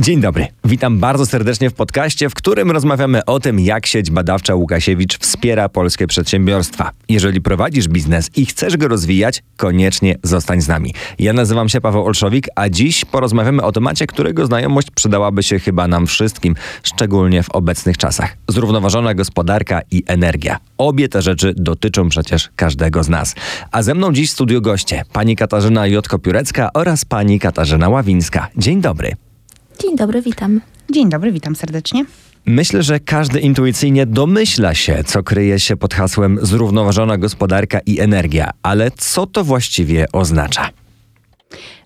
Dzień 0.00 0.20
dobry. 0.20 0.46
Witam 0.64 0.98
bardzo 0.98 1.26
serdecznie 1.26 1.70
w 1.70 1.74
podcaście, 1.74 2.30
w 2.30 2.34
którym 2.34 2.70
rozmawiamy 2.70 3.24
o 3.24 3.40
tym, 3.40 3.60
jak 3.60 3.86
sieć 3.86 4.10
badawcza 4.10 4.54
Łukasiewicz 4.54 5.18
wspiera 5.18 5.68
polskie 5.68 6.06
przedsiębiorstwa. 6.06 6.90
Jeżeli 7.08 7.40
prowadzisz 7.40 7.88
biznes 7.88 8.30
i 8.36 8.46
chcesz 8.46 8.76
go 8.76 8.88
rozwijać, 8.88 9.42
koniecznie 9.56 10.16
zostań 10.22 10.60
z 10.60 10.68
nami. 10.68 10.94
Ja 11.18 11.32
nazywam 11.32 11.68
się 11.68 11.80
Paweł 11.80 12.06
Olszowik, 12.06 12.48
a 12.54 12.68
dziś 12.68 13.04
porozmawiamy 13.04 13.62
o 13.62 13.72
temacie, 13.72 14.06
którego 14.06 14.46
znajomość 14.46 14.90
przydałaby 14.90 15.42
się 15.42 15.58
chyba 15.58 15.88
nam 15.88 16.06
wszystkim, 16.06 16.54
szczególnie 16.82 17.42
w 17.42 17.50
obecnych 17.50 17.98
czasach. 17.98 18.36
Zrównoważona 18.48 19.14
gospodarka 19.14 19.80
i 19.90 20.02
energia. 20.06 20.58
Obie 20.78 21.08
te 21.08 21.22
rzeczy 21.22 21.54
dotyczą 21.56 22.08
przecież 22.08 22.50
każdego 22.56 23.02
z 23.02 23.08
nas. 23.08 23.34
A 23.72 23.82
ze 23.82 23.94
mną 23.94 24.12
dziś 24.12 24.28
w 24.30 24.32
studiu 24.32 24.62
goście 24.62 25.02
pani 25.12 25.36
Katarzyna 25.36 25.86
Jotko-Piórecka 25.86 26.68
oraz 26.74 27.04
pani 27.04 27.40
Katarzyna 27.40 27.88
Ławińska. 27.88 28.48
Dzień 28.56 28.80
dobry. 28.80 29.29
Dzień 29.82 29.96
dobry, 29.96 30.22
witam. 30.22 30.60
Dzień 30.92 31.08
dobry, 31.10 31.32
witam 31.32 31.56
serdecznie. 31.56 32.04
Myślę, 32.46 32.82
że 32.82 33.00
każdy 33.00 33.40
intuicyjnie 33.40 34.06
domyśla 34.06 34.74
się, 34.74 35.04
co 35.06 35.22
kryje 35.22 35.60
się 35.60 35.76
pod 35.76 35.94
hasłem 35.94 36.38
zrównoważona 36.42 37.18
gospodarka 37.18 37.80
i 37.86 38.00
energia, 38.00 38.50
ale 38.62 38.90
co 38.90 39.26
to 39.26 39.44
właściwie 39.44 40.06
oznacza? 40.12 40.68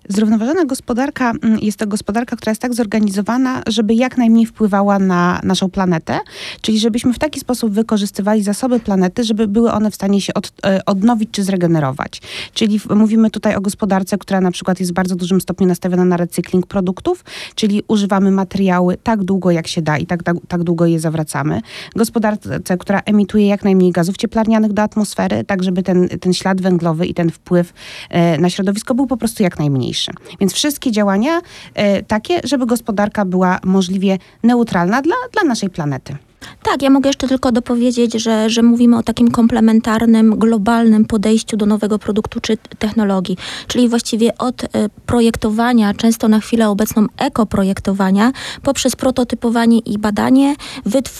Zrównoważona 0.09 0.65
gospodarka 0.65 1.31
mm, 1.31 1.59
jest 1.59 1.77
to 1.77 1.87
gospodarka, 1.87 2.35
która 2.35 2.51
jest 2.51 2.61
tak 2.61 2.73
zorganizowana, 2.73 3.61
żeby 3.67 3.93
jak 3.93 4.17
najmniej 4.17 4.45
wpływała 4.45 4.99
na 4.99 5.39
naszą 5.43 5.69
planetę, 5.69 6.19
czyli 6.61 6.79
żebyśmy 6.79 7.13
w 7.13 7.19
taki 7.19 7.39
sposób 7.39 7.73
wykorzystywali 7.73 8.43
zasoby 8.43 8.79
planety, 8.79 9.23
żeby 9.23 9.47
były 9.47 9.71
one 9.71 9.91
w 9.91 9.95
stanie 9.95 10.21
się 10.21 10.33
od, 10.33 10.51
e, 10.65 10.85
odnowić 10.85 11.29
czy 11.31 11.43
zregenerować. 11.43 12.21
Czyli 12.53 12.79
mówimy 12.95 13.29
tutaj 13.29 13.55
o 13.55 13.61
gospodarce, 13.61 14.17
która 14.17 14.41
na 14.41 14.51
przykład 14.51 14.79
jest 14.79 14.91
w 14.91 14.95
bardzo 14.95 15.15
dużym 15.15 15.41
stopniu 15.41 15.67
nastawiona 15.67 16.05
na 16.05 16.17
recykling 16.17 16.67
produktów, 16.67 17.23
czyli 17.55 17.83
używamy 17.87 18.31
materiały 18.31 18.97
tak 19.03 19.23
długo 19.23 19.51
jak 19.51 19.67
się 19.67 19.81
da 19.81 19.97
i 19.97 20.05
tak, 20.05 20.23
tak, 20.23 20.37
tak 20.47 20.63
długo 20.63 20.85
je 20.85 20.99
zawracamy. 20.99 21.61
Gospodarce, 21.95 22.59
która 22.79 22.99
emituje 23.05 23.47
jak 23.47 23.63
najmniej 23.63 23.91
gazów 23.91 24.17
cieplarnianych 24.17 24.73
do 24.73 24.81
atmosfery, 24.81 25.43
tak 25.43 25.63
żeby 25.63 25.83
ten, 25.83 26.09
ten 26.09 26.33
ślad 26.33 26.61
węglowy 26.61 27.05
i 27.05 27.13
ten 27.13 27.31
wpływ 27.31 27.73
e, 28.09 28.37
na 28.37 28.49
środowisko 28.49 28.95
był 28.95 29.07
po 29.07 29.17
prostu 29.17 29.43
jak 29.43 29.59
najmniejszy 29.59 29.94
Więc 30.39 30.53
wszystkie 30.53 30.91
działania 30.91 31.41
e, 31.73 32.03
takie, 32.03 32.41
żeby 32.43 32.65
gospodarka 32.65 33.25
była 33.25 33.59
możliwie 33.63 34.17
neutralna 34.43 35.01
dla, 35.01 35.15
dla 35.33 35.43
naszej 35.43 35.69
planety. 35.69 36.15
Tak, 36.63 36.81
ja 36.81 36.89
mogę 36.89 37.09
jeszcze 37.09 37.27
tylko 37.27 37.51
dopowiedzieć, 37.51 38.13
że, 38.13 38.49
że 38.49 38.61
mówimy 38.61 38.97
o 38.97 39.03
takim 39.03 39.31
komplementarnym, 39.31 40.39
globalnym 40.39 41.05
podejściu 41.05 41.57
do 41.57 41.65
nowego 41.65 41.99
produktu 41.99 42.39
czy 42.41 42.57
technologii. 42.79 43.37
Czyli 43.67 43.89
właściwie 43.89 44.37
od 44.37 44.63
y, 44.63 44.67
projektowania, 45.05 45.93
często 45.93 46.27
na 46.27 46.39
chwilę 46.39 46.69
obecną 46.69 47.05
ekoprojektowania, 47.17 48.31
poprzez 48.63 48.95
prototypowanie 48.95 49.79
i 49.79 49.97
badanie, 49.97 50.55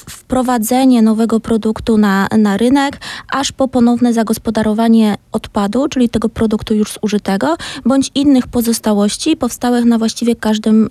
wprowadzenie 0.07 1.01
nowego 1.01 1.39
produktu 1.39 1.97
na, 1.97 2.27
na 2.37 2.57
rynek, 2.57 2.99
aż 3.31 3.51
po 3.51 3.67
ponowne 3.67 4.13
zagospodarowanie 4.13 5.15
odpadu, 5.31 5.87
czyli 5.87 6.09
tego 6.09 6.29
produktu 6.29 6.73
już 6.73 6.93
zużytego, 7.01 7.55
bądź 7.85 8.11
innych 8.15 8.47
pozostałości 8.47 9.37
powstałych 9.37 9.85
na 9.85 9.97
właściwie 9.97 10.35
każdym 10.35 10.85
y, 10.85 10.89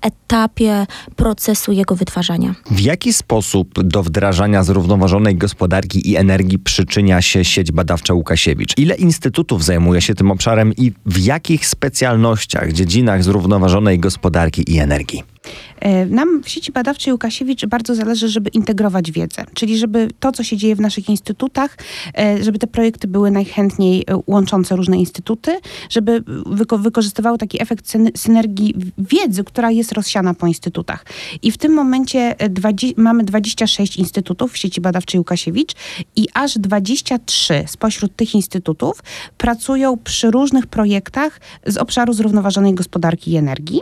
etapie 0.00 0.86
procesu 1.16 1.72
jego 1.72 1.94
wytwarzania. 1.94 2.54
W 2.70 2.80
jaki 2.80 3.12
sposób 3.12 3.71
do 3.74 4.02
wdrażania 4.02 4.64
zrównoważonej 4.64 5.36
gospodarki 5.36 6.10
i 6.10 6.16
energii 6.16 6.58
przyczynia 6.58 7.22
się 7.22 7.44
sieć 7.44 7.72
badawcza 7.72 8.14
Łukasiewicz? 8.14 8.78
Ile 8.78 8.94
instytutów 8.94 9.64
zajmuje 9.64 10.00
się 10.00 10.14
tym 10.14 10.30
obszarem 10.30 10.72
i 10.76 10.92
w 11.06 11.18
jakich 11.18 11.66
specjalnościach, 11.66 12.72
dziedzinach 12.72 13.24
zrównoważonej 13.24 13.98
gospodarki 13.98 14.74
i 14.74 14.78
energii? 14.78 15.31
E, 15.80 16.06
nam 16.06 16.42
w 16.42 16.48
sieci 16.48 16.72
badawczej 16.72 17.12
Łukasiewicz 17.12 17.66
bardzo 17.66 17.94
zależy, 17.94 18.28
żeby 18.28 18.50
integrować 18.50 19.12
wiedzę, 19.12 19.44
czyli 19.54 19.78
żeby 19.78 20.08
to, 20.20 20.32
co 20.32 20.42
się 20.42 20.56
dzieje 20.56 20.76
w 20.76 20.80
naszych 20.80 21.08
instytutach, 21.08 21.76
e, 22.18 22.44
żeby 22.44 22.58
te 22.58 22.66
projekty 22.66 23.08
były 23.08 23.30
najchętniej 23.30 24.04
e, 24.06 24.22
łączące 24.26 24.76
różne 24.76 24.96
instytuty, 24.96 25.60
żeby 25.90 26.24
wyko 26.46 26.78
wykorzystywały 26.78 27.38
taki 27.38 27.62
efekt 27.62 27.92
synergii 28.16 28.74
wiedzy, 28.98 29.44
która 29.44 29.70
jest 29.70 29.92
rozsiana 29.92 30.34
po 30.34 30.46
instytutach. 30.46 31.04
I 31.42 31.52
w 31.52 31.58
tym 31.58 31.72
momencie 31.72 32.34
20, 32.50 33.02
mamy 33.02 33.24
26 33.24 33.96
instytutów 33.96 34.52
w 34.52 34.58
sieci 34.58 34.80
badawczej 34.80 35.18
Łukasiewicz 35.18 35.72
i 36.16 36.28
aż 36.34 36.58
23 36.58 37.64
spośród 37.66 38.16
tych 38.16 38.34
instytutów 38.34 39.02
pracują 39.38 39.96
przy 39.96 40.30
różnych 40.30 40.66
projektach 40.66 41.40
z 41.66 41.76
obszaru 41.76 42.12
zrównoważonej 42.12 42.74
gospodarki 42.74 43.32
i 43.32 43.36
energii. 43.36 43.80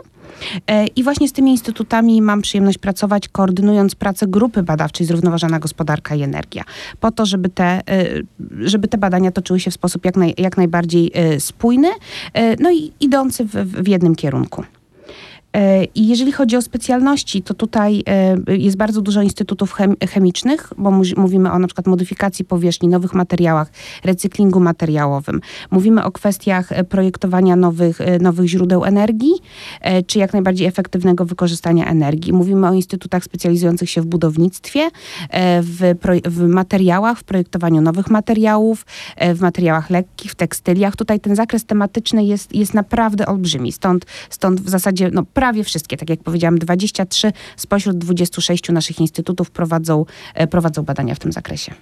E, 0.67 0.87
I 0.87 1.03
właśnie 1.03 1.27
z 1.27 1.33
tymi 1.33 1.51
instytutami 1.51 2.21
mam 2.21 2.41
przyjemność 2.41 2.77
pracować, 2.77 3.29
koordynując 3.29 3.95
pracę 3.95 4.27
grupy 4.27 4.63
badawczej 4.63 5.07
Zrównoważona 5.07 5.59
Gospodarka 5.59 6.15
i 6.15 6.21
Energia, 6.21 6.63
po 6.99 7.11
to, 7.11 7.25
żeby 7.25 7.49
te, 7.49 7.63
e, 7.63 8.05
żeby 8.59 8.87
te 8.87 8.97
badania 8.97 9.31
toczyły 9.31 9.59
się 9.59 9.71
w 9.71 9.73
sposób 9.73 10.05
jak, 10.05 10.15
naj, 10.15 10.33
jak 10.37 10.57
najbardziej 10.57 11.11
e, 11.13 11.39
spójny, 11.39 11.89
no 12.59 12.71
i 12.71 12.91
idący 12.99 13.45
w, 13.45 13.51
w 13.83 13.87
jednym 13.87 14.15
kierunku. 14.15 14.63
E, 15.53 15.83
I 15.83 16.07
jeżeli 16.07 16.31
chodzi 16.31 16.57
o 16.57 16.61
specjalności, 16.61 17.41
to 17.41 17.53
tutaj 17.53 18.03
e, 18.07 18.55
jest 18.57 18.77
bardzo 18.77 19.01
dużo 19.01 19.21
instytutów 19.21 19.75
chemicznych, 20.09 20.73
bo 20.77 20.91
mówimy 21.17 21.51
o 21.51 21.59
na 21.59 21.67
przykład 21.67 21.87
modyfikacji 21.87 22.45
powierzchni, 22.45 22.89
nowych 22.89 23.13
materiałach, 23.13 23.71
recyklingu 24.03 24.59
materiałowym. 24.59 25.41
Mówimy 25.71 26.03
o 26.03 26.11
kwestiach 26.11 26.71
e, 26.71 26.83
projektowania 26.83 27.55
nowych, 27.55 27.99
nowych 28.19 28.47
źródeł 28.47 28.85
energii, 28.85 29.33
czy 30.07 30.19
jak 30.19 30.33
najbardziej 30.33 30.67
efektywnego 30.67 31.25
wykorzystania 31.25 31.85
energii. 31.85 32.33
Mówimy 32.33 32.69
o 32.69 32.73
instytutach 32.73 33.23
specjalizujących 33.23 33.89
się 33.89 34.01
w 34.01 34.05
budownictwie, 34.05 34.89
w, 35.61 35.95
w 36.25 36.47
materiałach, 36.47 37.19
w 37.19 37.23
projektowaniu 37.23 37.81
nowych 37.81 38.09
materiałów, 38.09 38.85
w 39.35 39.41
materiałach 39.41 39.89
lekkich, 39.89 40.31
w 40.31 40.35
tekstyliach. 40.35 40.95
Tutaj 40.95 41.19
ten 41.19 41.35
zakres 41.35 41.65
tematyczny 41.65 42.23
jest, 42.23 42.55
jest 42.55 42.73
naprawdę 42.73 43.25
olbrzymi. 43.25 43.71
Stąd, 43.71 44.05
stąd 44.29 44.61
w 44.61 44.69
zasadzie 44.69 45.09
no, 45.13 45.23
prawie 45.41 45.63
wszystkie, 45.63 45.97
tak 45.97 46.09
jak 46.09 46.23
powiedziałam, 46.23 46.57
23 46.57 47.31
spośród 47.57 47.97
26 47.97 48.69
naszych 48.69 48.99
instytutów 48.99 49.51
prowadzą, 49.51 50.05
e, 50.33 50.47
prowadzą 50.47 50.83
badania 50.83 51.15
w 51.15 51.19
tym 51.19 51.31
zakresie. 51.31 51.73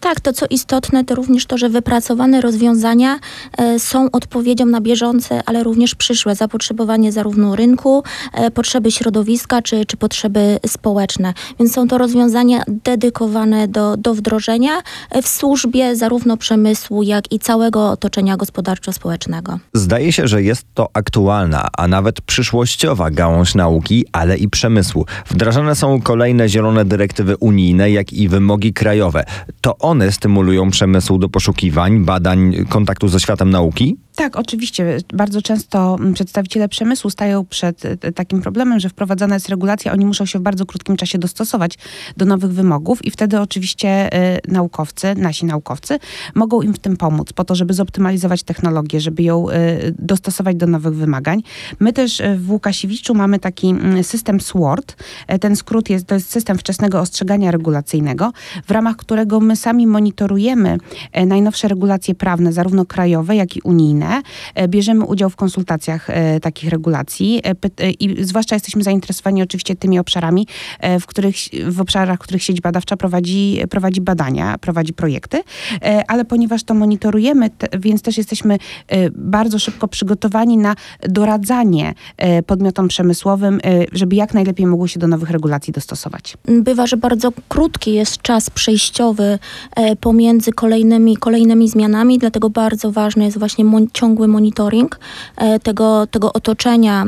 Tak, 0.00 0.20
to 0.20 0.32
co 0.32 0.46
istotne, 0.50 1.04
to 1.04 1.14
również 1.14 1.46
to, 1.46 1.58
że 1.58 1.68
wypracowane 1.68 2.40
rozwiązania 2.40 3.18
e, 3.58 3.78
są 3.78 4.10
odpowiedzią 4.10 4.66
na 4.66 4.80
bieżące, 4.80 5.42
ale 5.46 5.62
również 5.62 5.94
przyszłe 5.94 6.34
zapotrzebowanie 6.34 7.12
zarówno 7.12 7.56
rynku, 7.56 8.02
e, 8.32 8.50
potrzeby 8.50 8.90
środowiska 8.90 9.62
czy, 9.62 9.86
czy 9.86 9.96
potrzeby 9.96 10.58
społeczne. 10.66 11.34
Więc 11.58 11.72
są 11.72 11.88
to 11.88 11.98
rozwiązania 11.98 12.62
dedykowane 12.68 13.68
do, 13.68 13.96
do 13.96 14.14
wdrożenia 14.14 14.82
e, 15.10 15.22
w 15.22 15.28
służbie 15.28 15.96
zarówno 15.96 16.36
przemysłu, 16.36 17.02
jak 17.02 17.32
i 17.32 17.38
całego 17.38 17.90
otoczenia 17.90 18.36
gospodarczo-społecznego. 18.36 19.58
Zdaje 19.74 20.12
się, 20.12 20.28
że 20.28 20.42
jest 20.42 20.66
to 20.74 20.88
aktualna, 20.92 21.68
a 21.76 21.88
nawet 21.88 22.20
przyszłościowa 22.20 23.10
gałąź 23.10 23.54
nauki, 23.54 24.04
ale 24.12 24.36
i 24.36 24.48
przemysłu. 24.48 25.06
Wdrażane 25.30 25.74
są 25.74 26.00
kolejne 26.00 26.48
zielone 26.48 26.84
dyrektywy 26.84 27.36
unijne, 27.36 27.90
jak 27.90 28.12
i 28.12 28.28
wymogi 28.28 28.72
krajowe. 28.72 29.24
To 29.60 29.78
one 29.86 30.12
stymulują 30.12 30.70
przemysł 30.70 31.18
do 31.18 31.28
poszukiwań, 31.28 32.04
badań, 32.04 32.54
kontaktu 32.68 33.08
ze 33.08 33.20
światem 33.20 33.50
nauki? 33.50 33.96
Tak, 34.16 34.36
oczywiście. 34.36 34.98
Bardzo 35.14 35.42
często 35.42 35.96
mm, 36.00 36.14
przedstawiciele 36.14 36.68
przemysłu 36.68 37.10
stają 37.10 37.44
przed 37.44 37.84
e, 37.84 38.12
takim 38.12 38.42
problemem, 38.42 38.80
że 38.80 38.88
wprowadzana 38.88 39.34
jest 39.34 39.48
regulacja, 39.48 39.92
oni 39.92 40.06
muszą 40.06 40.26
się 40.26 40.38
w 40.38 40.42
bardzo 40.42 40.66
krótkim 40.66 40.96
czasie 40.96 41.18
dostosować 41.18 41.78
do 42.16 42.24
nowych 42.24 42.52
wymogów 42.52 43.04
i 43.04 43.10
wtedy 43.10 43.40
oczywiście 43.40 44.14
y, 44.36 44.40
naukowcy, 44.48 45.14
nasi 45.16 45.46
naukowcy 45.46 45.98
mogą 46.34 46.62
im 46.62 46.74
w 46.74 46.78
tym 46.78 46.96
pomóc, 46.96 47.32
po 47.32 47.44
to, 47.44 47.54
żeby 47.54 47.74
zoptymalizować 47.74 48.42
technologię, 48.42 49.00
żeby 49.00 49.22
ją 49.22 49.46
dostosować 49.98 50.56
do 50.56 50.66
nowych 50.66 50.94
wymagań. 50.94 51.42
My 51.80 51.92
też 51.92 52.22
w 52.36 52.50
Łukasiewiczu 52.50 53.14
mamy 53.14 53.38
taki 53.38 53.68
mm, 53.68 54.04
system 54.04 54.40
SWORD. 54.40 54.96
Ten 55.40 55.56
skrót 55.56 55.90
jest, 55.90 56.06
to 56.06 56.14
jest 56.14 56.30
system 56.30 56.58
wczesnego 56.58 57.00
ostrzegania 57.00 57.50
regulacyjnego, 57.50 58.32
w 58.66 58.70
ramach 58.70 58.96
którego 58.96 59.40
my 59.40 59.56
sami 59.56 59.86
monitorujemy 59.86 60.78
najnowsze 61.26 61.68
regulacje 61.68 62.14
prawne, 62.14 62.52
zarówno 62.52 62.84
krajowe, 62.84 63.36
jak 63.36 63.56
i 63.56 63.60
unijne 63.60 64.05
E, 64.54 64.68
bierzemy 64.68 65.04
udział 65.04 65.30
w 65.30 65.36
konsultacjach 65.36 66.10
e, 66.10 66.40
takich 66.40 66.70
regulacji. 66.70 67.40
E, 67.44 67.90
i 67.90 68.24
zwłaszcza 68.24 68.56
jesteśmy 68.56 68.82
zainteresowani 68.82 69.42
oczywiście 69.42 69.76
tymi 69.76 69.98
obszarami, 69.98 70.46
w, 71.00 71.06
których, 71.06 71.36
w 71.68 71.80
obszarach, 71.80 72.18
w 72.18 72.22
których 72.22 72.42
sieć 72.42 72.60
badawcza 72.60 72.96
prowadzi, 72.96 73.60
prowadzi 73.70 74.00
badania, 74.00 74.58
prowadzi 74.58 74.92
projekty, 74.92 75.42
ale 76.08 76.24
ponieważ 76.24 76.62
to 76.62 76.74
monitorujemy, 76.74 77.50
więc 77.78 78.02
też 78.02 78.18
jesteśmy 78.18 78.58
bardzo 79.14 79.58
szybko 79.58 79.88
przygotowani 79.88 80.58
na 80.58 80.74
doradzanie 81.08 81.94
podmiotom 82.46 82.88
przemysłowym, 82.88 83.60
żeby 83.92 84.16
jak 84.16 84.34
najlepiej 84.34 84.66
mogło 84.66 84.88
się 84.88 85.00
do 85.00 85.08
nowych 85.08 85.30
regulacji 85.30 85.72
dostosować. 85.72 86.36
Bywa, 86.46 86.86
że 86.86 86.96
bardzo 86.96 87.32
krótki 87.48 87.92
jest 87.92 88.22
czas 88.22 88.50
przejściowy 88.50 89.38
pomiędzy 90.00 90.52
kolejnymi, 90.52 91.16
kolejnymi 91.16 91.68
zmianami, 91.68 92.18
dlatego 92.18 92.50
bardzo 92.50 92.92
ważne 92.92 93.24
jest 93.24 93.38
właśnie 93.38 93.64
ciągły 93.96 94.28
monitoring 94.28 95.00
tego, 95.62 96.06
tego 96.06 96.32
otoczenia 96.32 97.04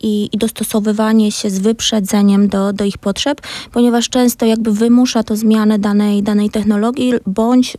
i, 0.00 0.28
i 0.32 0.38
dostosowywanie 0.38 1.32
się 1.32 1.50
z 1.50 1.58
wyprzedzeniem 1.58 2.48
do, 2.48 2.72
do 2.72 2.84
ich 2.84 2.98
potrzeb, 2.98 3.40
ponieważ 3.72 4.08
często 4.08 4.46
jakby 4.46 4.72
wymusza 4.72 5.22
to 5.22 5.36
zmianę 5.36 5.78
danej, 5.78 6.22
danej 6.22 6.50
technologii 6.50 7.12
bądź 7.26 7.76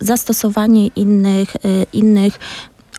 zastosowanie 0.00 0.86
innych, 0.86 1.56
innych 1.92 2.38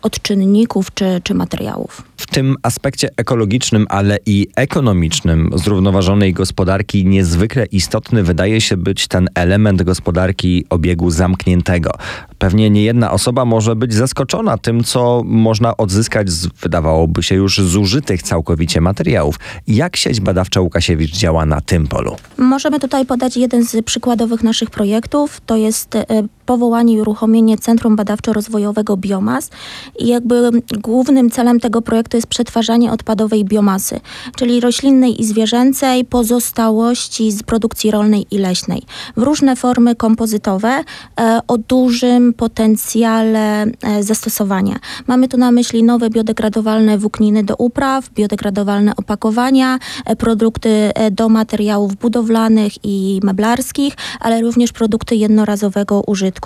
odczynników 0.02 0.94
czy, 0.94 1.20
czy 1.24 1.34
materiałów. 1.34 2.02
W 2.16 2.26
tym 2.26 2.56
aspekcie 2.62 3.08
ekologicznym, 3.16 3.86
ale 3.88 4.18
i 4.26 4.46
ekonomicznym 4.56 5.50
zrównoważonej 5.54 6.32
gospodarki 6.32 7.06
niezwykle 7.06 7.66
istotny 7.66 8.22
wydaje 8.22 8.60
się 8.60 8.76
być 8.76 9.08
ten 9.08 9.28
element 9.34 9.82
gospodarki 9.82 10.64
obiegu 10.70 11.10
zamkniętego. 11.10 11.90
Pewnie 12.38 12.70
nie 12.70 12.84
jedna 12.84 13.10
osoba 13.10 13.44
może 13.44 13.76
być 13.76 13.94
zaskoczona 13.94 14.58
tym, 14.58 14.84
co 14.84 15.22
można 15.24 15.76
odzyskać 15.76 16.30
z, 16.30 16.46
wydawałoby 16.46 17.22
się 17.22 17.34
już, 17.34 17.58
zużytych 17.58 18.22
całkowicie 18.22 18.80
materiałów. 18.80 19.36
Jak 19.66 19.96
sieć 19.96 20.20
badawcza 20.20 20.60
Łukasiewicz 20.60 21.16
działa 21.16 21.46
na 21.46 21.60
tym 21.60 21.86
polu? 21.86 22.16
Możemy 22.38 22.80
tutaj 22.80 23.06
podać 23.06 23.36
jeden 23.36 23.64
z 23.64 23.84
przykładowych 23.84 24.42
naszych 24.42 24.70
projektów. 24.70 25.40
To 25.46 25.56
jest 25.56 25.96
e, 25.96 26.06
powołanie 26.50 26.94
i 26.94 27.00
uruchomienie 27.00 27.58
Centrum 27.58 27.96
Badawczo-Rozwojowego 27.96 28.96
Biomas. 28.96 29.50
I 29.98 30.06
jakby 30.06 30.50
głównym 30.78 31.30
celem 31.30 31.60
tego 31.60 31.82
projektu 31.82 32.16
jest 32.16 32.26
przetwarzanie 32.26 32.92
odpadowej 32.92 33.44
biomasy, 33.44 34.00
czyli 34.36 34.60
roślinnej 34.60 35.20
i 35.20 35.24
zwierzęcej 35.24 36.04
pozostałości 36.04 37.32
z 37.32 37.42
produkcji 37.42 37.90
rolnej 37.90 38.26
i 38.30 38.38
leśnej 38.38 38.82
w 39.16 39.22
różne 39.22 39.56
formy 39.56 39.94
kompozytowe 39.94 40.84
e, 41.20 41.40
o 41.48 41.58
dużym 41.58 42.32
potencjale 42.32 43.62
e, 43.62 44.02
zastosowania. 44.02 44.76
Mamy 45.06 45.28
tu 45.28 45.36
na 45.36 45.52
myśli 45.52 45.82
nowe 45.82 46.10
biodegradowalne 46.10 46.98
włókniny 46.98 47.44
do 47.44 47.54
upraw, 47.56 48.10
biodegradowalne 48.10 48.96
opakowania, 48.96 49.78
e, 50.04 50.16
produkty 50.16 50.90
do 51.10 51.28
materiałów 51.28 51.96
budowlanych 51.96 52.72
i 52.82 53.20
meblarskich, 53.22 53.94
ale 54.20 54.40
również 54.42 54.72
produkty 54.72 55.16
jednorazowego 55.16 56.02
użytku, 56.06 56.39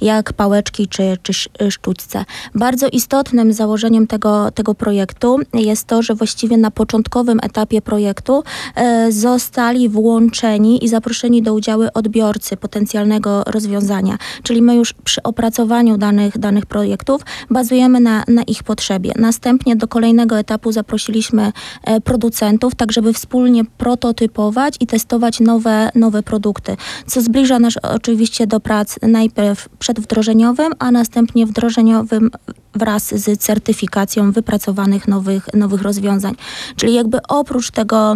jak 0.00 0.32
pałeczki 0.32 0.88
czy, 0.88 1.16
czy 1.22 1.32
sztućce. 1.70 2.24
Bardzo 2.54 2.88
istotnym 2.88 3.52
założeniem 3.52 4.06
tego, 4.06 4.50
tego 4.50 4.74
projektu 4.74 5.38
jest 5.54 5.86
to, 5.86 6.02
że 6.02 6.14
właściwie 6.14 6.56
na 6.56 6.70
początkowym 6.70 7.38
etapie 7.42 7.82
projektu 7.82 8.42
e, 8.74 9.12
zostali 9.12 9.88
włączeni 9.88 10.84
i 10.84 10.88
zaproszeni 10.88 11.42
do 11.42 11.54
udziału 11.54 11.82
odbiorcy 11.94 12.56
potencjalnego 12.56 13.44
rozwiązania. 13.44 14.18
Czyli 14.42 14.62
my 14.62 14.74
już 14.74 14.92
przy 14.92 15.22
opracowaniu 15.22 15.98
danych, 15.98 16.38
danych 16.38 16.66
projektów 16.66 17.22
bazujemy 17.50 18.00
na, 18.00 18.24
na 18.28 18.42
ich 18.42 18.62
potrzebie. 18.62 19.12
Następnie 19.16 19.76
do 19.76 19.88
kolejnego 19.88 20.38
etapu 20.38 20.72
zaprosiliśmy 20.72 21.52
e, 21.84 22.00
producentów, 22.00 22.74
tak 22.74 22.92
żeby 22.92 23.12
wspólnie 23.12 23.64
prototypować 23.64 24.74
i 24.80 24.86
testować 24.86 25.40
nowe, 25.40 25.90
nowe 25.94 26.22
produkty, 26.22 26.76
co 27.06 27.20
zbliża 27.20 27.58
nas 27.58 27.74
oczywiście 27.82 28.46
do 28.46 28.60
prac 28.60 28.96
najpierw 29.02 29.29
przedwdrożeniowym, 29.78 30.72
a 30.78 30.90
następnie 30.90 31.46
wdrożeniowym 31.46 32.30
wraz 32.74 33.14
z 33.14 33.40
certyfikacją 33.40 34.32
wypracowanych 34.32 35.08
nowych, 35.08 35.54
nowych 35.54 35.82
rozwiązań. 35.82 36.34
Czyli 36.76 36.94
jakby 36.94 37.18
oprócz 37.28 37.70
tego 37.70 38.14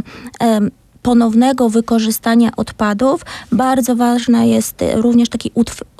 ponownego 1.04 1.70
wykorzystania 1.70 2.50
odpadów. 2.56 3.22
Bardzo 3.52 3.96
ważne 3.96 4.48
jest 4.48 4.84
również 4.94 5.28
takie 5.28 5.50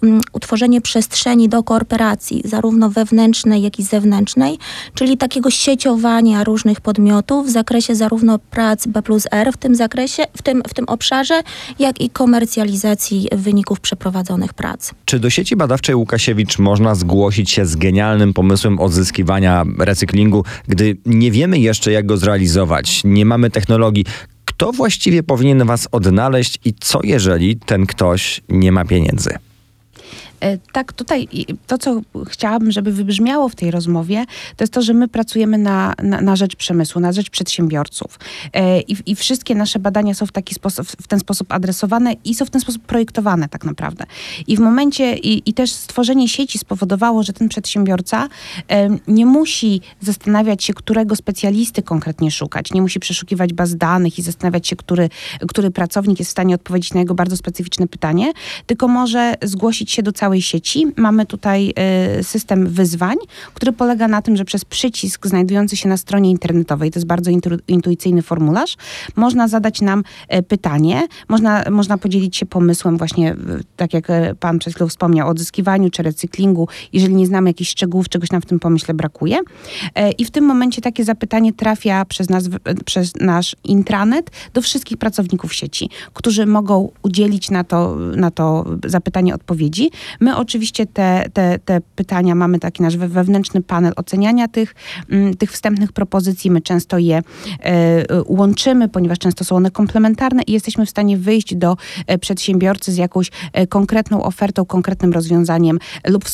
mm, 0.02 0.20
utworzenie 0.32 0.80
przestrzeni 0.80 1.48
do 1.48 1.62
kooperacji, 1.62 2.42
zarówno 2.44 2.90
wewnętrznej, 2.90 3.62
jak 3.62 3.78
i 3.78 3.82
zewnętrznej, 3.82 4.58
czyli 4.94 5.16
takiego 5.16 5.50
sieciowania 5.50 6.44
różnych 6.44 6.80
podmiotów 6.80 7.46
w 7.46 7.50
zakresie 7.50 7.94
zarówno 7.94 8.38
prac 8.38 8.86
B 8.86 9.02
plus 9.02 9.26
R 9.30 9.52
w 9.52 9.56
tym 9.56 9.74
zakresie, 9.74 10.22
w 10.36 10.42
tym, 10.42 10.62
w 10.68 10.74
tym 10.74 10.84
obszarze, 10.88 11.42
jak 11.78 12.00
i 12.00 12.10
komercjalizacji 12.10 13.28
wyników 13.32 13.80
przeprowadzonych 13.80 14.54
prac. 14.54 14.90
Czy 15.04 15.18
do 15.18 15.30
sieci 15.30 15.56
badawczej 15.56 15.94
Łukasiewicz 15.94 16.58
można 16.58 16.94
zgłosić 16.94 17.50
się 17.50 17.66
z 17.66 17.76
genialnym 17.76 18.34
pomysłem 18.34 18.80
odzyskiwania 18.80 19.64
recyklingu, 19.78 20.44
gdy 20.68 20.96
nie 21.06 21.30
wiemy 21.30 21.58
jeszcze 21.58 21.92
jak 21.92 22.06
go 22.06 22.16
zrealizować, 22.16 23.02
nie 23.04 23.24
mamy 23.24 23.50
technologii, 23.50 24.04
kto 24.56 24.72
właściwie 24.72 25.22
powinien 25.22 25.66
was 25.66 25.88
odnaleźć 25.92 26.58
i 26.64 26.74
co 26.80 27.00
jeżeli 27.02 27.56
ten 27.56 27.86
ktoś 27.86 28.40
nie 28.48 28.72
ma 28.72 28.84
pieniędzy? 28.84 29.30
E, 30.40 30.58
tak, 30.58 30.92
tutaj 30.92 31.28
to, 31.66 31.78
co 31.78 32.00
chciałabym, 32.28 32.72
żeby 32.72 32.92
wybrzmiało 32.92 33.48
w 33.48 33.54
tej 33.54 33.70
rozmowie, 33.70 34.24
to 34.56 34.64
jest 34.64 34.72
to, 34.72 34.82
że 34.82 34.94
my 34.94 35.08
pracujemy 35.08 35.58
na, 35.58 35.94
na, 36.02 36.20
na 36.20 36.36
rzecz 36.36 36.56
przemysłu, 36.56 37.00
na 37.00 37.12
rzecz 37.12 37.30
przedsiębiorców. 37.30 38.18
E, 38.52 38.80
I, 38.80 38.96
I, 39.06 39.16
wszystkie 39.16 39.54
nasze 39.54 39.78
badania 39.78 40.14
są 40.14 40.26
w, 40.26 40.32
taki 40.32 40.54
sposób, 40.54 40.86
w 40.86 41.06
ten 41.06 41.20
sposób 41.20 41.52
adresowane 41.52 42.12
i 42.24 42.34
są 42.34 42.44
w 42.44 42.50
ten 42.50 42.60
sposób 42.60 42.82
projektowane 42.82 43.48
tak 43.48 43.64
naprawdę. 43.64 44.04
I 44.46 44.56
w 44.56 44.60
momencie, 44.60 45.16
i, 45.16 45.50
i 45.50 45.54
też 45.54 45.72
stworzenie 45.72 46.28
sieci 46.28 46.58
spowodowało, 46.58 47.22
że 47.22 47.32
ten 47.32 47.48
przedsiębiorca 47.48 48.28
nie 49.08 49.26
musi 49.26 49.80
zastanawiać 50.00 50.64
się, 50.64 50.74
którego 50.74 51.16
specjalisty 51.16 51.82
konkretnie 51.82 52.30
szukać, 52.30 52.72
nie 52.72 52.82
musi 52.82 53.00
przeszukiwać 53.00 53.52
baz 53.52 53.76
danych 53.76 54.18
i 54.18 54.22
zastanawiać 54.22 54.68
się, 54.68 54.76
który, 54.76 55.08
który 55.48 55.70
pracownik 55.70 56.18
jest 56.18 56.28
w 56.28 56.32
stanie 56.32 56.54
odpowiedzieć 56.54 56.94
na 56.94 57.00
jego 57.00 57.14
bardzo 57.14 57.36
specyficzne 57.36 57.88
pytanie, 57.88 58.32
tylko 58.66 58.88
może 58.88 59.34
zgłosić 59.42 59.92
się 59.92 60.02
do 60.02 60.12
całej 60.12 60.33
całej 60.34 60.42
sieci. 60.42 60.86
Mamy 60.96 61.26
tutaj 61.26 61.74
y, 62.18 62.24
system 62.24 62.66
wyzwań, 62.66 63.16
który 63.54 63.72
polega 63.72 64.08
na 64.08 64.22
tym, 64.22 64.36
że 64.36 64.44
przez 64.44 64.64
przycisk 64.64 65.26
znajdujący 65.26 65.76
się 65.76 65.88
na 65.88 65.96
stronie 65.96 66.30
internetowej, 66.30 66.90
to 66.90 66.98
jest 66.98 67.06
bardzo 67.06 67.30
intuicyjny 67.68 68.22
formularz, 68.22 68.76
można 69.16 69.48
zadać 69.48 69.80
nam 69.80 70.02
y, 70.34 70.42
pytanie, 70.42 71.06
można, 71.28 71.64
można 71.70 71.98
podzielić 71.98 72.36
się 72.36 72.46
pomysłem 72.46 72.98
właśnie, 72.98 73.36
tak 73.76 73.94
jak 73.94 74.10
y, 74.10 74.34
pan 74.40 74.58
przed 74.58 74.74
chwilą 74.74 74.88
wspomniał, 74.88 75.28
o 75.28 75.30
odzyskiwaniu 75.30 75.90
czy 75.90 76.02
recyklingu, 76.02 76.68
jeżeli 76.92 77.14
nie 77.14 77.26
znamy 77.26 77.50
jakichś 77.50 77.70
szczegółów, 77.70 78.08
czegoś 78.08 78.30
nam 78.30 78.42
w 78.42 78.46
tym 78.46 78.58
pomyśle 78.58 78.94
brakuje. 78.94 79.38
I 80.18 80.24
w 80.24 80.30
tym 80.30 80.44
momencie 80.44 80.82
takie 80.82 81.04
zapytanie 81.04 81.52
trafia 81.52 82.04
przez, 82.04 82.30
nas, 82.30 82.44
przez 82.84 83.12
nasz 83.20 83.56
intranet 83.64 84.30
do 84.54 84.62
wszystkich 84.62 84.98
pracowników 84.98 85.54
sieci, 85.54 85.90
którzy 86.12 86.46
mogą 86.46 86.90
udzielić 87.02 87.50
na 87.50 87.64
to, 87.64 87.96
na 87.96 88.30
to 88.30 88.64
zapytanie 88.86 89.34
odpowiedzi. 89.34 89.90
My 90.20 90.36
oczywiście 90.36 90.86
te, 90.86 91.24
te, 91.32 91.58
te 91.58 91.80
pytania, 91.80 92.34
mamy 92.34 92.58
taki 92.58 92.82
nasz 92.82 92.96
wewnętrzny 92.96 93.62
panel 93.62 93.92
oceniania 93.96 94.48
tych, 94.48 94.74
mm, 95.10 95.36
tych 95.36 95.52
wstępnych 95.52 95.92
propozycji. 95.92 96.50
My 96.50 96.60
często 96.60 96.98
je 96.98 97.22
e, 97.62 98.04
łączymy, 98.26 98.88
ponieważ 98.88 99.18
często 99.18 99.44
są 99.44 99.56
one 99.56 99.70
komplementarne 99.70 100.42
i 100.42 100.52
jesteśmy 100.52 100.86
w 100.86 100.90
stanie 100.90 101.18
wyjść 101.18 101.54
do 101.54 101.76
e, 102.06 102.18
przedsiębiorcy 102.18 102.92
z 102.92 102.96
jakąś 102.96 103.30
e, 103.52 103.66
konkretną 103.66 104.24
ofertą, 104.24 104.64
konkretnym 104.64 105.12
rozwiązaniem 105.12 105.78
lub 106.08 106.24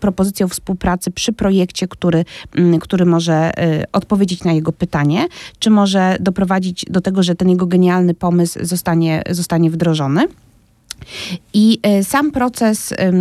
propozycją 0.00 0.48
współpracy 0.48 1.10
przy 1.10 1.32
projekcie, 1.32 1.88
który, 1.88 2.24
mm, 2.56 2.80
który 2.80 3.06
może 3.06 3.52
odpowiedzieć 3.92 4.44
na 4.44 4.52
jego 4.52 4.72
pytanie, 4.72 5.26
czy 5.58 5.70
może 5.70 6.16
doprowadzić 6.20 6.84
do 6.90 7.00
tego, 7.00 7.22
że 7.22 7.34
ten 7.34 7.48
jego 7.48 7.66
genialny 7.66 8.14
pomysł 8.14 8.58
zostanie, 8.62 9.22
zostanie 9.30 9.70
wdrożony. 9.70 10.28
I 11.54 11.78
e, 11.82 12.04
sam 12.04 12.30
proces 12.30 12.92
e, 12.92 13.12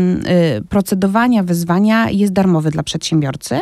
procedowania 0.70 1.44
wyzwania 1.44 2.10
jest 2.10 2.34
darmowy 2.34 2.72
dla 2.72 2.84
przedsiębiorcy. 2.84 3.60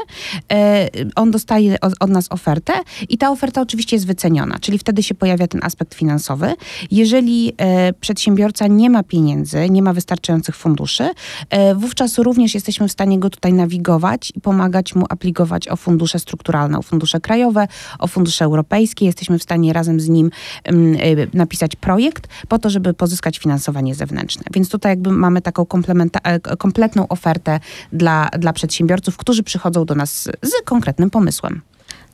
E, 0.51 0.89
on 1.15 1.31
dostaje 1.31 1.77
od 1.99 2.09
nas 2.09 2.27
ofertę 2.29 2.73
i 3.09 3.17
ta 3.17 3.31
oferta 3.31 3.61
oczywiście 3.61 3.95
jest 3.95 4.07
wyceniona, 4.07 4.59
czyli 4.59 4.77
wtedy 4.77 5.03
się 5.03 5.15
pojawia 5.15 5.47
ten 5.47 5.63
aspekt 5.63 5.93
finansowy. 5.93 6.53
Jeżeli 6.91 7.53
przedsiębiorca 7.99 8.67
nie 8.67 8.89
ma 8.89 9.03
pieniędzy, 9.03 9.69
nie 9.69 9.81
ma 9.81 9.93
wystarczających 9.93 10.55
funduszy, 10.55 11.09
wówczas 11.75 12.17
również 12.17 12.53
jesteśmy 12.53 12.87
w 12.87 12.91
stanie 12.91 13.19
go 13.19 13.29
tutaj 13.29 13.53
nawigować 13.53 14.31
i 14.35 14.41
pomagać 14.41 14.95
mu 14.95 15.05
aplikować 15.09 15.67
o 15.67 15.75
fundusze 15.75 16.19
strukturalne, 16.19 16.77
o 16.77 16.81
fundusze 16.81 17.19
krajowe, 17.19 17.67
o 17.99 18.07
fundusze 18.07 18.45
europejskie. 18.45 19.05
Jesteśmy 19.05 19.39
w 19.39 19.43
stanie 19.43 19.73
razem 19.73 19.99
z 19.99 20.09
nim 20.09 20.31
napisać 21.33 21.75
projekt 21.75 22.27
po 22.47 22.59
to, 22.59 22.69
żeby 22.69 22.93
pozyskać 22.93 23.37
finansowanie 23.37 23.95
zewnętrzne 23.95 24.06
Więc 24.53 24.69
tutaj 24.69 24.91
jakby 24.91 25.11
mamy 25.11 25.41
taką 25.41 25.65
e, 26.23 26.39
kompletną 26.39 27.07
ofertę 27.07 27.59
dla, 27.93 28.29
dla 28.39 28.53
przedsiębiorców, 28.53 29.17
którzy 29.17 29.43
przychodzą 29.43 29.85
do 29.85 29.95
nas 29.95 30.23
z 30.23 30.51
konkretnym 30.65 31.09
pomysłem. 31.09 31.61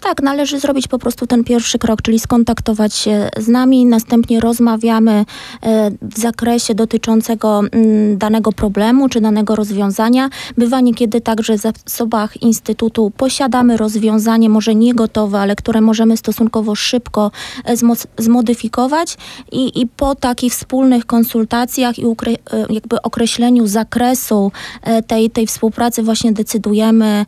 Tak, 0.03 0.21
należy 0.21 0.59
zrobić 0.59 0.87
po 0.87 0.99
prostu 0.99 1.27
ten 1.27 1.43
pierwszy 1.43 1.79
krok, 1.79 2.01
czyli 2.01 2.19
skontaktować 2.19 2.95
się 2.95 3.29
z 3.37 3.47
nami, 3.47 3.85
następnie 3.85 4.39
rozmawiamy 4.39 5.11
e, 5.11 5.91
w 6.01 6.19
zakresie 6.19 6.75
dotyczącego 6.75 7.61
mm, 7.71 8.17
danego 8.17 8.51
problemu 8.51 9.09
czy 9.09 9.21
danego 9.21 9.55
rozwiązania. 9.55 10.29
Bywa 10.57 10.81
niekiedy 10.81 11.21
tak, 11.21 11.43
że 11.43 11.57
w 11.57 11.61
zasobach 11.61 12.41
Instytutu 12.41 13.11
posiadamy 13.17 13.77
rozwiązanie, 13.77 14.49
może 14.49 14.75
nie 14.75 14.93
gotowe, 14.93 15.39
ale 15.39 15.55
które 15.55 15.81
możemy 15.81 16.17
stosunkowo 16.17 16.75
szybko 16.75 17.31
e, 17.65 17.75
zmodyfikować 18.17 19.17
i, 19.51 19.81
i 19.81 19.87
po 19.87 20.15
takich 20.15 20.53
wspólnych 20.53 21.05
konsultacjach 21.05 21.99
i 21.99 22.05
e, 22.05 22.13
jakby 22.69 23.01
określeniu 23.01 23.67
zakresu 23.67 24.51
tej, 25.07 25.29
tej 25.29 25.47
współpracy 25.47 26.03
właśnie 26.03 26.31
decydujemy, 26.31 27.25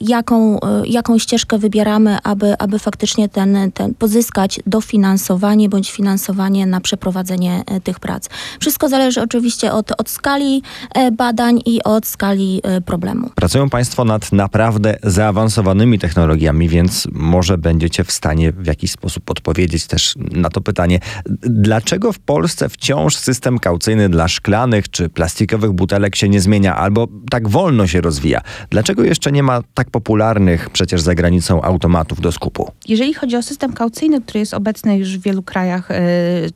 jaką, 0.00 0.58
jaką 0.84 1.18
ścieżkę 1.18 1.58
wybieramy 1.58 1.79
wspieramy, 1.80 2.18
aby, 2.22 2.58
aby 2.58 2.78
faktycznie 2.78 3.28
ten, 3.28 3.72
ten 3.74 3.94
pozyskać 3.94 4.60
dofinansowanie 4.66 5.68
bądź 5.68 5.90
finansowanie 5.90 6.66
na 6.66 6.80
przeprowadzenie 6.80 7.62
e, 7.66 7.80
tych 7.80 8.00
prac. 8.00 8.28
Wszystko 8.60 8.88
zależy 8.88 9.22
oczywiście 9.22 9.72
od, 9.72 9.92
od 10.00 10.10
skali 10.10 10.62
e, 10.94 11.10
badań 11.12 11.60
i 11.66 11.82
od 11.82 12.06
skali 12.06 12.60
e, 12.62 12.80
problemu. 12.80 13.30
Pracują 13.34 13.70
Państwo 13.70 14.04
nad 14.04 14.32
naprawdę 14.32 14.96
zaawansowanymi 15.02 15.98
technologiami, 15.98 16.68
więc 16.68 17.08
może 17.12 17.58
będziecie 17.58 18.04
w 18.04 18.12
stanie 18.12 18.52
w 18.52 18.66
jakiś 18.66 18.90
sposób 18.90 19.30
odpowiedzieć 19.30 19.86
też 19.86 20.14
na 20.32 20.48
to 20.48 20.60
pytanie, 20.60 21.00
dlaczego 21.42 22.12
w 22.12 22.18
Polsce 22.18 22.68
wciąż 22.68 23.16
system 23.16 23.58
kaucyjny 23.58 24.08
dla 24.08 24.28
szklanych 24.28 24.90
czy 24.90 25.08
plastikowych 25.08 25.72
butelek 25.72 26.16
się 26.16 26.28
nie 26.28 26.40
zmienia 26.40 26.76
albo 26.76 27.08
tak 27.30 27.48
wolno 27.48 27.86
się 27.86 28.00
rozwija? 28.00 28.40
Dlaczego 28.70 29.04
jeszcze 29.04 29.32
nie 29.32 29.42
ma 29.42 29.62
tak 29.74 29.90
popularnych 29.90 30.70
przecież 30.70 31.00
za 31.00 31.14
granicą 31.14 31.59
automatów 31.64 32.20
do 32.20 32.32
skupu. 32.32 32.70
Jeżeli 32.88 33.14
chodzi 33.14 33.36
o 33.36 33.42
system 33.42 33.72
kaucyjny, 33.72 34.20
który 34.20 34.40
jest 34.40 34.54
obecny 34.54 34.98
już 34.98 35.18
w 35.18 35.22
wielu 35.22 35.42
krajach 35.42 35.90
e, 35.90 36.02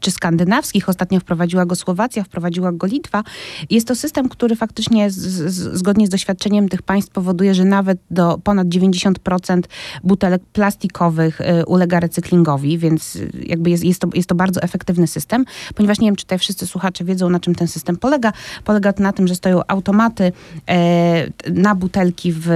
czy 0.01 0.11
skandynawskich, 0.11 0.89
ostatnio 0.89 1.21
wprowadziła 1.21 1.67
go 1.67 1.75
Słowacja, 1.75 2.25
wprowadziła 2.25 2.73
go 2.73 2.87
Litwa, 2.87 3.25
jest 3.71 3.89
to 3.89 3.95
system, 3.95 4.29
który 4.29 4.57
faktycznie 4.57 5.11
z, 5.11 5.17
z, 5.17 5.79
zgodnie 5.79 6.07
z 6.07 6.11
doświadczeniem 6.11 6.69
tych 6.69 6.83
państw 6.83 7.13
powoduje, 7.13 7.55
że 7.55 7.65
nawet 7.65 7.99
do 8.11 8.39
ponad 8.45 8.69
90% 8.69 9.63
butelek 10.05 10.43
plastikowych 10.53 11.41
e, 11.41 11.67
ulega 11.67 12.01
recyklingowi, 12.01 12.79
więc 12.79 13.19
jakby 13.47 13.71
jest, 13.71 13.85
jest, 13.85 14.01
to, 14.01 14.09
jest 14.15 14.29
to 14.29 14.35
bardzo 14.35 14.63
efektywny 14.63 15.07
system, 15.07 15.45
ponieważ 15.75 16.01
nie 16.01 16.09
wiem, 16.09 16.17
czy 16.17 16.25
tutaj 16.25 16.39
wszyscy 16.39 16.67
słuchacze 16.67 17.05
wiedzą, 17.05 17.31
na 17.31 17.41
czym 17.41 17.55
ten 17.55 17.69
system 17.69 17.97
polega. 17.97 18.33
Polega 18.65 18.93
to 18.93 19.03
na 19.03 19.13
tym, 19.13 19.29
że 19.29 19.35
stoją 19.35 19.61
automaty 19.69 20.33
e, 20.69 21.51
na 21.51 21.75
butelki 21.75 22.33
w, 22.33 22.47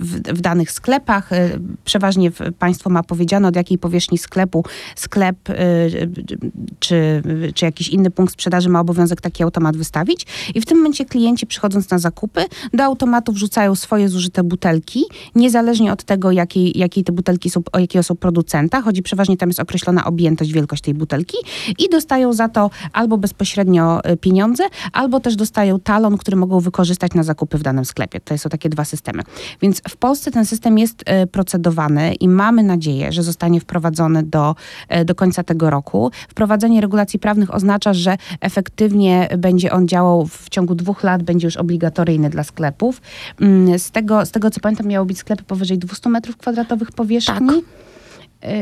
w, 0.00 0.16
w 0.16 0.40
danych 0.40 0.72
sklepach, 0.72 1.30
przeważnie 1.86 2.30
państwo 2.58 2.90
ma 2.90 3.02
powiedziane, 3.02 3.48
od 3.48 3.56
jakiej 3.56 3.78
powierzchni 3.78 4.18
sklepu 4.18 4.64
sklep 4.96 5.50
y, 5.50 5.54
czy, 6.78 7.22
czy 7.54 7.64
jakiś 7.64 7.88
inny 7.88 8.10
punkt 8.10 8.32
sprzedaży 8.32 8.68
ma 8.68 8.80
obowiązek 8.80 9.20
taki 9.20 9.42
automat 9.42 9.76
wystawić. 9.76 10.26
I 10.54 10.60
w 10.60 10.66
tym 10.66 10.76
momencie 10.78 11.04
klienci 11.04 11.46
przychodząc 11.46 11.90
na 11.90 11.98
zakupy, 11.98 12.44
do 12.72 12.84
automatu 12.84 13.32
wrzucają 13.32 13.74
swoje 13.74 14.08
zużyte 14.08 14.42
butelki, 14.42 15.04
niezależnie 15.34 15.92
od 15.92 16.04
tego, 16.04 16.30
jakiej, 16.30 16.78
jakiej 16.78 17.04
te 17.04 17.12
butelki 17.12 17.50
są, 17.50 17.62
o 17.72 17.78
jakiego 17.78 18.02
są 18.02 18.16
producenta. 18.16 18.82
Chodzi 18.82 19.02
przeważnie, 19.02 19.36
tam 19.36 19.48
jest 19.48 19.60
określona 19.60 20.04
objętość, 20.04 20.52
wielkość 20.52 20.82
tej 20.82 20.94
butelki 20.94 21.36
i 21.78 21.88
dostają 21.88 22.32
za 22.32 22.48
to 22.48 22.70
albo 22.92 23.18
bezpośrednio 23.18 24.00
y, 24.10 24.16
pieniądze, 24.16 24.64
albo 24.92 25.20
też 25.20 25.36
dostają 25.36 25.80
talon, 25.80 26.18
który 26.18 26.36
mogą 26.36 26.60
wykorzystać 26.60 27.14
na 27.14 27.22
zakupy 27.22 27.58
w 27.58 27.62
danym 27.62 27.84
sklepie. 27.84 28.20
To 28.20 28.38
są 28.38 28.50
takie 28.50 28.68
dwa 28.68 28.84
systemy. 28.84 29.22
Więc 29.62 29.82
w 29.88 29.96
Polsce 29.96 30.30
ten 30.30 30.46
system 30.46 30.78
jest 30.78 31.02
y, 31.24 31.26
procedowany 31.76 32.14
i 32.14 32.28
mamy 32.28 32.62
nadzieję, 32.62 33.12
że 33.12 33.22
zostanie 33.22 33.60
wprowadzony 33.60 34.22
do, 34.22 34.54
e, 34.88 35.04
do 35.04 35.14
końca 35.14 35.42
tego 35.42 35.70
roku. 35.70 36.10
Wprowadzenie 36.28 36.80
regulacji 36.80 37.18
prawnych 37.18 37.54
oznacza, 37.54 37.94
że 37.94 38.16
efektywnie 38.40 39.28
będzie 39.38 39.72
on 39.72 39.88
działał 39.88 40.26
w 40.26 40.48
ciągu 40.48 40.74
dwóch 40.74 41.02
lat, 41.02 41.22
będzie 41.22 41.46
już 41.46 41.56
obligatoryjny 41.56 42.30
dla 42.30 42.44
sklepów. 42.44 43.00
Mm, 43.40 43.78
z 43.78 43.90
tego, 43.90 44.26
z 44.26 44.30
tego 44.30 44.50
co 44.50 44.60
pamiętam, 44.60 44.86
miało 44.86 45.06
być 45.06 45.18
sklepy 45.18 45.44
powyżej 45.44 45.78
200 45.78 46.08
metrów 46.08 46.36
kwadratowych 46.36 46.92
powierzchni. 46.92 47.46
Tak. 47.46 47.85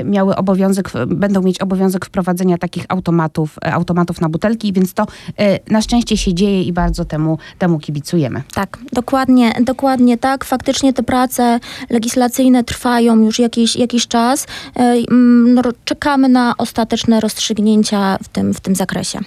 Y, 0.01 0.05
miały 0.05 0.37
obowiązek, 0.37 0.91
będą 1.07 1.43
mieć 1.43 1.61
obowiązek 1.61 2.07
wprowadzenia 2.07 2.59
takich 2.59 2.85
automatów, 2.89 3.59
y, 3.67 3.73
automatów 3.73 4.21
na 4.21 4.29
butelki, 4.29 4.73
więc 4.73 4.95
to 4.95 5.03
y, 5.03 5.71
na 5.71 5.83
szczęście 5.83 6.17
się 6.17 6.35
dzieje 6.35 6.63
i 6.63 6.73
bardzo 6.73 7.05
temu, 7.05 7.39
temu 7.59 7.79
kibicujemy. 7.79 8.43
Tak, 8.55 8.79
dokładnie, 8.93 9.53
dokładnie 9.61 10.19
tak. 10.19 10.45
Faktycznie 10.45 10.93
te 10.93 11.03
prace 11.03 11.61
legislacyjne 11.91 12.65
trwają 12.65 13.17
już 13.17 13.39
jakiś, 13.39 13.77
jakiś 13.77 14.09
czas. 14.09 14.47
Mm, 14.75 15.55
no, 15.55 15.63
czekamy 15.85 16.29
na 16.29 16.55
ostateczne 16.59 17.21
rozstrzygnięcia 17.21 18.19
w 18.23 18.29
tym, 18.29 18.55
w 18.55 18.61
tym 18.61 18.75
zakresie. 18.75 19.19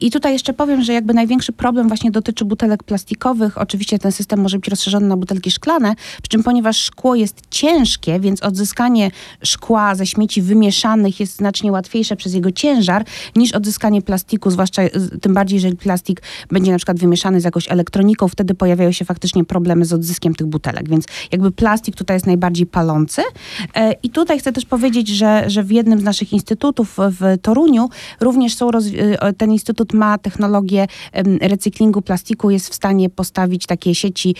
I 0.00 0.10
tutaj 0.10 0.32
jeszcze 0.32 0.52
powiem, 0.52 0.82
że 0.82 0.92
jakby 0.92 1.14
największy 1.14 1.52
problem 1.52 1.88
właśnie 1.88 2.10
dotyczy 2.10 2.44
butelek 2.44 2.82
plastikowych. 2.82 3.58
Oczywiście 3.58 3.98
ten 3.98 4.12
system 4.12 4.40
może 4.40 4.58
być 4.58 4.68
rozszerzony 4.68 5.06
na 5.06 5.16
butelki 5.16 5.50
szklane, 5.50 5.94
przy 6.22 6.28
czym 6.28 6.42
ponieważ 6.42 6.76
szkło 6.76 7.14
jest 7.14 7.40
ciężkie, 7.50 8.20
więc 8.20 8.42
odzyskanie 8.42 9.10
szkła 9.42 9.94
ze 9.94 10.06
śmieci 10.06 10.42
wymieszanych 10.42 11.20
jest 11.20 11.36
znacznie 11.36 11.72
łatwiejsze 11.72 12.16
przez 12.16 12.34
jego 12.34 12.52
ciężar 12.52 13.04
niż 13.36 13.52
odzyskanie 13.52 14.02
plastiku, 14.02 14.50
zwłaszcza 14.50 14.82
tym 15.20 15.34
bardziej, 15.34 15.56
jeżeli 15.56 15.76
plastik 15.76 16.22
będzie 16.50 16.72
na 16.72 16.78
przykład 16.78 16.98
wymieszany 16.98 17.40
z 17.40 17.44
jakąś 17.44 17.70
elektroniką, 17.70 18.28
wtedy 18.28 18.54
pojawiają 18.54 18.92
się 18.92 19.04
faktycznie 19.04 19.44
problemy 19.44 19.84
z 19.84 19.92
odzyskiem 19.92 20.34
tych 20.34 20.46
butelek, 20.46 20.88
więc 20.88 21.04
jakby 21.32 21.52
plastik 21.52 21.96
tutaj 21.96 22.16
jest 22.16 22.26
najbardziej 22.26 22.66
palący. 22.66 23.22
E, 23.74 23.92
I 23.92 24.10
tutaj 24.10 24.38
chcę 24.38 24.52
też 24.52 24.64
powiedzieć, 24.64 25.08
że, 25.08 25.44
że 25.50 25.62
w 25.62 25.70
jednym 25.70 26.00
z 26.00 26.02
naszych 26.02 26.32
instytutów 26.32 26.96
w 26.98 27.38
Toruniu 27.42 27.88
również 28.20 28.54
są, 28.54 28.70
e, 28.70 29.32
ten 29.32 29.52
instytut 29.52 29.83
ma 29.92 30.18
technologię 30.18 30.86
recyklingu 31.40 32.02
plastiku, 32.02 32.50
jest 32.50 32.68
w 32.68 32.74
stanie 32.74 33.10
postawić 33.10 33.66
takie 33.66 33.94
sieci, 33.94 34.34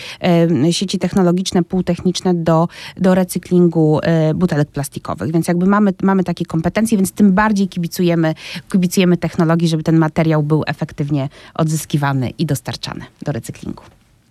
sieci 0.70 0.98
technologiczne, 0.98 1.62
półtechniczne 1.62 2.34
do, 2.34 2.68
do 2.96 3.14
recyklingu 3.14 4.00
e, 4.02 4.34
butelek 4.34 4.68
plastikowych. 4.68 5.32
Więc 5.32 5.48
jakby 5.48 5.66
mamy, 5.66 5.92
mamy 6.02 6.24
takie 6.24 6.44
kompetencje, 6.44 6.98
więc 6.98 7.12
tym 7.12 7.32
bardziej 7.32 7.68
kibicujemy, 7.68 8.34
kibicujemy 8.72 9.16
technologii, 9.16 9.68
żeby 9.68 9.82
ten 9.82 9.98
materiał 9.98 10.42
był 10.42 10.62
efektywnie 10.66 11.28
odzyskiwany 11.54 12.30
i 12.30 12.46
dostarczany 12.46 13.04
do 13.22 13.32
recyklingu. 13.32 13.82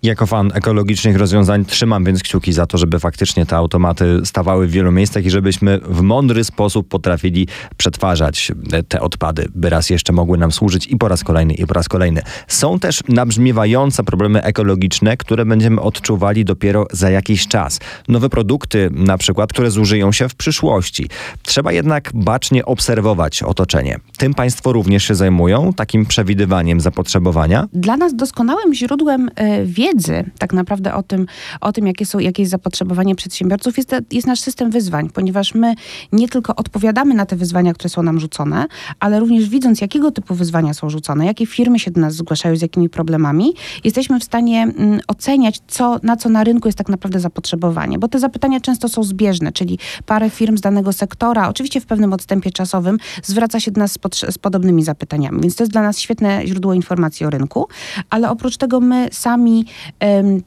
Jako 0.04 0.26
fan 0.26 0.52
ekologicznych 0.54 1.18
rozwiązań 1.18 1.66
trzymam 1.66 2.04
więc 2.04 2.24
kciuki 2.24 2.54
za 2.54 2.66
to, 2.66 2.78
żeby 2.78 3.00
faktycznie 3.00 3.46
te 3.46 3.56
automaty 3.56 4.22
stawały 4.24 4.68
w 4.68 4.72
wielu 4.72 4.92
miejscach 4.92 5.26
i 5.26 5.30
żebyśmy 5.30 5.80
w 5.86 6.02
mądry 6.02 6.44
sposób 6.44 6.88
potrafili 6.88 7.48
przetwarzać 7.78 8.52
te 8.88 9.02
odpady, 9.02 9.48
by 9.56 9.70
raz 9.70 9.90
jeszcze 9.90 10.14
mogły 10.14 10.38
nam 10.38 10.52
służyć 10.52 10.88
i 10.88 10.98
po 10.98 11.08
raz 11.08 11.24
kolejny, 11.24 11.54
i 11.54 11.68
po 11.68 11.74
raz 11.74 11.90
kolejny. 11.90 12.22
Są 12.48 12.80
też 12.80 13.04
nabrzmiewające 13.10 14.04
problemy 14.04 14.44
ekologiczne, 14.44 15.18
które 15.18 15.46
będziemy 15.46 15.82
odczuwali 15.82 16.46
dopiero 16.46 16.88
za 16.92 17.10
jakiś 17.10 17.48
czas. 17.48 17.80
Nowe 18.08 18.30
produkty, 18.30 18.90
na 18.92 19.18
przykład, 19.18 19.54
które 19.54 19.72
zużyją 19.72 20.12
się 20.12 20.30
w 20.30 20.36
przyszłości. 20.36 21.10
Trzeba 21.44 21.72
jednak 21.72 22.12
bacznie 22.14 22.66
obserwować 22.66 23.44
otoczenie. 23.44 24.00
Tym 24.18 24.34
Państwo 24.34 24.74
również 24.74 25.04
się 25.04 25.16
zajmują, 25.16 25.74
takim 25.74 26.06
przewidywaniem 26.06 26.82
zapotrzebowania? 26.82 27.68
Dla 27.74 27.98
nas 27.98 28.16
doskonałym 28.16 28.74
źródłem 28.74 29.30
e, 29.36 29.66
wiedzy 29.66 29.93
wiedzy 29.94 30.32
tak 30.40 30.54
naprawdę 30.54 30.94
o 30.94 31.04
tym, 31.04 31.26
o 31.62 31.72
tym 31.72 31.88
jakie, 31.88 32.06
są, 32.06 32.20
jakie 32.20 32.42
jest 32.42 32.52
zapotrzebowanie 32.52 33.16
przedsiębiorców, 33.16 33.78
jest, 33.78 33.96
jest 34.12 34.28
nasz 34.28 34.40
system 34.40 34.72
wyzwań, 34.72 35.10
ponieważ 35.10 35.56
my 35.56 35.76
nie 36.12 36.30
tylko 36.30 36.56
odpowiadamy 36.56 37.14
na 37.14 37.26
te 37.26 37.36
wyzwania, 37.36 37.74
które 37.74 37.90
są 37.90 38.04
nam 38.04 38.20
rzucone, 38.20 38.66
ale 39.00 39.20
również 39.20 39.50
widząc, 39.50 39.82
jakiego 39.82 40.12
typu 40.12 40.36
wyzwania 40.36 40.74
są 40.74 40.90
rzucone, 40.90 41.26
jakie 41.26 41.46
firmy 41.46 41.80
się 41.80 41.92
do 41.92 42.02
nas 42.02 42.16
zgłaszają 42.16 42.56
z 42.56 42.62
jakimi 42.62 42.90
problemami, 42.90 43.54
jesteśmy 43.84 44.20
w 44.20 44.24
stanie 44.24 44.64
mm, 44.64 45.00
oceniać, 45.08 45.60
co, 45.68 46.00
na 46.04 46.16
co 46.16 46.30
na 46.30 46.44
rynku 46.44 46.68
jest 46.68 46.78
tak 46.78 46.90
naprawdę 46.90 47.20
zapotrzebowanie, 47.20 48.00
bo 48.00 48.08
te 48.08 48.20
zapytania 48.20 48.60
często 48.60 48.90
są 48.90 49.04
zbieżne, 49.04 49.52
czyli 49.52 49.80
parę 50.06 50.30
firm 50.30 50.58
z 50.58 50.62
danego 50.62 50.94
sektora, 50.94 51.50
oczywiście 51.50 51.82
w 51.82 51.86
pewnym 51.86 52.14
odstępie 52.14 52.52
czasowym, 52.52 52.98
zwraca 53.24 53.60
się 53.60 53.72
do 53.72 53.80
nas 53.80 53.92
z, 53.92 53.98
pod, 53.98 54.16
z 54.16 54.38
podobnymi 54.38 54.84
zapytaniami, 54.84 55.42
więc 55.42 55.56
to 55.56 55.64
jest 55.64 55.72
dla 55.72 55.82
nas 55.82 56.00
świetne 56.00 56.48
źródło 56.48 56.74
informacji 56.74 57.26
o 57.26 57.30
rynku, 57.30 57.68
ale 58.10 58.30
oprócz 58.30 58.58
tego 58.58 58.80
my 58.80 59.08
sami 59.12 59.66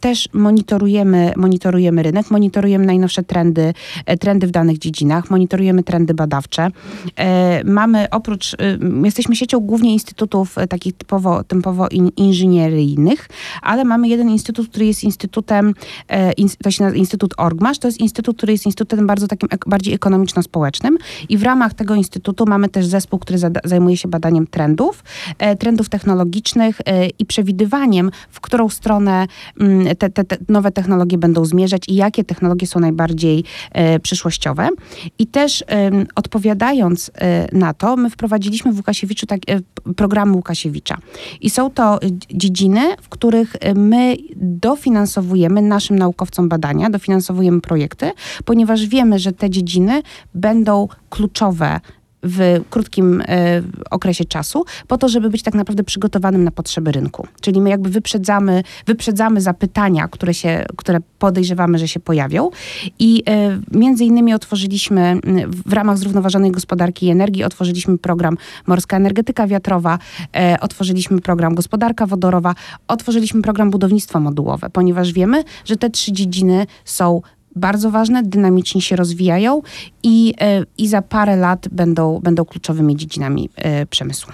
też 0.01 0.29
monitorujemy, 0.33 1.33
monitorujemy 1.37 2.03
rynek, 2.03 2.31
monitorujemy 2.31 2.87
najnowsze 2.87 3.23
trendy, 3.23 3.75
e, 4.07 4.17
trendy 4.17 4.47
w 4.47 4.51
danych 4.51 4.79
dziedzinach, 4.79 5.31
monitorujemy 5.31 5.83
trendy 5.83 6.15
badawcze. 6.15 6.69
E, 7.17 7.65
mamy 7.65 8.11
oprócz, 8.11 8.57
jesteśmy 9.05 9.37
siecią 9.37 9.61
głównie 9.61 9.93
instytutów 9.93 10.59
e, 10.59 10.67
takich 10.67 10.93
typowo, 10.93 11.45
typowo 11.45 11.89
inżynieryjnych, 12.17 13.29
ale 13.63 13.85
mamy 13.85 14.09
jeden 14.09 14.31
instytut, 14.31 14.69
który 14.69 14.87
jest 14.87 15.05
instytutem, 15.05 15.75
to 16.63 16.71
się 16.71 16.85
nazywa 16.85 16.99
Instytut 16.99 17.35
Orgmasz, 17.37 17.79
to 17.79 17.89
jest 17.89 18.01
instytut, 18.01 18.37
który 18.37 18.53
jest 18.53 18.67
instytutem 18.67 19.07
bardzo 19.07 19.29
takim 19.29 19.49
bardziej 19.67 19.95
ekonomiczno-społecznym 19.95 20.99
i 21.29 21.39
w 21.39 21.43
ramach 21.43 21.75
tego 21.75 21.95
instytutu 21.95 22.45
mamy 22.49 22.69
też 22.69 22.87
zespół, 22.87 23.19
który 23.19 23.39
zajmuje 23.65 23.97
się 23.97 24.09
badaniem 24.09 24.47
trendów, 24.47 25.05
trendów 25.59 25.89
technologicznych 25.89 26.81
i 27.19 27.27
przewidywaniem, 27.27 28.11
w 28.31 28.41
którą 28.41 28.69
stronę 28.69 29.26
te, 29.99 30.11
te, 30.11 30.25
te 30.25 30.37
nowe 30.49 30.71
technologie 30.71 31.19
będą 31.19 31.45
zmierzać 31.45 31.83
i 31.89 31.95
jakie 31.95 32.25
technologie 32.25 32.67
są 32.67 32.81
najbardziej 32.81 33.45
e, 33.73 34.01
przyszłościowe. 34.01 34.69
I 35.19 35.27
też 35.27 35.65
odpowiadając 36.15 37.11
e, 37.15 37.57
na 37.57 37.75
to, 37.75 37.97
my 37.97 38.11
wprowadziliśmy 38.11 38.73
w 38.73 38.77
Łukasiewiczu 38.77 39.27
tak, 39.27 39.41
e, 39.51 39.61
programy 39.97 40.33
Łukasiewicza. 40.33 40.99
I 41.41 41.51
są 41.51 41.71
to 41.71 41.99
dziedziny, 42.31 42.97
w 43.03 43.09
których 43.09 43.57
my 43.75 44.17
dofinansowujemy 44.37 45.63
naszym 45.63 45.99
naukowcom 45.99 46.49
badania, 46.49 46.91
dofinansowujemy 46.91 47.61
projekty, 47.61 48.11
ponieważ 48.45 48.87
wiemy, 48.87 49.19
że 49.19 49.33
te 49.33 49.51
dziedziny 49.51 50.03
będą 50.35 50.89
kluczowe 51.11 51.81
w 52.27 52.65
krótkim 52.71 53.23
e, 53.29 53.63
okresie 53.91 54.25
czasu, 54.25 54.65
po 54.89 54.99
to, 54.99 55.09
żeby 55.09 55.31
być 55.31 55.43
tak 55.43 55.55
naprawdę 55.55 55.85
przygotowanym 55.85 56.45
na 56.45 56.51
potrzeby 56.51 56.93
rynku. 56.93 57.27
Czyli 57.41 57.61
my 57.61 57.71
jakby 57.71 57.91
wyprzedzamy, 57.91 58.63
wyprzedzamy 58.87 59.41
zapytania, 59.41 60.09
które, 60.09 60.35
się, 60.35 60.65
które 60.77 60.99
podejrzewamy, 61.19 61.79
że 61.79 61.89
się 61.89 62.01
pojawią 62.01 62.51
i 62.99 63.23
e, 63.29 63.59
między 63.73 64.05
innymi 64.05 64.35
otworzyliśmy 64.35 65.21
w 65.67 65.73
ramach 65.73 65.99
zrównoważonej 65.99 66.51
gospodarki 66.51 67.07
i 67.07 67.11
energii, 67.11 67.45
otworzyliśmy 67.45 67.99
program 67.99 68.37
Morska 68.67 68.97
Energetyka 68.97 69.47
Wiatrowa, 69.47 69.99
e, 70.37 70.57
otworzyliśmy 70.61 71.21
program 71.21 71.55
Gospodarka 71.55 72.07
Wodorowa, 72.07 72.55
otworzyliśmy 72.89 73.43
program 73.43 73.71
Budownictwo 73.71 74.21
Modułowe, 74.21 74.71
ponieważ 74.71 75.13
wiemy, 75.13 75.45
że 75.65 75.77
te 75.77 75.91
trzy 75.91 76.13
dziedziny 76.13 76.67
są 76.85 77.21
bardzo 77.57 77.91
ważne, 77.91 78.23
dynamicznie 78.23 78.81
się 78.81 78.97
rozwijają 78.97 79.63
i, 80.03 80.35
e, 80.41 80.65
i 80.79 80.89
za 80.89 81.03
parę 81.03 81.37
lat 81.37 81.69
będą, 81.73 82.21
będą 82.23 82.45
kluczowymi 82.45 82.97
dziedzinami 82.97 83.51
e, 83.57 83.87
przemysłu. 83.87 84.33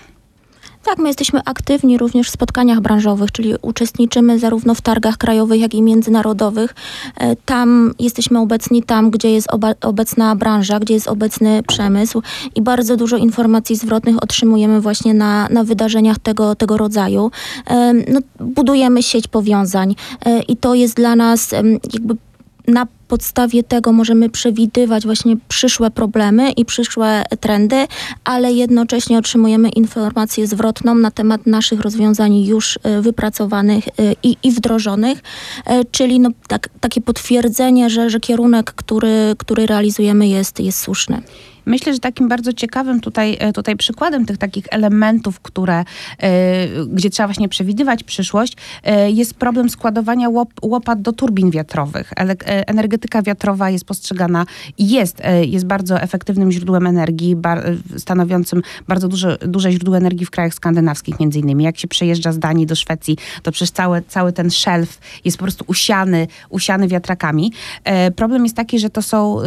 Tak, 0.84 0.98
my 0.98 1.08
jesteśmy 1.08 1.40
aktywni 1.44 1.98
również 1.98 2.28
w 2.28 2.30
spotkaniach 2.30 2.80
branżowych, 2.80 3.32
czyli 3.32 3.54
uczestniczymy 3.62 4.38
zarówno 4.38 4.74
w 4.74 4.80
targach 4.80 5.16
krajowych, 5.16 5.60
jak 5.60 5.74
i 5.74 5.82
międzynarodowych. 5.82 6.74
E, 7.16 7.36
tam 7.36 7.94
jesteśmy 7.98 8.40
obecni 8.40 8.82
tam, 8.82 9.10
gdzie 9.10 9.30
jest 9.30 9.48
obecna 9.80 10.36
branża, 10.36 10.80
gdzie 10.80 10.94
jest 10.94 11.08
obecny 11.08 11.62
przemysł 11.62 12.22
i 12.54 12.62
bardzo 12.62 12.96
dużo 12.96 13.16
informacji 13.16 13.76
zwrotnych 13.76 14.22
otrzymujemy 14.22 14.80
właśnie 14.80 15.14
na, 15.14 15.48
na 15.48 15.64
wydarzeniach 15.64 16.18
tego, 16.18 16.54
tego 16.54 16.76
rodzaju. 16.76 17.30
No, 18.08 18.20
budujemy 18.40 19.02
sieć 19.02 19.28
powiązań 19.28 19.94
i 20.48 20.56
to 20.56 20.74
jest 20.74 20.96
dla 20.96 21.16
nas 21.16 21.52
jakby 21.92 22.16
na 22.68 22.86
podstawie 23.08 23.62
tego 23.62 23.92
możemy 23.92 24.30
przewidywać 24.30 25.04
właśnie 25.04 25.36
przyszłe 25.48 25.90
problemy 25.90 26.52
i 26.52 26.64
przyszłe 26.64 27.24
trendy, 27.40 27.86
ale 28.24 28.52
jednocześnie 28.52 29.18
otrzymujemy 29.18 29.68
informację 29.68 30.46
zwrotną 30.46 30.94
na 30.94 31.10
temat 31.10 31.46
naszych 31.46 31.80
rozwiązań 31.80 32.36
już 32.44 32.78
e, 32.82 33.00
wypracowanych 33.00 33.88
e, 33.88 33.90
i, 34.22 34.36
i 34.42 34.50
wdrożonych, 34.50 35.22
e, 35.66 35.84
czyli 35.84 36.20
no, 36.20 36.30
tak, 36.48 36.68
takie 36.80 37.00
potwierdzenie, 37.00 37.90
że, 37.90 38.10
że 38.10 38.20
kierunek, 38.20 38.72
który, 38.72 39.34
który 39.38 39.66
realizujemy 39.66 40.28
jest, 40.28 40.60
jest 40.60 40.78
słuszny. 40.78 41.22
Myślę, 41.66 41.92
że 41.92 41.98
takim 41.98 42.28
bardzo 42.28 42.52
ciekawym 42.52 43.00
tutaj, 43.00 43.36
e, 43.40 43.52
tutaj 43.52 43.76
przykładem 43.76 44.26
tych 44.26 44.38
takich 44.38 44.64
elementów, 44.70 45.40
które, 45.40 45.78
e, 45.78 45.84
gdzie 46.86 47.10
trzeba 47.10 47.26
właśnie 47.26 47.48
przewidywać 47.48 48.04
przyszłość, 48.04 48.56
e, 48.82 49.10
jest 49.10 49.34
problem 49.34 49.70
składowania 49.70 50.28
łop, 50.28 50.50
łopat 50.62 51.02
do 51.02 51.12
turbin 51.12 51.50
wiatrowych. 51.50 52.12
Energetyka 52.46 53.22
wiatrowa 53.22 53.70
jest 53.70 53.84
postrzegana 53.84 54.46
i 54.78 54.90
jest, 54.90 55.22
jest 55.42 55.66
bardzo 55.66 56.00
efektywnym 56.00 56.52
źródłem 56.52 56.86
energii, 56.86 57.36
stanowiącym 57.96 58.62
bardzo 58.88 59.08
duże, 59.08 59.38
duże 59.40 59.72
źródło 59.72 59.96
energii 59.96 60.26
w 60.26 60.30
krajach 60.30 60.54
skandynawskich 60.54 61.20
między 61.20 61.38
innymi. 61.38 61.64
Jak 61.64 61.78
się 61.78 61.88
przejeżdża 61.88 62.32
z 62.32 62.38
Danii 62.38 62.66
do 62.66 62.76
Szwecji, 62.76 63.16
to 63.42 63.52
przez 63.52 63.72
cały, 63.72 64.02
cały 64.08 64.32
ten 64.32 64.50
szelf 64.50 64.98
jest 65.24 65.36
po 65.36 65.44
prostu 65.44 65.64
usiany, 65.68 66.26
usiany 66.50 66.88
wiatrakami. 66.88 67.52
Problem 68.16 68.44
jest 68.44 68.56
taki, 68.56 68.78
że 68.78 68.90
to 68.90 69.02
są 69.02 69.38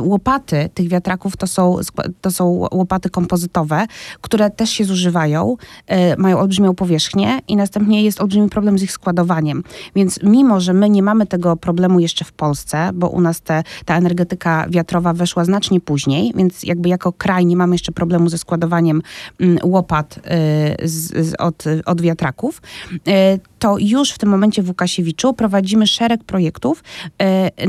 łopaty 0.00 0.70
tych 0.74 0.88
wiatraków, 0.88 1.36
to 1.36 1.46
są 1.46 1.61
są, 1.62 1.76
to 2.20 2.30
są 2.30 2.68
łopaty 2.72 3.10
kompozytowe, 3.10 3.86
które 4.20 4.50
też 4.50 4.70
się 4.70 4.84
zużywają, 4.84 5.56
e, 5.86 6.16
mają 6.16 6.38
olbrzymią 6.38 6.74
powierzchnię 6.74 7.38
i 7.48 7.56
następnie 7.56 8.02
jest 8.02 8.20
olbrzymi 8.20 8.48
problem 8.48 8.78
z 8.78 8.82
ich 8.82 8.92
składowaniem. 8.92 9.62
Więc 9.94 10.22
mimo, 10.22 10.60
że 10.60 10.72
my 10.72 10.90
nie 10.90 11.02
mamy 11.02 11.26
tego 11.26 11.56
problemu 11.56 12.00
jeszcze 12.00 12.24
w 12.24 12.32
Polsce, 12.32 12.90
bo 12.94 13.08
u 13.08 13.20
nas 13.20 13.40
te, 13.40 13.62
ta 13.84 13.96
energetyka 13.96 14.66
wiatrowa 14.68 15.12
weszła 15.12 15.44
znacznie 15.44 15.80
później, 15.80 16.32
więc 16.36 16.62
jakby 16.62 16.88
jako 16.88 17.12
kraj 17.12 17.46
nie 17.46 17.56
mamy 17.56 17.74
jeszcze 17.74 17.92
problemu 17.92 18.28
ze 18.28 18.38
składowaniem 18.38 19.02
mm, 19.40 19.58
łopat 19.64 20.18
e, 20.24 20.88
z, 20.88 21.26
z, 21.26 21.34
od, 21.38 21.64
od 21.86 22.00
wiatraków, 22.00 22.62
e, 23.08 23.38
to 23.62 23.76
już 23.78 24.10
w 24.10 24.18
tym 24.18 24.28
momencie 24.28 24.62
w 24.62 24.68
Łukasiewiczu 24.68 25.34
prowadzimy 25.34 25.86
szereg 25.86 26.24
projektów 26.24 26.84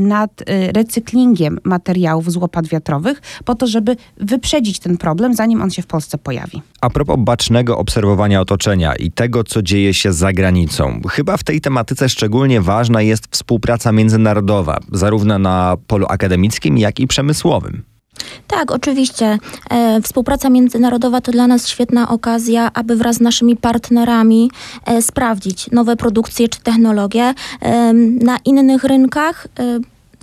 nad 0.00 0.30
recyklingiem 0.74 1.58
materiałów 1.64 2.32
z 2.32 2.36
łopat 2.36 2.66
wiatrowych, 2.66 3.22
po 3.44 3.54
to, 3.54 3.66
żeby 3.66 3.84
żeby 3.84 3.96
wyprzedzić 4.16 4.78
ten 4.78 4.96
problem, 4.96 5.34
zanim 5.34 5.62
on 5.62 5.70
się 5.70 5.82
w 5.82 5.86
Polsce 5.86 6.18
pojawi. 6.18 6.62
A 6.80 6.90
propos 6.90 7.16
bacznego 7.18 7.78
obserwowania 7.78 8.40
otoczenia 8.40 8.96
i 8.96 9.10
tego, 9.10 9.44
co 9.44 9.62
dzieje 9.62 9.94
się 9.94 10.12
za 10.12 10.32
granicą, 10.32 11.00
chyba 11.10 11.36
w 11.36 11.44
tej 11.44 11.60
tematyce 11.60 12.08
szczególnie 12.08 12.60
ważna 12.60 13.02
jest 13.02 13.26
współpraca 13.30 13.92
międzynarodowa, 13.92 14.78
zarówno 14.92 15.38
na 15.38 15.76
polu 15.86 16.06
akademickim, 16.08 16.78
jak 16.78 17.00
i 17.00 17.06
przemysłowym. 17.06 17.93
Tak, 18.46 18.70
oczywiście. 18.70 19.38
E, 19.70 20.00
współpraca 20.02 20.50
międzynarodowa 20.50 21.20
to 21.20 21.32
dla 21.32 21.46
nas 21.46 21.68
świetna 21.68 22.08
okazja, 22.08 22.70
aby 22.74 22.96
wraz 22.96 23.16
z 23.16 23.20
naszymi 23.20 23.56
partnerami 23.56 24.50
e, 24.86 25.02
sprawdzić 25.02 25.70
nowe 25.70 25.96
produkcje 25.96 26.48
czy 26.48 26.60
technologie 26.60 27.34
e, 27.60 27.92
na 28.20 28.38
innych 28.44 28.84
rynkach. 28.84 29.46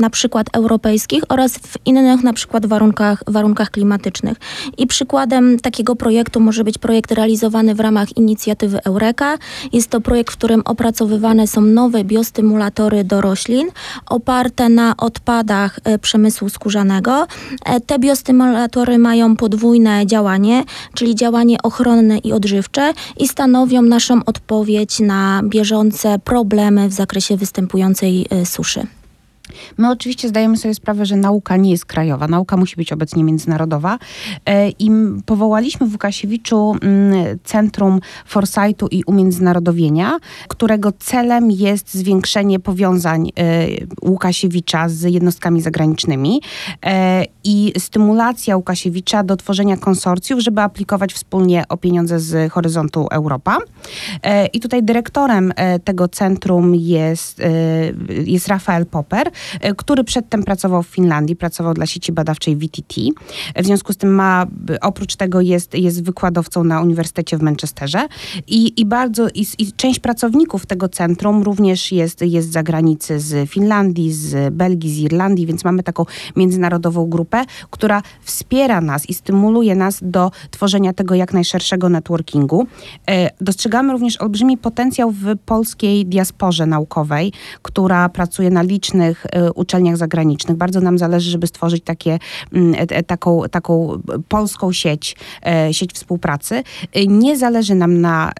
Na 0.02 0.10
przykład 0.10 0.48
europejskich 0.54 1.24
oraz 1.30 1.58
w 1.58 1.78
innych 1.86 2.24
na 2.24 2.34
przykład 2.34 2.66
warunkach, 2.66 3.24
warunkach 3.28 3.72
klimatycznych. 3.72 4.38
I 4.78 4.88
przykładem 4.88 5.60
takiego 5.60 5.96
projektu 5.96 6.40
może 6.40 6.64
być 6.64 6.78
projekt 6.78 7.12
realizowany 7.12 7.76
w 7.76 7.80
ramach 7.80 8.18
inicjatywy 8.18 8.80
Eureka. 8.84 9.38
Jest 9.74 9.90
to 9.90 10.02
projekt, 10.02 10.34
w 10.34 10.38
którym 10.38 10.62
opracowywane 10.66 11.48
są 11.48 11.62
nowe 11.62 12.04
biostymulatory 12.04 13.04
do 13.04 13.22
roślin 13.22 13.68
oparte 14.06 14.70
na 14.70 14.98
odpadach 14.98 15.80
e, 15.84 16.00
przemysłu 16.00 16.50
skórzanego. 16.50 17.28
E, 17.66 17.80
te 17.80 18.00
biostymulatory 18.00 18.98
mają 18.98 19.36
podwójne 19.36 20.08
działanie, 20.08 20.64
czyli 20.94 21.16
działanie 21.16 21.58
ochronne 21.64 22.18
i 22.18 22.34
odżywcze 22.34 22.94
i 23.18 23.28
stanowią 23.28 23.82
naszą 23.82 24.26
odpowiedź 24.26 25.00
na 25.00 25.42
bieżące 25.44 26.20
problemy 26.20 26.90
w 26.90 26.94
zakresie 26.94 27.38
występującej 27.38 28.26
e, 28.30 28.46
suszy. 28.46 28.88
My 29.78 29.92
oczywiście 29.92 30.28
zdajemy 30.30 30.58
sobie 30.58 30.76
sprawę, 30.76 31.06
że 31.06 31.16
nauka 31.16 31.58
nie 31.58 31.72
jest 31.72 31.86
krajowa, 31.86 32.28
nauka 32.28 32.58
musi 32.58 32.76
być 32.76 32.94
obecnie 32.94 33.24
międzynarodowa. 33.24 34.00
E, 34.46 34.70
i 34.70 34.92
powołaliśmy 35.26 35.88
w 35.88 35.92
Łukasiewiczu 35.92 36.76
Centrum 37.44 38.00
Foresightu 38.26 38.88
i 38.88 39.04
Umiędzynarodowienia, 39.04 40.18
którego 40.48 40.92
celem 40.92 41.52
jest 41.52 41.94
zwiększenie 41.94 42.60
powiązań 42.60 43.30
e, 43.40 43.68
Łukasiewicza 44.02 44.90
z 44.90 45.02
jednostkami 45.02 45.62
zagranicznymi 45.62 46.42
e, 46.86 47.26
i 47.44 47.74
stymulacja 47.78 48.58
Łukasiewicza 48.58 49.24
do 49.24 49.38
tworzenia 49.38 49.78
konsorcjów, 49.78 50.40
żeby 50.40 50.62
aplikować 50.62 51.14
wspólnie 51.14 51.64
o 51.70 51.78
pieniądze 51.78 52.20
z 52.20 52.52
Horyzontu 52.52 53.08
Europa. 53.12 53.58
I 54.54 54.60
tutaj 54.60 54.84
dyrektorem 54.84 55.54
tego 55.84 56.08
centrum 56.08 56.76
jest, 56.76 57.42
jest 58.26 58.48
Rafael 58.48 58.86
Popper, 58.86 59.32
który 59.78 60.04
przedtem 60.04 60.44
pracował 60.44 60.84
w 60.84 60.88
Finlandii, 60.88 61.36
pracował 61.36 61.74
dla 61.74 61.86
sieci 61.86 62.12
badawczej 62.12 62.56
VTT. 62.56 63.02
W 63.56 63.66
związku 63.66 63.94
z 63.94 63.98
tym 63.98 64.16
ma, 64.16 64.46
oprócz 64.82 65.16
tego 65.16 65.42
jest, 65.42 65.74
jest 65.74 66.04
wykładowcą 66.04 66.64
na 66.64 66.82
Uniwersytecie 66.82 67.38
w 67.38 67.42
Manchesterze 67.42 68.08
i, 68.48 68.82
i 68.82 68.86
bardzo, 68.86 69.28
i, 69.30 69.46
i 69.58 69.74
część 69.74 70.00
pracowników 70.00 70.66
tego 70.66 70.90
centrum 70.90 71.44
również 71.44 71.92
jest, 71.92 72.22
jest 72.22 72.50
z 72.50 72.52
zagranicy, 72.52 73.20
z 73.20 73.50
Finlandii, 73.50 74.14
z 74.14 74.54
Belgii, 74.54 74.94
z 74.94 74.98
Irlandii, 74.98 75.46
więc 75.46 75.64
mamy 75.64 75.84
taką 75.84 76.06
międzynarodową 76.36 77.10
grupę, 77.10 77.44
która 77.70 78.02
wspiera 78.22 78.82
nas 78.82 79.10
i 79.10 79.14
stymuluje 79.14 79.76
nas 79.76 80.00
do 80.02 80.32
tworzenia 80.52 80.94
tego 80.94 81.16
jak 81.16 81.34
najszerszego 81.34 81.90
networkingu. 81.90 82.68
E, 83.10 83.30
dostrzegamy 83.42 83.94
również 83.94 84.22
olbrzymi 84.22 84.58
potencjał 84.58 85.12
w 85.12 85.38
polskiej 85.46 86.06
diasporze 86.06 86.66
naukowej, 86.66 87.34
która 87.62 88.10
pracuje 88.10 88.50
na 88.50 88.62
licznych 88.62 89.21
innych 89.22 89.52
uczelniach 89.56 89.98
zagranicznych. 89.98 90.58
Bardzo 90.58 90.82
nam 90.82 90.98
zależy, 90.98 91.32
żeby 91.32 91.48
stworzyć 91.48 91.84
takie, 91.84 92.20
mm, 92.54 92.88
taką, 93.08 93.42
taką 93.52 94.02
polską 94.28 94.72
sieć, 94.72 95.16
sieć 95.72 95.94
współpracy. 95.94 96.64
Nie 97.08 97.38
zależy 97.38 97.76
nam 97.76 98.02
na, 98.02 98.32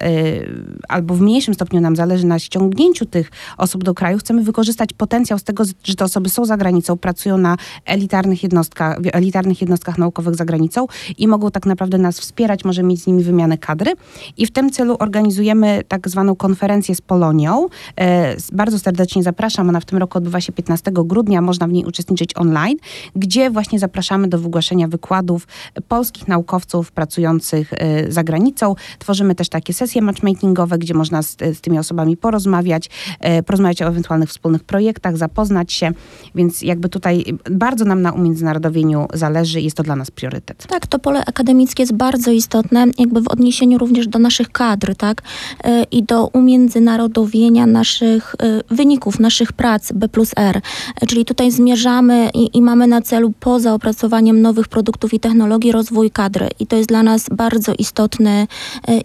albo 0.88 1.14
w 1.14 1.20
mniejszym 1.20 1.54
stopniu 1.54 1.80
nam 1.80 1.96
zależy 1.96 2.26
na 2.26 2.38
ściągnięciu 2.38 3.06
tych 3.06 3.30
osób 3.58 3.84
do 3.84 3.94
kraju. 3.94 4.18
Chcemy 4.18 4.42
wykorzystać 4.42 4.92
potencjał 4.92 5.38
z 5.38 5.44
tego, 5.44 5.64
że 5.84 5.94
te 5.94 6.04
osoby 6.04 6.28
są 6.28 6.44
za 6.44 6.56
granicą, 6.56 6.96
pracują 6.96 7.38
na 7.38 7.56
elitarnych 7.84 8.42
jednostkach, 8.42 8.98
elitarnych 9.12 9.60
jednostkach 9.60 9.98
naukowych 9.98 10.34
za 10.34 10.44
granicą 10.44 10.86
i 11.18 11.28
mogą 11.28 11.50
tak 11.50 11.66
naprawdę 11.66 11.98
nas 11.98 12.20
wspierać, 12.20 12.64
może 12.64 12.82
mieć 12.82 13.02
z 13.02 13.06
nimi 13.06 13.22
wymianę 13.22 13.58
kadry. 13.58 13.92
I 14.36 14.46
w 14.46 14.50
tym 14.50 14.70
celu 14.70 14.96
organizujemy 14.98 15.82
tak 15.88 16.08
zwaną 16.08 16.36
konferencję 16.36 16.94
z 16.94 17.00
Polonią. 17.00 17.68
E, 18.00 18.36
bardzo 18.52 18.78
serdecznie 18.78 19.22
zapraszam. 19.22 19.68
Ona 19.68 19.80
w 19.80 19.84
tym 19.84 19.98
roku 19.98 20.18
odbywa 20.18 20.40
się 20.40 20.52
15 20.52 20.71
grudnia. 21.04 21.40
Można 21.40 21.66
w 21.66 21.72
niej 21.72 21.84
uczestniczyć 21.84 22.36
online, 22.36 22.76
gdzie 23.16 23.50
właśnie 23.50 23.78
zapraszamy 23.78 24.28
do 24.28 24.38
wygłaszania 24.38 24.88
wykładów 24.88 25.46
polskich 25.88 26.28
naukowców 26.28 26.92
pracujących 26.92 27.72
e, 27.72 28.12
za 28.12 28.24
granicą. 28.24 28.74
Tworzymy 28.98 29.34
też 29.34 29.48
takie 29.48 29.72
sesje 29.72 30.02
matchmakingowe, 30.02 30.78
gdzie 30.78 30.94
można 30.94 31.22
z, 31.22 31.36
z 31.36 31.60
tymi 31.60 31.78
osobami 31.78 32.16
porozmawiać, 32.16 32.90
e, 33.20 33.42
porozmawiać 33.42 33.82
o 33.82 33.86
ewentualnych 33.86 34.28
wspólnych 34.28 34.64
projektach, 34.64 35.16
zapoznać 35.16 35.72
się. 35.72 35.92
Więc 36.34 36.62
jakby 36.62 36.88
tutaj 36.88 37.24
bardzo 37.50 37.84
nam 37.84 38.02
na 38.02 38.12
umiędzynarodowieniu 38.12 39.06
zależy 39.14 39.60
i 39.60 39.64
jest 39.64 39.76
to 39.76 39.82
dla 39.82 39.96
nas 39.96 40.10
priorytet. 40.10 40.66
Tak, 40.66 40.86
to 40.86 40.98
pole 40.98 41.24
akademickie 41.26 41.82
jest 41.82 41.94
bardzo 41.94 42.30
istotne, 42.30 42.86
jakby 42.98 43.20
w 43.20 43.28
odniesieniu 43.28 43.78
również 43.78 44.08
do 44.08 44.18
naszych 44.18 44.52
kadr, 44.52 44.96
tak? 44.96 45.22
E, 45.64 45.84
I 45.90 46.02
do 46.02 46.26
umiędzynarodowienia 46.26 47.66
naszych 47.66 48.36
wyników, 48.70 49.20
naszych 49.20 49.52
prac 49.52 49.92
B 49.92 50.08
plus 50.08 50.32
R. 50.36 50.61
E, 51.00 51.06
czyli 51.06 51.24
tutaj 51.24 51.50
zmierzamy 51.50 52.30
i, 52.34 52.58
i 52.58 52.62
mamy 52.62 52.86
na 52.86 53.02
celu 53.02 53.32
poza 53.40 53.74
opracowaniem 53.74 54.42
nowych 54.42 54.68
produktów 54.68 55.14
i 55.14 55.20
technologii 55.20 55.72
rozwój 55.72 56.10
kadry. 56.10 56.48
I 56.58 56.66
to 56.66 56.76
jest 56.76 56.88
dla 56.88 57.02
nas 57.02 57.26
bardzo 57.32 57.72
istotny, 57.78 58.46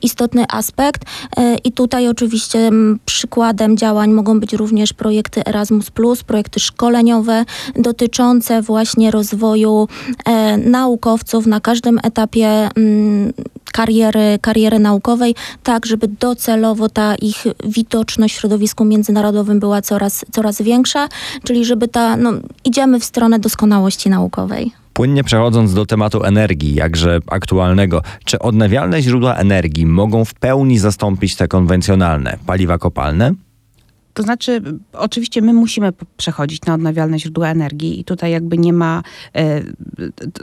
istotny 0.01 0.45
aspekt. 0.49 1.01
I 1.63 1.71
tutaj 1.71 2.07
oczywiście 2.07 2.71
przykładem 3.05 3.77
działań 3.77 4.11
mogą 4.11 4.39
być 4.39 4.53
również 4.53 4.93
projekty 4.93 5.45
Erasmus, 5.45 5.91
projekty 6.27 6.59
szkoleniowe 6.59 7.45
dotyczące 7.75 8.61
właśnie 8.61 9.11
rozwoju 9.11 9.87
naukowców 10.57 11.45
na 11.45 11.59
każdym 11.59 11.99
etapie 12.03 12.69
kariery, 13.77 14.39
kariery 14.41 14.79
naukowej, 14.79 15.35
tak 15.63 15.85
żeby 15.85 16.07
docelowo 16.07 16.89
ta 16.89 17.15
ich 17.15 17.43
widoczność 17.65 18.35
w 18.35 18.39
środowisku 18.39 18.85
międzynarodowym 18.85 19.59
była 19.59 19.81
coraz, 19.81 20.25
coraz 20.31 20.61
większa, 20.61 21.07
czyli 21.43 21.65
żeby 21.65 21.87
ta, 21.87 22.17
no, 22.17 22.33
idziemy 22.65 22.99
w 22.99 23.03
stronę 23.03 23.39
doskonałości 23.39 24.09
naukowej. 24.09 24.71
Płynnie 24.93 25.23
przechodząc 25.23 25.73
do 25.73 25.85
tematu 25.85 26.23
energii, 26.23 26.75
jakże 26.75 27.19
aktualnego, 27.27 28.01
czy 28.25 28.39
odnawialne 28.39 29.01
źródła 29.01 29.35
energii 29.35 29.85
mogą 29.85 30.25
w 30.25 30.33
pełni 30.33 30.79
zastąpić 30.79 31.35
te 31.35 31.47
konwencjonalne 31.47 32.37
paliwa 32.45 32.77
kopalne? 32.77 33.33
To 34.17 34.23
znaczy, 34.23 34.61
oczywiście 34.93 35.41
my 35.41 35.53
musimy 35.53 35.93
przechodzić 36.17 36.61
na 36.65 36.73
odnawialne 36.73 37.19
źródła 37.19 37.47
energii 37.47 37.99
i 37.99 38.03
tutaj 38.03 38.31
jakby 38.31 38.57
nie 38.57 38.73
ma, 38.73 39.03
e, 39.35 39.61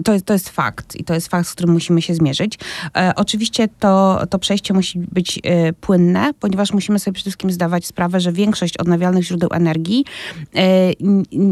to 0.05 0.13
jest, 0.13 0.25
to 0.25 0.33
jest 0.33 0.49
fakt 0.49 0.97
i 0.97 1.05
to 1.05 1.15
jest 1.15 1.29
fakt, 1.29 1.49
z 1.49 1.53
którym 1.53 1.73
musimy 1.73 2.03
się 2.03 2.15
zmierzyć. 2.15 2.59
E, 2.97 3.13
oczywiście 3.17 3.69
to, 3.79 4.21
to 4.31 4.39
przejście 4.39 4.75
musi 4.75 4.99
być 4.99 5.41
e, 5.43 5.73
płynne, 5.73 6.31
ponieważ 6.41 6.73
musimy 6.73 6.99
sobie 6.99 7.13
przede 7.13 7.25
wszystkim 7.25 7.51
zdawać 7.51 7.87
sprawę, 7.87 8.21
że 8.21 8.33
większość 8.33 8.77
odnawialnych 8.77 9.25
źródeł 9.25 9.49
energii 9.53 10.05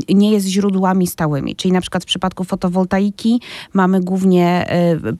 nie 0.08 0.30
jest 0.30 0.46
źródłami 0.46 1.06
stałymi. 1.06 1.56
Czyli 1.56 1.72
na 1.72 1.80
przykład 1.80 2.02
w 2.02 2.06
przypadku 2.06 2.44
fotowoltaiki 2.44 3.40
mamy 3.72 4.00
głównie 4.00 4.66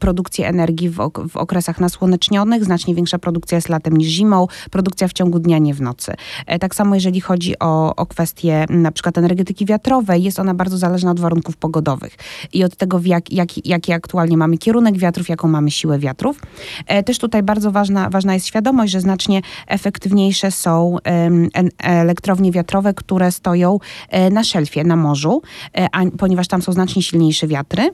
produkcję 0.00 0.48
energii 0.48 0.90
w, 0.90 1.00
okresach 1.34 1.80
nasłonecznionych, 1.80 2.64
znacznie 2.64 2.94
większa 2.94 3.18
produkcja 3.18 3.56
jest 3.56 3.68
latem 3.68 3.96
niż 3.96 4.08
zimą, 4.08 4.46
produkcja 4.70 5.08
w 5.08 5.12
ciągu 5.12 5.38
dnia, 5.38 5.58
nie 5.58 5.74
w 5.74 5.80
nocy. 5.80 6.14
Tak 6.60 6.74
samo 6.74 6.91
samo 6.92 6.94
jeżeli 6.94 7.20
chodzi 7.20 7.58
o, 7.58 7.96
o 7.96 8.06
kwestię 8.06 8.64
na 8.70 8.92
przykład 8.92 9.18
energetyki 9.18 9.66
wiatrowej, 9.66 10.22
jest 10.22 10.38
ona 10.38 10.54
bardzo 10.54 10.78
zależna 10.78 11.10
od 11.10 11.20
warunków 11.20 11.56
pogodowych 11.56 12.16
i 12.52 12.64
od 12.64 12.76
tego, 12.76 13.00
jak, 13.04 13.32
jak, 13.32 13.66
jaki 13.66 13.92
aktualnie 13.92 14.36
mamy 14.36 14.58
kierunek 14.58 14.98
wiatrów, 14.98 15.28
jaką 15.28 15.48
mamy 15.48 15.70
siłę 15.70 15.98
wiatrów. 15.98 16.40
E, 16.86 17.02
też 17.02 17.18
tutaj 17.18 17.42
bardzo 17.42 17.72
ważna, 17.72 18.10
ważna 18.10 18.34
jest 18.34 18.46
świadomość, 18.46 18.92
że 18.92 19.00
znacznie 19.00 19.40
efektywniejsze 19.66 20.50
są 20.50 20.96
elektrownie 21.78 22.52
wiatrowe, 22.52 22.94
które 22.94 23.32
stoją 23.32 23.78
e, 24.08 24.30
na 24.30 24.44
szelfie, 24.44 24.84
na 24.84 24.96
morzu, 24.96 25.42
e, 25.72 25.88
ponieważ 26.18 26.48
tam 26.48 26.62
są 26.62 26.72
znacznie 26.72 27.02
silniejsze 27.02 27.46
wiatry. 27.46 27.90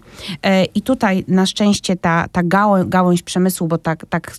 I 0.75 0.83
tutaj 0.83 1.25
na 1.29 1.47
szczęście 1.47 1.97
ta, 1.97 2.29
ta 2.33 2.43
gałąź, 2.43 2.89
gałąź 2.89 3.23
przemysłu, 3.23 3.69
bo 3.69 3.79
tak, 3.79 4.07
tak 4.11 4.37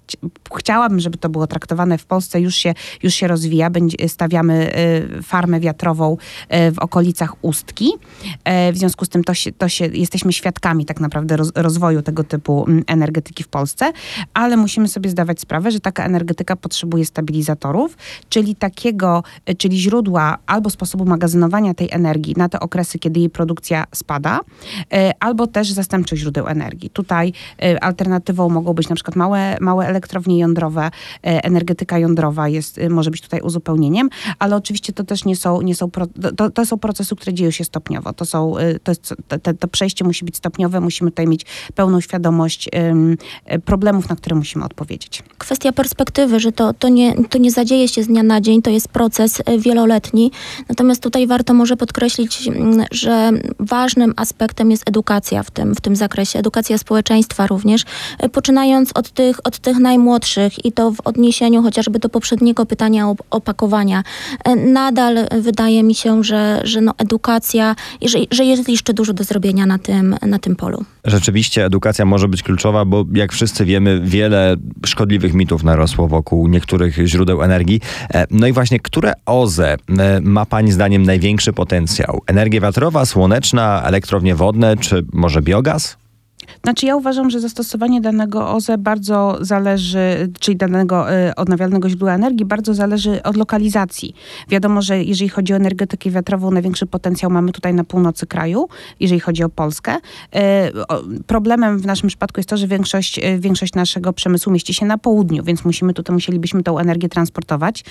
chciałabym, 0.58 1.00
żeby 1.00 1.18
to 1.18 1.30
było 1.30 1.48
traktowane 1.48 1.98
w 1.98 2.06
Polsce, 2.06 2.42
już 2.42 2.56
się, 2.56 2.74
już 3.04 3.14
się 3.14 3.28
rozwija. 3.28 3.70
Będzie, 3.70 4.10
stawiamy 4.10 4.49
mamy 4.50 4.72
y, 5.20 5.24
farmę 5.24 5.60
wiatrową 5.60 6.18
y, 6.54 6.72
w 6.72 6.80
okolicach 6.80 7.36
Ustki. 7.42 7.90
Y, 7.90 8.74
w 8.74 8.78
związku 8.78 9.06
z 9.06 9.10
tym 9.10 9.24
to 9.24 9.34
się, 9.34 9.52
to 9.52 9.70
się, 9.70 9.86
jesteśmy 9.86 10.34
świadkami 10.34 10.86
tak 10.86 11.00
naprawdę 11.00 11.38
roz, 11.38 11.52
rozwoju 11.56 12.02
tego 12.02 12.24
typu 12.24 12.66
energetyki 12.88 13.44
w 13.44 13.48
Polsce, 13.48 13.92
ale 14.34 14.58
musimy 14.58 14.88
sobie 14.88 15.10
zdawać 15.10 15.40
sprawę, 15.40 15.72
że 15.72 15.80
taka 15.80 16.06
energetyka 16.06 16.56
potrzebuje 16.56 17.06
stabilizatorów, 17.06 17.98
czyli 18.30 18.56
takiego, 18.56 19.24
czyli 19.58 19.80
źródła 19.80 20.38
albo 20.46 20.70
sposobu 20.70 21.06
magazynowania 21.06 21.74
tej 21.74 21.88
energii 21.92 22.34
na 22.38 22.50
te 22.50 22.60
okresy, 22.60 23.00
kiedy 23.00 23.20
jej 23.20 23.30
produkcja 23.30 23.86
spada, 23.96 24.40
albo 25.20 25.48
też 25.48 25.72
zastępczych 25.72 26.20
źródeł 26.20 26.48
energii. 26.48 26.90
Tutaj 26.90 27.34
alternatywą 27.82 28.50
mogą 28.50 28.74
być 28.74 28.90
na 28.90 28.96
przykład 28.96 29.16
małe, 29.16 29.58
małe 29.62 29.88
elektrownie 29.88 30.40
jądrowe, 30.40 30.92
energetyka 31.22 32.00
jądrowa 32.00 32.48
jest, 32.48 32.80
może 32.90 33.12
być 33.12 33.22
tutaj 33.22 33.42
uzupełnieniem, 33.42 34.10
ale 34.40 34.56
oczywiście 34.56 34.94
to 34.94 35.04
też 35.04 35.26
nie 35.26 35.36
są, 35.36 35.62
nie 35.62 35.76
są 35.76 35.92
to, 36.38 36.52
to 36.52 36.66
są 36.66 36.78
procesy, 36.78 37.16
które 37.16 37.34
dzieją 37.34 37.52
się 37.52 37.64
stopniowo. 37.64 38.14
To, 38.14 38.26
są, 38.26 38.58
y, 38.58 38.80
to, 38.84 38.92
jest, 38.92 39.14
to, 39.44 39.54
to 39.54 39.68
przejście 39.68 40.06
musi 40.06 40.26
być 40.26 40.38
stopniowe, 40.38 40.80
musimy 40.80 41.12
tutaj 41.12 41.28
mieć 41.28 41.46
pełną 41.76 42.02
świadomość 42.02 42.70
um, 42.74 43.18
problemów, 43.66 44.10
na 44.10 44.16
które 44.16 44.36
musimy 44.36 44.66
odpowiedzieć. 44.66 45.24
Kwestia 45.38 45.72
perspektywy, 45.72 46.40
że 46.40 46.52
to, 46.52 46.74
to, 46.74 46.90
nie, 46.90 47.24
to 47.24 47.38
nie 47.38 47.52
zadzieje 47.52 47.88
się 47.88 48.04
z 48.04 48.08
dnia 48.08 48.24
na 48.24 48.42
dzień, 48.42 48.62
to 48.62 48.70
jest 48.70 48.88
proces 48.88 49.40
y, 49.40 49.60
wieloletni. 49.60 50.32
Natomiast 50.70 51.04
tutaj 51.04 51.28
warto 51.28 51.54
może 51.54 51.78
podkreślić, 51.78 52.48
mm, 52.48 52.86
że 52.92 53.32
ważnym 53.60 54.14
aspektem 54.16 54.72
jest 54.72 54.90
edukacja 54.90 55.44
w 55.44 55.52
tym, 55.52 55.76
w 55.76 55.82
tym 55.82 55.96
zakresie, 55.96 56.40
edukacja 56.40 56.78
społeczeństwa 56.78 57.48
również, 57.48 57.86
poczynając 58.32 58.92
od 58.96 59.12
tych, 59.12 59.40
od 59.44 59.60
tych 59.60 59.78
najmłodszych 59.78 60.66
i 60.66 60.72
to 60.72 60.92
w 60.92 61.02
odniesieniu 61.04 61.64
chociażby 61.64 62.00
do 62.00 62.10
poprzedniego 62.10 62.66
pytania 62.66 63.10
o 63.10 63.16
opakowania. 63.30 64.04
E, 64.46 64.56
nadal 64.56 65.28
wydaje 65.42 65.84
mi 65.84 65.96
się, 65.96 66.24
że, 66.24 66.62
że 66.64 66.82
no 66.82 66.94
edukacja, 66.98 67.76
że, 68.06 68.20
że 68.32 68.46
jest 68.46 68.70
jeszcze 68.70 68.94
dużo 68.94 69.14
do 69.14 69.24
zrobienia 69.24 69.66
na 69.66 69.78
tym, 69.78 70.16
na 70.22 70.40
tym 70.40 70.56
polu. 70.56 70.86
Rzeczywiście 71.06 71.66
edukacja 71.66 72.06
może 72.06 72.28
być 72.28 72.44
kluczowa, 72.44 72.86
bo 72.86 73.06
jak 73.14 73.32
wszyscy 73.32 73.66
wiemy, 73.66 74.02
wiele 74.04 74.56
szkodliwych 74.86 75.34
mitów 75.34 75.64
narosło 75.64 76.08
wokół 76.08 76.48
niektórych 76.48 76.96
źródeł 77.06 77.44
energii. 77.44 77.82
E, 78.14 78.26
no 78.32 78.48
i 78.48 78.52
właśnie, 78.52 78.80
które 78.80 79.14
OZE 79.26 79.78
e, 80.00 80.22
ma 80.22 80.46
Pani 80.46 80.72
zdaniem 80.72 81.04
największy 81.04 81.54
potencjał? 81.54 82.22
Energia 82.28 82.62
wiatrowa, 82.62 83.06
słoneczna, 83.06 83.84
elektrownie 83.86 84.36
wodne, 84.36 84.78
czy 84.78 85.06
może 85.14 85.42
biogaz? 85.42 85.99
Znaczy 86.64 86.86
ja 86.86 86.96
uważam, 86.96 87.30
że 87.30 87.40
zastosowanie 87.40 88.02
danego 88.02 88.50
OZE 88.52 88.78
bardzo 88.78 89.38
zależy, 89.42 90.32
czyli 90.40 90.58
danego 90.58 91.14
y, 91.14 91.36
odnawialnego 91.36 91.90
źródła 91.90 92.14
energii, 92.14 92.46
bardzo 92.46 92.74
zależy 92.74 93.24
od 93.24 93.38
lokalizacji. 93.38 94.16
Wiadomo, 94.50 94.82
że 94.82 95.04
jeżeli 95.04 95.30
chodzi 95.30 95.54
o 95.54 95.56
energetykę 95.56 96.10
wiatrową, 96.10 96.52
największy 96.52 96.86
potencjał 96.86 97.32
mamy 97.32 97.52
tutaj 97.52 97.74
na 97.74 97.84
północy 97.84 98.28
kraju, 98.28 98.68
jeżeli 99.00 99.20
chodzi 99.20 99.44
o 99.44 99.50
Polskę. 99.50 99.96
Y, 99.96 100.88
o, 100.88 101.02
problemem 101.28 101.80
w 101.80 101.86
naszym 101.86 102.08
przypadku 102.08 102.40
jest 102.40 102.50
to, 102.50 102.58
że 102.58 102.68
większość, 102.68 103.20
y, 103.20 103.40
większość 103.40 103.74
naszego 103.74 104.14
przemysłu 104.14 104.54
mieści 104.54 104.74
się 104.74 104.86
na 104.86 104.98
południu, 104.98 105.44
więc 105.44 105.66
musimy 105.66 105.94
tutaj, 105.94 106.14
musielibyśmy 106.14 106.64
tą 106.64 106.80
energię 106.80 107.10
transportować 107.10 107.84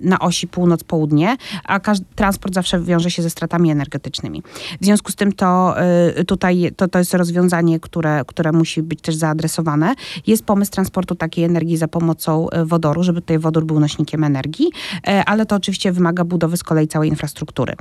na 0.00 0.18
osi 0.18 0.48
północ-południe, 0.48 1.36
a 1.64 1.80
każdy 1.80 2.06
transport 2.14 2.54
zawsze 2.54 2.80
wiąże 2.80 3.10
się 3.10 3.22
ze 3.22 3.30
stratami 3.30 3.70
energetycznymi. 3.70 4.42
W 4.80 4.84
związku 4.84 5.12
z 5.12 5.14
tym 5.14 5.32
to 5.32 5.74
tutaj 6.26 6.72
to, 6.76 6.88
to 6.88 6.98
jest 6.98 7.14
rozwiązanie 7.14 7.75
które, 7.80 8.22
które 8.26 8.52
musi 8.52 8.82
być 8.82 9.00
też 9.00 9.14
zaadresowane. 9.14 9.94
Jest 10.26 10.44
pomysł 10.44 10.72
transportu 10.72 11.14
takiej 11.14 11.44
energii 11.44 11.76
za 11.76 11.88
pomocą 11.88 12.46
wodoru, 12.64 13.02
żeby 13.02 13.20
tutaj 13.20 13.38
wodór 13.38 13.64
był 13.64 13.80
nośnikiem 13.80 14.24
energii, 14.24 14.66
ale 15.26 15.46
to 15.46 15.56
oczywiście 15.56 15.92
wymaga 15.92 16.24
budowy 16.24 16.56
z 16.56 16.62
kolei 16.62 16.88
całej 16.88 17.08
infrastruktury. 17.08 17.74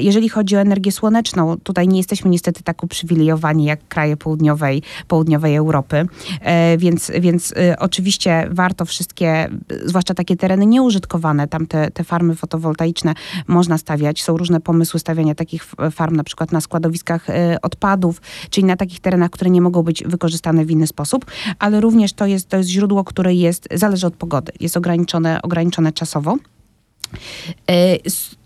Jeżeli 0.00 0.28
chodzi 0.28 0.56
o 0.56 0.60
energię 0.60 0.92
słoneczną, 0.92 1.56
tutaj 1.62 1.88
nie 1.88 1.96
jesteśmy 1.96 2.30
niestety 2.30 2.62
tak 2.62 2.84
uprzywilejowani 2.84 3.64
jak 3.64 3.88
kraje 3.88 4.16
południowej, 4.16 4.82
południowej 5.08 5.56
Europy, 5.56 6.06
więc, 6.78 7.12
więc 7.20 7.54
oczywiście 7.78 8.48
warto 8.50 8.84
wszystkie, 8.84 9.48
zwłaszcza 9.84 10.14
takie 10.14 10.36
tereny 10.36 10.66
nieużytkowane, 10.66 11.48
tam 11.48 11.66
te, 11.66 11.90
te 11.90 12.04
farmy 12.04 12.34
fotowoltaiczne 12.34 13.14
można 13.46 13.78
stawiać. 13.78 14.22
Są 14.22 14.36
różne 14.36 14.60
pomysły 14.60 15.00
stawiania 15.00 15.34
takich 15.34 15.66
farm, 15.90 16.16
na 16.16 16.24
przykład 16.24 16.52
na 16.52 16.60
składowiskach 16.60 17.30
e, 17.30 17.58
odpadów, 17.62 18.20
czyli 18.50 18.64
na 18.64 18.76
takich 18.76 19.00
terenach, 19.00 19.15
które 19.32 19.50
nie 19.50 19.60
mogą 19.60 19.82
być 19.82 20.04
wykorzystane 20.04 20.64
w 20.64 20.70
inny 20.70 20.86
sposób, 20.86 21.24
ale 21.58 21.80
również 21.80 22.12
to 22.12 22.26
jest, 22.26 22.48
to 22.48 22.56
jest 22.56 22.68
źródło, 22.68 23.04
które 23.04 23.34
jest, 23.34 23.68
zależy 23.74 24.06
od 24.06 24.14
pogody, 24.14 24.52
jest 24.60 24.76
ograniczone, 24.76 25.42
ograniczone 25.42 25.92
czasowo. 25.92 26.36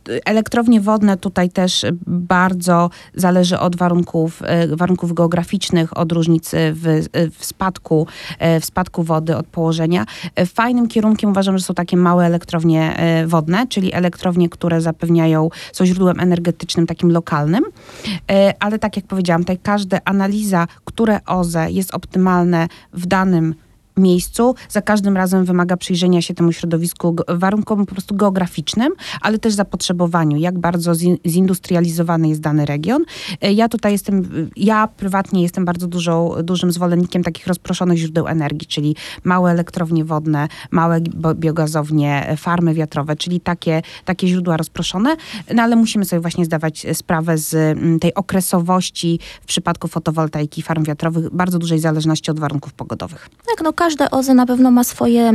E, 0.09 0.27
elektrownie 0.27 0.81
wodne 0.81 1.17
tutaj 1.17 1.51
też 1.51 1.87
bardzo 2.07 2.91
zależy 3.15 3.59
od 3.59 3.77
warunków, 3.77 4.43
e, 4.45 4.77
warunków 4.77 5.13
geograficznych, 5.15 5.97
od 5.97 6.13
różnic 6.13 6.51
w, 6.55 7.07
w, 7.39 7.45
spadku, 7.45 8.07
w 8.61 8.65
spadku 8.65 9.03
wody, 9.03 9.37
od 9.37 9.47
położenia. 9.47 10.07
Fajnym 10.47 10.89
kierunkiem 10.89 11.31
uważam, 11.31 11.59
że 11.59 11.65
są 11.65 11.75
takie 11.75 11.97
małe 11.97 12.27
elektrownie 12.27 12.97
wodne, 13.27 13.67
czyli 13.67 13.95
elektrownie, 13.95 14.49
które 14.49 14.81
zapewniają, 14.81 15.49
są 15.73 15.87
źródłem 15.87 16.21
energetycznym 16.21 16.87
takim 16.87 17.13
lokalnym, 17.13 17.65
ale 18.61 18.79
tak 18.79 18.97
jak 18.97 19.07
powiedziałam, 19.07 19.43
tutaj 19.43 19.59
każda 19.59 19.99
analiza, 20.05 20.67
które 20.85 21.21
OZE 21.27 21.71
jest 21.71 21.95
optymalne 21.95 22.69
w 22.93 23.07
danym 23.07 23.55
miejscu, 23.97 24.55
za 24.69 24.83
każdym 24.83 25.17
razem 25.17 25.45
wymaga 25.45 25.77
przyjrzenia 25.77 26.23
się 26.23 26.35
temu 26.35 26.53
środowisku, 26.53 27.17
warunkom 27.29 27.87
po 27.87 27.93
prostu 27.93 28.15
geograficznym, 28.15 28.93
ale 29.21 29.39
też 29.39 29.55
zapotrzebowaniu, 29.55 30.37
jak 30.37 30.59
bardzo 30.59 30.93
zindustrializowany 31.27 32.29
jest 32.29 32.41
dany 32.41 32.67
region. 32.67 33.05
E, 33.41 33.53
ja 33.53 33.69
tutaj 33.69 33.93
jestem, 33.93 34.51
ja 34.57 34.87
prywatnie 34.87 35.43
jestem 35.43 35.65
bardzo 35.65 35.87
dużą, 35.87 36.35
dużym 36.43 36.73
zwolennikiem 36.73 37.23
takich 37.23 37.47
rozproszonych 37.47 37.99
źródeł 37.99 38.29
energii, 38.29 38.67
czyli 38.67 38.97
małe 39.25 39.51
elektrownie 39.51 40.05
wodne, 40.05 40.49
małe 40.71 41.01
biogazownie, 41.35 42.37
farmy 42.39 42.75
wiatrowe, 42.75 43.17
czyli 43.17 43.41
takie, 43.41 43.83
takie 44.05 44.27
źródła 44.27 44.57
rozproszone, 44.57 45.17
no 45.55 45.63
ale 45.63 45.77
musimy 45.77 46.05
sobie 46.05 46.21
właśnie 46.21 46.45
zdawać 46.45 46.87
sprawę 46.93 47.39
z 47.39 47.79
tej 48.01 48.15
okresowości 48.15 49.21
w 49.43 49.47
przypadku 49.47 49.89
fotowoltaiki 49.89 50.63
farm 50.63 50.85
wiatrowych, 50.85 51.31
bardzo 51.31 51.59
dużej 51.59 51.79
zależności 51.79 52.31
od 52.31 52.41
warunków 52.41 52.73
pogodowych. 52.73 53.29
Tak, 53.47 53.65
no 53.65 53.73
każde 53.91 54.11
OZE 54.11 54.35
na 54.35 54.47
pewno 54.47 54.71
ma 54.71 54.85
swoje 54.85 55.23
e, 55.23 55.35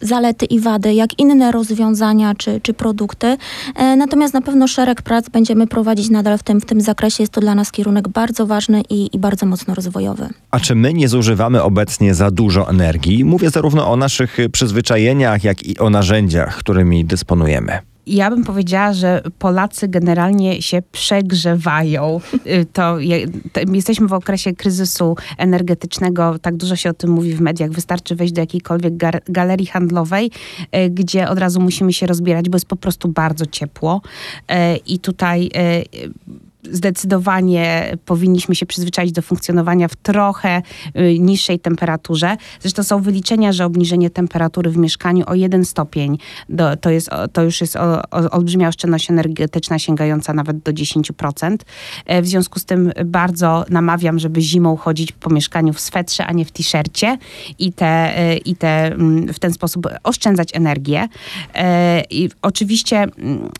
zalety 0.00 0.46
i 0.46 0.60
wady, 0.60 0.94
jak 0.94 1.18
inne 1.18 1.52
rozwiązania 1.52 2.34
czy, 2.34 2.60
czy 2.60 2.74
produkty. 2.74 3.36
E, 3.76 3.96
natomiast 3.96 4.34
na 4.34 4.40
pewno 4.40 4.68
szereg 4.68 5.02
prac 5.02 5.28
będziemy 5.28 5.66
prowadzić 5.66 6.10
nadal 6.10 6.38
w 6.38 6.42
tym, 6.42 6.60
w 6.60 6.64
tym 6.64 6.80
zakresie. 6.80 7.22
Jest 7.22 7.32
to 7.32 7.40
dla 7.40 7.54
nas 7.54 7.72
kierunek 7.72 8.08
bardzo 8.08 8.46
ważny 8.46 8.82
i, 8.90 9.10
i 9.12 9.18
bardzo 9.18 9.46
mocno 9.46 9.74
rozwojowy. 9.74 10.28
A 10.50 10.60
czy 10.60 10.74
my 10.74 10.94
nie 10.94 11.08
zużywamy 11.08 11.62
obecnie 11.62 12.14
za 12.14 12.30
dużo 12.30 12.70
energii? 12.70 13.24
Mówię 13.24 13.50
zarówno 13.50 13.90
o 13.90 13.96
naszych 13.96 14.36
przyzwyczajeniach, 14.52 15.44
jak 15.44 15.62
i 15.62 15.78
o 15.78 15.90
narzędziach, 15.90 16.56
którymi 16.56 17.04
dysponujemy 17.04 17.93
ja 18.06 18.30
bym 18.30 18.44
powiedziała, 18.44 18.92
że 18.92 19.22
Polacy 19.38 19.88
generalnie 19.88 20.62
się 20.62 20.82
przegrzewają. 20.92 22.20
Y, 22.46 22.66
to, 22.72 22.98
jesteśmy 23.72 24.08
w 24.08 24.12
okresie 24.12 24.52
kryzysu 24.52 25.16
energetycznego, 25.38 26.38
tak 26.38 26.56
dużo 26.56 26.76
się 26.76 26.90
o 26.90 26.94
tym 26.94 27.10
mówi 27.10 27.34
w 27.34 27.40
mediach. 27.40 27.70
Wystarczy 27.70 28.16
wejść 28.16 28.32
do 28.32 28.40
jakiejkolwiek 28.40 28.94
galerii 29.28 29.66
handlowej, 29.66 30.30
y, 30.76 30.90
gdzie 30.90 31.28
od 31.28 31.38
razu 31.38 31.60
musimy 31.60 31.92
się 31.92 32.06
rozbierać, 32.06 32.48
bo 32.48 32.56
jest 32.56 32.66
po 32.66 32.76
prostu 32.76 33.08
bardzo 33.08 33.46
ciepło. 33.46 34.00
Y, 34.50 34.76
I 34.76 34.98
tutaj 34.98 35.50
zdecydowanie 36.70 37.96
powinniśmy 38.04 38.54
się 38.54 38.66
przyzwyczaić 38.66 39.12
do 39.12 39.22
funkcjonowania 39.22 39.88
w 39.88 39.96
trochę 39.96 40.62
y, 40.96 41.18
niższej 41.18 41.58
temperaturze. 41.60 42.36
Zresztą 42.60 42.82
są 42.82 43.02
wyliczenia, 43.02 43.52
że 43.52 43.64
obniżenie 43.64 44.10
temperatury 44.10 44.70
w 44.70 44.76
mieszkaniu 44.76 45.24
o 45.26 45.34
jeden 45.34 45.64
stopień 45.64 46.18
do, 46.48 46.76
to, 46.76 46.90
jest, 46.90 47.10
to 47.32 47.42
już 47.42 47.60
jest 47.60 47.76
o, 47.76 48.02
o, 48.10 48.30
olbrzymia 48.30 48.68
oszczędność 48.68 49.10
energetyczna 49.10 49.78
sięgająca 49.78 50.32
nawet 50.32 50.58
do 50.58 50.72
10%. 50.72 51.56
E, 52.06 52.22
w 52.22 52.26
związku 52.26 52.58
z 52.58 52.64
tym 52.64 52.92
bardzo 53.04 53.64
namawiam, 53.70 54.18
żeby 54.18 54.40
zimą 54.40 54.76
chodzić 54.76 55.12
po 55.12 55.30
mieszkaniu 55.30 55.72
w 55.72 55.80
swetrze, 55.80 56.26
a 56.26 56.32
nie 56.32 56.44
w 56.44 56.52
t-shircie 56.52 57.18
i, 57.58 57.72
te, 57.72 58.20
y, 58.32 58.36
i 58.36 58.56
te, 58.56 58.86
mm, 58.86 59.32
w 59.32 59.38
ten 59.38 59.52
sposób 59.52 59.88
oszczędzać 60.02 60.48
energię. 60.52 61.08
E, 61.54 62.02
I 62.10 62.30
oczywiście 62.42 62.96
mm, 63.02 63.50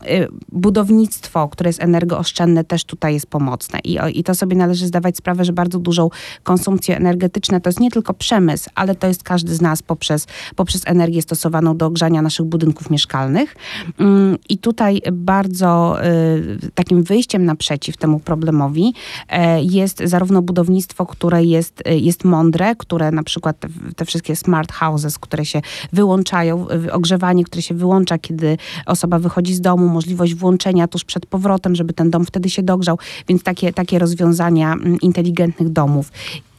budownictwo, 0.51 1.47
które 1.47 1.69
jest 1.69 1.83
energooszczędne 1.83 2.63
też 2.63 2.83
tu 2.83 2.94
tutaj 2.95 3.13
jest 3.13 3.27
pomocne. 3.27 3.79
I, 3.79 3.97
I 4.13 4.23
to 4.23 4.35
sobie 4.35 4.55
należy 4.55 4.87
zdawać 4.87 5.17
sprawę, 5.17 5.45
że 5.45 5.53
bardzo 5.53 5.79
dużą 5.79 6.09
konsumpcję 6.43 6.97
energetyczną 6.97 7.61
to 7.61 7.69
jest 7.69 7.79
nie 7.79 7.91
tylko 7.91 8.13
przemysł, 8.13 8.69
ale 8.75 8.95
to 8.95 9.07
jest 9.07 9.23
każdy 9.23 9.55
z 9.55 9.61
nas 9.61 9.81
poprzez, 9.83 10.27
poprzez 10.55 10.81
energię 10.85 11.21
stosowaną 11.21 11.77
do 11.77 11.85
ogrzania 11.85 12.21
naszych 12.21 12.45
budynków 12.45 12.89
mieszkalnych. 12.89 13.55
Mm, 13.99 14.37
I 14.49 14.57
tutaj 14.57 15.01
bardzo 15.13 15.97
y, 16.05 16.71
takim 16.75 17.03
wyjściem 17.03 17.45
naprzeciw 17.45 17.97
temu 17.97 18.19
problemowi 18.19 18.93
e, 19.29 19.63
jest 19.63 20.01
zarówno 20.05 20.41
budownictwo, 20.41 21.05
które 21.05 21.43
jest, 21.43 21.83
y, 21.87 21.99
jest 21.99 22.23
mądre, 22.23 22.75
które 22.75 23.11
na 23.11 23.23
przykład 23.23 23.59
te, 23.59 23.67
te 23.95 24.05
wszystkie 24.05 24.35
smart 24.35 24.71
houses, 24.71 25.19
które 25.19 25.45
się 25.45 25.61
wyłączają, 25.93 26.67
ogrzewanie, 26.91 27.43
które 27.43 27.61
się 27.61 27.75
wyłącza, 27.75 28.17
kiedy 28.17 28.57
osoba 28.85 29.19
wychodzi 29.19 29.53
z 29.53 29.61
domu, 29.61 29.87
możliwość 29.87 30.35
włączenia 30.35 30.87
tuż 30.87 31.03
przed 31.03 31.25
powrotem, 31.25 31.75
żeby 31.75 31.93
ten 31.93 32.09
dom 32.09 32.25
wtedy 32.25 32.49
się 32.49 32.63
dogrzał, 32.63 32.84
więc 33.27 33.43
takie, 33.43 33.73
takie 33.73 33.99
rozwiązania 33.99 34.73
mm, 34.73 34.97
inteligentnych 35.01 35.69
domów 35.69 36.11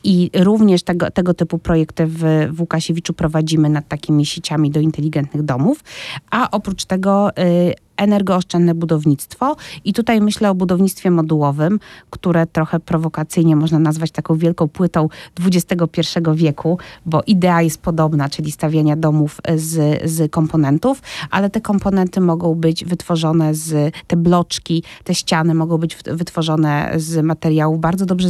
i 0.05 0.31
również 0.35 0.83
tego, 0.83 1.11
tego 1.11 1.35
typu 1.35 1.59
projekty 1.59 2.07
w, 2.07 2.49
w 2.53 2.61
Łukasiewiczu 2.61 3.13
prowadzimy 3.13 3.69
nad 3.69 3.89
takimi 3.89 4.27
sieciami 4.27 4.71
do 4.71 4.81
inteligentnych 4.81 5.43
domów. 5.43 5.85
A 6.31 6.51
oprócz 6.51 6.85
tego 6.85 7.31
y, 7.31 7.75
energooszczędne 7.97 8.75
budownictwo. 8.75 9.57
I 9.85 9.93
tutaj 9.93 10.21
myślę 10.21 10.51
o 10.51 10.55
budownictwie 10.55 11.11
modułowym, 11.11 11.81
które 12.11 12.47
trochę 12.47 12.81
prowokacyjnie 12.81 13.57
można 13.57 13.79
nazwać 13.79 14.11
taką 14.11 14.37
wielką 14.37 14.69
płytą 14.69 15.09
XXI 15.45 16.01
wieku, 16.35 16.79
bo 17.07 17.23
idea 17.27 17.63
jest 17.63 17.83
podobna, 17.83 18.29
czyli 18.29 18.53
stawiania 18.53 18.97
domów 18.97 19.41
z, 19.57 20.03
z 20.11 20.31
komponentów, 20.31 21.03
ale 21.31 21.51
te 21.51 21.61
komponenty 21.61 22.21
mogą 22.21 22.55
być 22.55 22.85
wytworzone 22.85 23.55
z, 23.55 23.95
te 24.07 24.17
bloczki, 24.17 24.83
te 25.05 25.15
ściany 25.15 25.55
mogą 25.55 25.79
być 25.79 25.97
wytworzone 25.97 26.93
z 26.97 27.25
materiału 27.25 27.79
bardzo 27.79 28.07
dobrze 28.07 28.29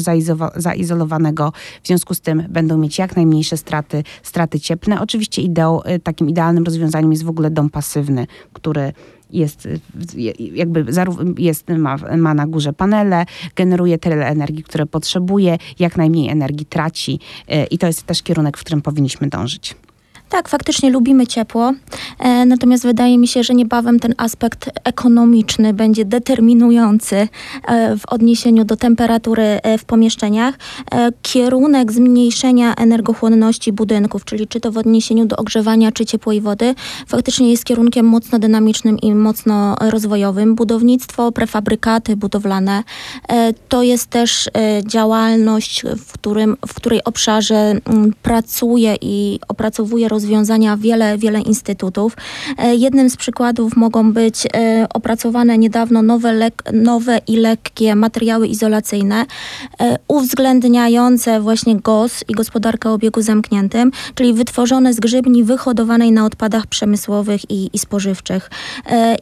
zaizolowanego, 0.56 1.52
w 1.82 1.86
związku 1.86 2.14
z 2.14 2.20
tym 2.20 2.42
będą 2.48 2.78
mieć 2.78 2.98
jak 2.98 3.16
najmniejsze 3.16 3.56
straty, 3.56 4.04
straty 4.22 4.60
cieplne. 4.60 5.00
Oczywiście 5.00 5.42
ideą, 5.42 5.80
takim 6.02 6.28
idealnym 6.28 6.64
rozwiązaniem 6.64 7.12
jest 7.12 7.24
w 7.24 7.28
ogóle 7.28 7.50
dom 7.50 7.70
pasywny, 7.70 8.26
który 8.52 8.92
jest 9.30 9.68
jakby 10.54 10.84
jest, 11.38 11.68
ma, 11.68 11.96
ma 12.16 12.34
na 12.34 12.46
górze 12.46 12.72
panele, 12.72 13.26
generuje 13.56 13.98
tyle 13.98 14.26
energii, 14.26 14.62
które 14.62 14.86
potrzebuje, 14.86 15.58
jak 15.78 15.96
najmniej 15.96 16.28
energii 16.28 16.66
traci 16.66 17.20
e, 17.48 17.64
i 17.64 17.78
to 17.78 17.86
jest 17.86 18.02
też 18.02 18.22
kierunek, 18.22 18.58
w 18.58 18.60
którym 18.60 18.82
powinniśmy 18.82 19.28
dążyć. 19.28 19.76
Tak, 20.28 20.48
faktycznie 20.48 20.90
lubimy 20.90 21.26
ciepło, 21.26 21.72
e, 22.18 22.46
natomiast 22.46 22.84
wydaje 22.84 23.18
mi 23.18 23.28
się, 23.28 23.42
że 23.42 23.54
niebawem 23.54 24.00
ten 24.00 24.14
aspekt 24.16 24.70
ekonomiczny 24.84 25.74
będzie 25.74 26.04
determinujący 26.04 27.16
e, 27.16 27.96
w 27.96 28.06
odniesieniu 28.06 28.64
do 28.64 28.76
temperatury 28.76 29.42
e, 29.42 29.78
w 29.78 29.84
pomieszczeniach. 29.84 30.54
E, 30.92 31.12
kierunek 31.22 31.92
zmniejszenia 31.92 32.74
energochłonności 32.74 33.72
budynków, 33.72 34.24
czyli 34.24 34.46
czy 34.46 34.60
to 34.60 34.72
w 34.72 34.78
odniesieniu 34.78 35.26
do 35.26 35.36
ogrzewania, 35.36 35.92
czy 35.92 36.06
ciepłej 36.06 36.40
wody, 36.40 36.74
faktycznie 37.06 37.50
jest 37.50 37.64
kierunkiem 37.64 38.06
mocno 38.06 38.38
dynamicznym 38.38 38.98
i 38.98 39.14
mocno 39.14 39.76
rozwojowym. 39.80 40.54
Budownictwo, 40.54 41.32
prefabrykaty 41.32 42.16
budowlane 42.16 42.82
e, 43.28 43.52
to 43.68 43.82
jest 43.82 44.06
też 44.06 44.48
e, 44.48 44.50
działalność, 44.86 45.82
w, 46.06 46.12
którym, 46.12 46.56
w 46.66 46.74
której 46.74 47.04
obszarze 47.04 47.56
m, 47.84 48.12
pracuje 48.22 48.96
i 49.00 49.40
opracowuje 49.48 50.08
rozwiązania 50.16 50.76
wiele, 50.76 51.18
wiele 51.18 51.40
instytutów. 51.40 52.16
E, 52.58 52.74
jednym 52.74 53.10
z 53.10 53.16
przykładów 53.16 53.76
mogą 53.76 54.12
być 54.12 54.46
e, 54.46 54.86
opracowane 54.94 55.58
niedawno 55.58 56.02
nowe, 56.02 56.32
lek, 56.32 56.62
nowe 56.72 57.20
i 57.26 57.36
lekkie 57.36 57.96
materiały 57.96 58.48
izolacyjne, 58.48 59.26
e, 59.80 59.98
uwzględniające 60.08 61.40
właśnie 61.40 61.76
GOS 61.76 62.24
i 62.28 62.32
gospodarkę 62.32 62.90
o 62.90 62.92
obiegu 62.92 63.22
zamkniętym, 63.22 63.90
czyli 64.14 64.34
wytworzone 64.34 64.94
z 64.94 65.00
grzybni 65.00 65.44
wyhodowanej 65.44 66.12
na 66.12 66.24
odpadach 66.24 66.66
przemysłowych 66.66 67.50
i, 67.50 67.70
i 67.72 67.78
spożywczych. 67.78 68.50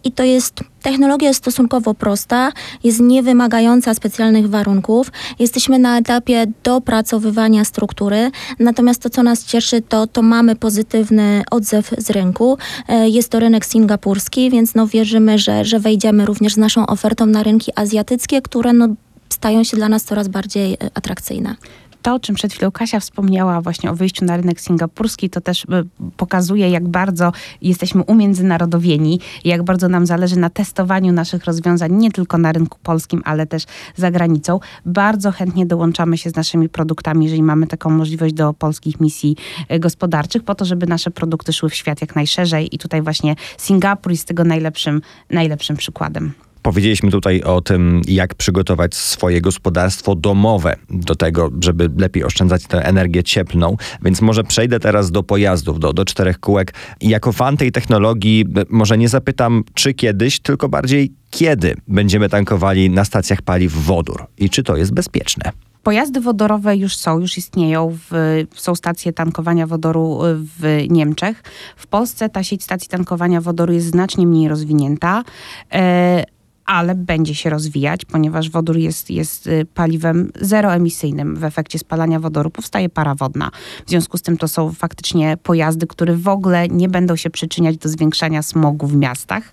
I 0.05 0.13
to 0.13 0.25
jest 0.25 0.65
Technologia 0.85 1.29
jest 1.29 1.41
stosunkowo 1.41 1.95
prosta, 1.95 2.53
jest 2.85 3.01
niewymagająca 3.01 3.95
specjalnych 3.95 4.49
warunków. 4.49 5.13
Jesteśmy 5.39 5.79
na 5.79 5.99
etapie 5.99 6.47
dopracowywania 6.63 7.65
struktury, 7.65 8.31
natomiast 8.59 9.03
to, 9.03 9.11
co 9.11 9.23
nas 9.23 9.45
cieszy, 9.45 9.83
to, 9.83 10.07
to 10.07 10.23
mamy 10.23 10.57
pozytywny 10.57 11.43
odzew 11.51 11.95
z 11.99 12.11
rynku. 12.11 12.59
E, 12.89 13.09
jest 13.09 13.31
to 13.31 13.41
rynek 13.41 13.67
singapurski, 13.67 14.51
więc 14.51 14.75
no 14.75 14.87
wierzymy, 14.87 15.39
że, 15.39 15.65
że 15.65 15.81
wejdziemy 15.81 16.27
również 16.27 16.55
z 16.55 16.57
naszą 16.57 16.87
ofertą 16.87 17.27
na 17.27 17.43
rynki 17.43 17.73
azjatyckie, 17.77 18.43
które 18.43 18.73
no 18.73 18.89
stają 19.29 19.65
się 19.65 19.77
dla 19.77 19.89
nas 19.89 20.05
coraz 20.05 20.29
bardziej 20.29 20.73
e, 20.73 20.77
atrakcyjne 20.95 21.57
to, 22.05 22.15
o 22.15 22.21
czym 22.21 22.35
przed 22.35 22.53
chwilą 22.53 22.71
Kasia 22.71 23.01
wspomniała 23.01 23.61
właśnie 23.61 23.91
o 23.91 23.95
wyjściu 23.95 24.25
na 24.25 24.37
rynek 24.37 24.61
singapurski, 24.61 25.31
to 25.31 25.41
też 25.41 25.65
e, 25.65 25.83
pokazuje, 26.17 26.71
jak 26.71 26.89
bardzo 26.89 27.33
jesteśmy 27.63 28.03
umiędzynarodowieni, 28.03 29.21
jak 29.45 29.63
bardzo 29.63 29.89
nam 29.89 30.07
zależy 30.07 30.39
na 30.39 30.51
testowaniu 30.51 31.13
naszych 31.13 31.45
rozwiązań 31.45 31.93
nie 31.93 32.11
tylko 32.11 32.39
na 32.39 32.53
rynku 32.53 32.79
polskim, 32.83 33.23
ale 33.25 33.47
też 33.47 33.65
za 33.97 34.11
granicą. 34.11 34.61
Bardzo 34.87 35.33
chętnie 35.33 35.67
dołączamy 35.67 36.19
się 36.19 36.31
z 36.31 36.37
naszymi 36.37 36.69
produktami, 36.69 37.25
jeżeli 37.25 37.43
mamy 37.43 37.67
taką 37.67 37.91
możliwość 37.91 38.35
do 38.35 38.55
polskich 38.55 39.01
misji 39.01 39.37
e, 39.69 39.79
gospodarczych, 39.79 40.43
po 40.43 40.55
to, 40.55 40.65
żeby 40.65 40.87
nasze 40.87 41.11
produkty 41.11 41.53
szły 41.53 41.71
w 41.71 41.75
świat 41.75 42.01
jak 42.01 42.17
najszerzej 42.17 42.75
i 42.75 42.79
tutaj 42.79 43.03
właśnie 43.03 43.37
Singapur 43.59 44.13
jest 44.13 44.29
tego 44.29 44.45
najlepszym, 44.45 45.03
najlepszym 45.31 45.77
przykładem. 45.77 46.33
Powiedzieliśmy 46.65 47.11
tutaj 47.11 47.43
o 47.43 47.61
tym, 47.61 48.03
jak 48.09 48.35
przygotować 48.35 48.95
swoje 48.95 49.41
gospodarstwo 49.41 50.15
domowe 50.15 50.77
do 50.91 51.15
tego, 51.15 51.51
żeby 51.61 51.91
lepiej 51.97 52.25
oszczędzać 52.25 52.67
tę 52.67 52.85
energię 52.85 53.23
cieplną. 53.23 53.77
Więc 54.03 54.21
może 54.21 54.45
przejdę 54.45 54.81
teraz 54.81 55.11
do 55.11 55.23
pojazdów, 55.23 55.81
do, 55.81 55.93
do 55.93 56.05
czterech 56.05 56.41
kółek. 56.41 56.75
Jako 57.01 57.33
fan 57.33 57.57
tej 57.57 57.73
technologii, 57.73 58.45
może 58.71 58.99
nie 58.99 59.09
zapytam, 59.09 59.65
czy 59.75 59.95
kiedyś, 59.95 60.41
tylko 60.41 60.69
bardziej 60.69 61.13
kiedy 61.31 61.77
będziemy 61.89 62.29
tankowali 62.29 62.91
na 62.91 63.05
stacjach 63.05 63.43
paliw 63.43 63.73
wodór 63.73 64.27
i 64.39 64.51
czy 64.51 64.63
to 64.63 64.77
jest 64.77 64.93
bezpieczne. 64.95 65.53
Pojazdy 65.83 66.21
wodorowe 66.21 66.77
już 66.77 66.97
są, 66.97 67.21
już 67.21 67.39
istnieją. 67.39 67.99
W, 68.11 68.43
są 68.55 68.75
stacje 68.75 69.13
tankowania 69.13 69.67
wodoru 69.67 70.21
w 70.23 70.85
Niemczech. 70.91 71.43
W 71.77 71.87
Polsce 71.87 72.29
ta 72.29 72.43
sieć 72.43 72.63
stacji 72.63 72.89
tankowania 72.89 73.41
wodoru 73.41 73.73
jest 73.73 73.87
znacznie 73.87 74.27
mniej 74.27 74.49
rozwinięta. 74.49 75.25
E, 75.73 76.25
ale 76.67 76.95
będzie 76.95 77.35
się 77.35 77.51
rozwijać, 77.51 78.05
ponieważ 78.05 78.51
wodór 78.51 78.77
jest, 78.77 79.11
jest 79.11 79.47
y, 79.47 79.67
paliwem 79.75 80.33
zeroemisyjnym. 80.41 81.37
W 81.37 81.45
efekcie 81.45 81.79
spalania 81.79 82.21
wodoru 82.21 82.51
powstaje 82.51 82.89
para 82.89 83.15
wodna. 83.15 83.51
W 83.87 83.91
związku 83.91 84.19
z 84.19 84.23
tym 84.23 84.37
to 84.37 84.49
są 84.49 84.73
faktycznie 84.73 85.37
pojazdy, 85.43 85.87
które 85.87 86.17
w 86.17 86.29
ogóle 86.29 86.69
nie 86.69 86.89
będą 86.89 87.17
się 87.17 87.31
przyczyniać 87.31 87.77
do 87.77 87.89
zwiększania 87.89 88.43
smogu 88.43 88.87
w 88.87 88.97
miastach 88.97 89.53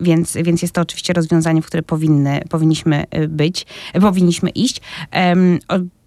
więc, 0.00 0.36
więc 0.44 0.62
jest 0.62 0.74
to 0.74 0.80
oczywiście 0.80 1.12
rozwiązanie, 1.12 1.62
w 1.62 1.66
które 1.66 1.82
powinny, 1.82 2.40
powinniśmy 2.48 3.04
y, 3.14 3.28
być, 3.28 3.66
powinniśmy 4.00 4.50
iść. 4.50 4.80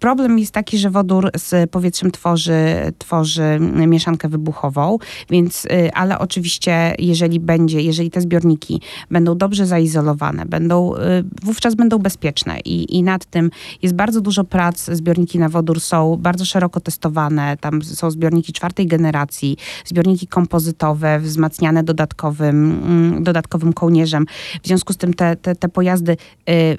Problem 0.04 0.38
jest 0.38 0.52
taki, 0.52 0.78
że 0.78 0.90
wodór 0.90 1.30
z 1.36 1.70
powietrzem 1.70 2.10
tworzy, 2.10 2.54
tworzy 2.98 3.58
mieszankę 3.86 4.28
wybuchową, 4.28 4.98
więc, 5.30 5.64
y, 5.64 5.92
ale 5.94 6.18
oczywiście, 6.18 6.94
jeżeli 6.98 7.40
będzie, 7.40 7.80
jeżeli 7.80 8.10
te 8.10 8.20
zbiorniki 8.20 8.80
będą 9.10 9.38
dobrze 9.38 9.66
zaizolowane, 9.66 10.46
będą, 10.46 10.94
y, 10.94 10.98
wówczas 11.42 11.74
będą 11.74 11.98
bezpieczne 11.98 12.60
i, 12.64 12.96
i 12.96 13.02
nad 13.02 13.24
tym 13.24 13.50
jest 13.82 13.94
bardzo 13.94 14.20
dużo 14.20 14.44
prac. 14.44 14.84
Zbiorniki 14.84 15.38
na 15.38 15.48
wodór 15.48 15.80
są 15.80 16.16
bardzo 16.16 16.44
szeroko 16.44 16.80
testowane. 16.80 17.56
Tam 17.56 17.82
są 17.82 18.10
zbiorniki 18.10 18.52
czwartej 18.52 18.86
generacji, 18.86 19.56
zbiorniki 19.84 20.26
kompozytowe, 20.26 21.20
wzmacniane 21.20 21.82
dodatkowym, 21.82 22.82
mm, 22.86 23.24
dodatkowym 23.24 23.72
kołnierzem. 23.72 24.26
W 24.62 24.66
związku 24.66 24.92
z 24.92 24.96
tym 24.96 25.14
te, 25.14 25.36
te, 25.36 25.54
te 25.54 25.68
pojazdy 25.68 26.12
y, 26.12 26.16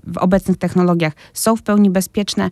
w 0.07 0.17
obecnych 0.17 0.57
technologiach 0.57 1.13
są 1.33 1.55
w 1.55 1.61
pełni 1.61 1.89
bezpieczne 1.89 2.49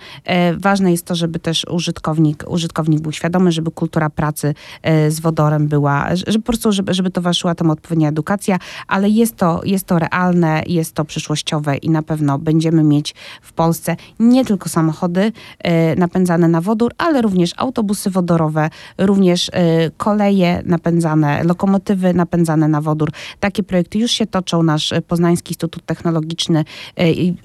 ważne 0.64 0.92
jest 0.92 1.06
to, 1.06 1.16
żeby 1.16 1.40
też 1.40 1.66
użytkownik, 1.70 2.44
użytkownik 2.48 3.02
był 3.02 3.12
świadomy, 3.12 3.52
żeby 3.52 3.72
kultura 3.72 4.10
pracy 4.10 4.54
e, 4.82 5.12
z 5.12 5.20
wodorem 5.20 5.68
była, 5.68 6.16
żeby 6.16 6.40
po 6.40 6.46
prostu, 6.46 6.72
żeby, 6.72 6.94
żeby 6.94 7.12
towarzyszyła 7.12 7.56
temu 7.56 7.72
odpowiednia 7.72 8.10
edukacja, 8.10 8.60
ale 8.88 9.10
jest 9.10 9.36
to, 9.36 9.62
jest 9.64 9.86
to 9.86 10.00
realne, 10.00 10.64
jest 10.68 10.94
to 10.94 11.06
przyszłościowe 11.06 11.78
i 11.78 11.90
na 11.90 12.04
pewno 12.04 12.40
będziemy 12.40 12.84
mieć 12.84 13.16
w 13.42 13.54
Polsce 13.54 13.96
nie 14.20 14.46
tylko 14.46 14.70
samochody 14.70 15.32
e, 15.60 15.96
napędzane 15.96 16.48
na 16.48 16.62
wodór, 16.62 16.92
ale 16.98 17.22
również 17.22 17.52
autobusy 17.58 18.10
wodorowe, 18.10 18.70
również 18.98 19.50
e, 19.54 19.92
koleje 19.98 20.64
napędzane, 20.66 21.44
lokomotywy 21.44 22.14
napędzane 22.14 22.68
na 22.68 22.82
wodór. 22.82 23.12
Takie 23.40 23.64
projekty 23.64 24.00
już 24.00 24.12
się 24.12 24.26
toczą. 24.26 24.64
Nasz 24.64 24.94
Poznański 25.08 25.52
Instytut 25.52 25.86
Technologiczny 25.86 26.66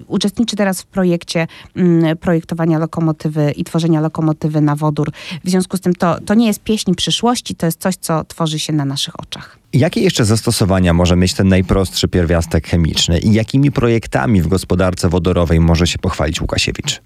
uczestniczy 0.07 0.55
teraz 0.55 0.81
w 0.81 0.85
projekcie 0.85 1.47
mm, 1.75 2.17
projektowania 2.17 2.79
lokomotyw 2.79 3.08
lokomotywy 3.09 3.51
i 3.51 3.63
tworzenia 3.63 4.01
lokomotywy 4.01 4.61
na 4.61 4.75
wodór. 4.75 5.11
W 5.43 5.49
związku 5.49 5.77
z 5.77 5.81
tym 5.81 5.93
to, 5.93 6.19
to 6.25 6.33
nie 6.33 6.47
jest 6.47 6.63
pieśń 6.63 6.93
przyszłości, 6.93 7.55
to 7.55 7.65
jest 7.65 7.81
coś, 7.81 7.95
co 7.95 8.23
tworzy 8.23 8.59
się 8.59 8.73
na 8.73 8.85
naszych 8.85 9.19
oczach. 9.19 9.59
Jakie 9.73 10.01
jeszcze 10.01 10.25
zastosowania 10.25 10.93
może 10.93 11.15
mieć 11.15 11.33
ten 11.33 11.47
najprostszy 11.47 12.07
pierwiastek 12.07 12.67
chemiczny 12.67 13.19
i 13.19 13.33
jakimi 13.33 13.71
projektami 13.71 14.41
w 14.41 14.47
gospodarce 14.47 15.09
wodorowej 15.09 15.59
może 15.59 15.87
się 15.87 15.99
pochwalić 15.99 16.41
Łukasiewicz? 16.41 17.01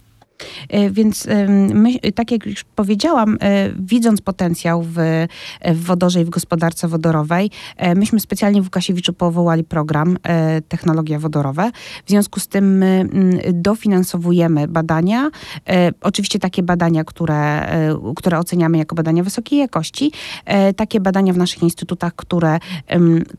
E, 0.70 0.90
więc 0.90 1.28
my, 1.74 2.00
tak 2.16 2.32
jak 2.32 2.46
już 2.46 2.64
powiedziałam, 2.64 3.38
e, 3.42 3.70
widząc 3.80 4.22
potencjał 4.22 4.82
w, 4.82 4.96
w 5.66 5.86
wodorze 5.86 6.22
i 6.22 6.26
w 6.26 6.30
gospodarce 6.30 6.88
wodorowej, 6.88 7.52
e, 7.78 7.96
myśmy 7.96 8.20
specjalnie 8.20 8.62
w 8.62 8.66
Łukasiewiczu 8.66 9.14
powołali 9.14 9.64
program 9.64 10.18
Technologie 10.68 11.20
Wodorowe. 11.20 11.72
W 12.06 12.10
związku 12.10 12.40
z 12.40 12.48
tym 12.48 12.78
my 12.78 13.08
dofinansowujemy 13.54 14.68
badania, 14.68 15.30
oczywiście 16.02 16.40
takie 16.40 16.64
badania, 16.64 17.04
które, 17.04 17.68
które 18.16 18.40
oceniamy 18.40 18.78
jako 18.78 18.96
badania 18.96 19.24
wysokiej 19.24 19.60
jakości, 19.60 20.12
takie 20.76 21.00
badania 21.00 21.34
w 21.34 21.38
naszych 21.38 21.64
instytutach, 21.64 22.16
które 22.16 22.60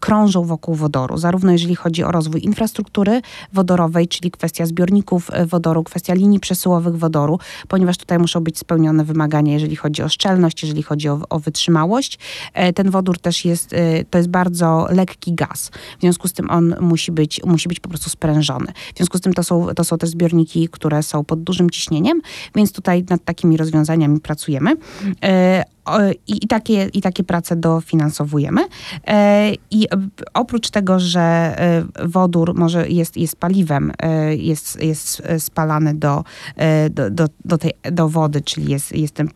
krążą 0.00 0.44
wokół 0.44 0.74
wodoru, 0.74 1.18
zarówno 1.18 1.52
jeżeli 1.52 1.74
chodzi 1.74 2.04
o 2.04 2.12
rozwój 2.12 2.44
infrastruktury 2.44 3.20
wodorowej, 3.52 4.08
czyli 4.08 4.30
kwestia 4.30 4.66
zbiorników 4.66 5.30
wodoru, 5.46 5.84
kwestia 5.84 6.14
linii 6.14 6.40
przesyłowych 6.40 6.83
wodoru, 6.90 7.38
ponieważ 7.68 7.96
tutaj 7.96 8.18
muszą 8.18 8.40
być 8.40 8.58
spełnione 8.58 9.04
wymagania, 9.04 9.52
jeżeli 9.52 9.76
chodzi 9.76 10.02
o 10.02 10.08
szczelność, 10.08 10.62
jeżeli 10.62 10.82
chodzi 10.82 11.08
o, 11.08 11.20
o 11.30 11.38
wytrzymałość. 11.38 12.18
E, 12.52 12.72
ten 12.72 12.90
wodór 12.90 13.18
też 13.18 13.44
jest, 13.44 13.72
e, 13.72 14.04
to 14.04 14.18
jest 14.18 14.30
bardzo 14.30 14.86
lekki 14.90 15.34
gaz. 15.34 15.70
W 15.98 16.00
związku 16.00 16.28
z 16.28 16.32
tym 16.32 16.50
on 16.50 16.74
musi 16.80 17.12
być, 17.12 17.40
musi 17.44 17.68
być 17.68 17.80
po 17.80 17.88
prostu 17.88 18.10
sprężony. 18.10 18.72
W 18.94 18.96
związku 18.96 19.18
z 19.18 19.20
tym 19.20 19.32
to 19.32 19.42
są, 19.42 19.66
to 19.76 19.84
są 19.84 19.98
też 19.98 20.10
zbiorniki, 20.10 20.68
które 20.68 21.02
są 21.02 21.24
pod 21.24 21.42
dużym 21.42 21.70
ciśnieniem, 21.70 22.20
więc 22.54 22.72
tutaj 22.72 23.04
nad 23.10 23.24
takimi 23.24 23.56
rozwiązaniami 23.56 24.20
pracujemy. 24.20 24.76
I, 26.26 26.44
i, 26.44 26.48
takie, 26.48 26.88
I 26.92 27.00
takie 27.00 27.24
prace 27.24 27.56
dofinansowujemy. 27.56 28.60
E, 29.06 29.52
I 29.70 29.86
oprócz 30.34 30.70
tego, 30.70 31.00
że 31.00 31.20
e, 31.20 31.84
wodór 32.04 32.54
może 32.54 32.88
jest, 32.88 33.16
jest 33.16 33.36
paliwem, 33.36 33.92
e, 33.98 34.36
jest, 34.36 34.82
jest 34.82 35.22
spalany 35.38 35.94
do, 35.94 36.24
do, 36.90 37.10
do, 37.10 37.26
do, 37.44 37.58
tej, 37.58 37.72
do 37.92 38.08
wody, 38.08 38.40
czyli 38.40 38.70
jest, 38.70 38.92
jest 38.92 39.14
tym 39.14 39.28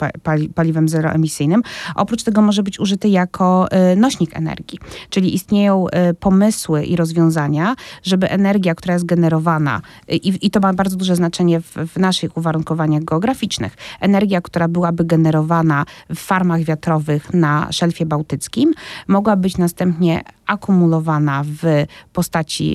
paliwem 0.54 0.88
zeroemisyjnym, 0.88 1.62
oprócz 1.94 2.22
tego 2.22 2.42
może 2.42 2.62
być 2.62 2.80
użyty 2.80 3.08
jako 3.08 3.68
nośnik 3.96 4.36
energii. 4.36 4.78
Czyli 5.10 5.34
istnieją 5.34 5.86
pomysły 6.20 6.84
i 6.84 6.96
rozwiązania, 6.96 7.74
żeby 8.02 8.30
energia, 8.30 8.74
która 8.74 8.94
jest 8.94 9.06
generowana, 9.06 9.80
i, 10.08 10.38
i 10.42 10.50
to 10.50 10.60
ma 10.60 10.72
bardzo 10.72 10.96
duże 10.96 11.16
znaczenie 11.16 11.60
w, 11.60 11.72
w 11.94 11.96
naszych 11.96 12.36
uwarunkowaniach 12.36 13.04
geograficznych, 13.04 13.76
energia, 14.00 14.40
która 14.40 14.68
byłaby 14.68 15.04
generowana 15.04 15.84
w 16.08 16.18
farmach 16.18 16.37
wiatrowych 16.64 17.34
na 17.34 17.72
szelfie 17.72 18.06
bałtyckim 18.06 18.72
mogła 19.08 19.36
być 19.36 19.58
następnie 19.58 20.22
akumulowana 20.46 21.44
w 21.44 21.86
postaci, 22.12 22.72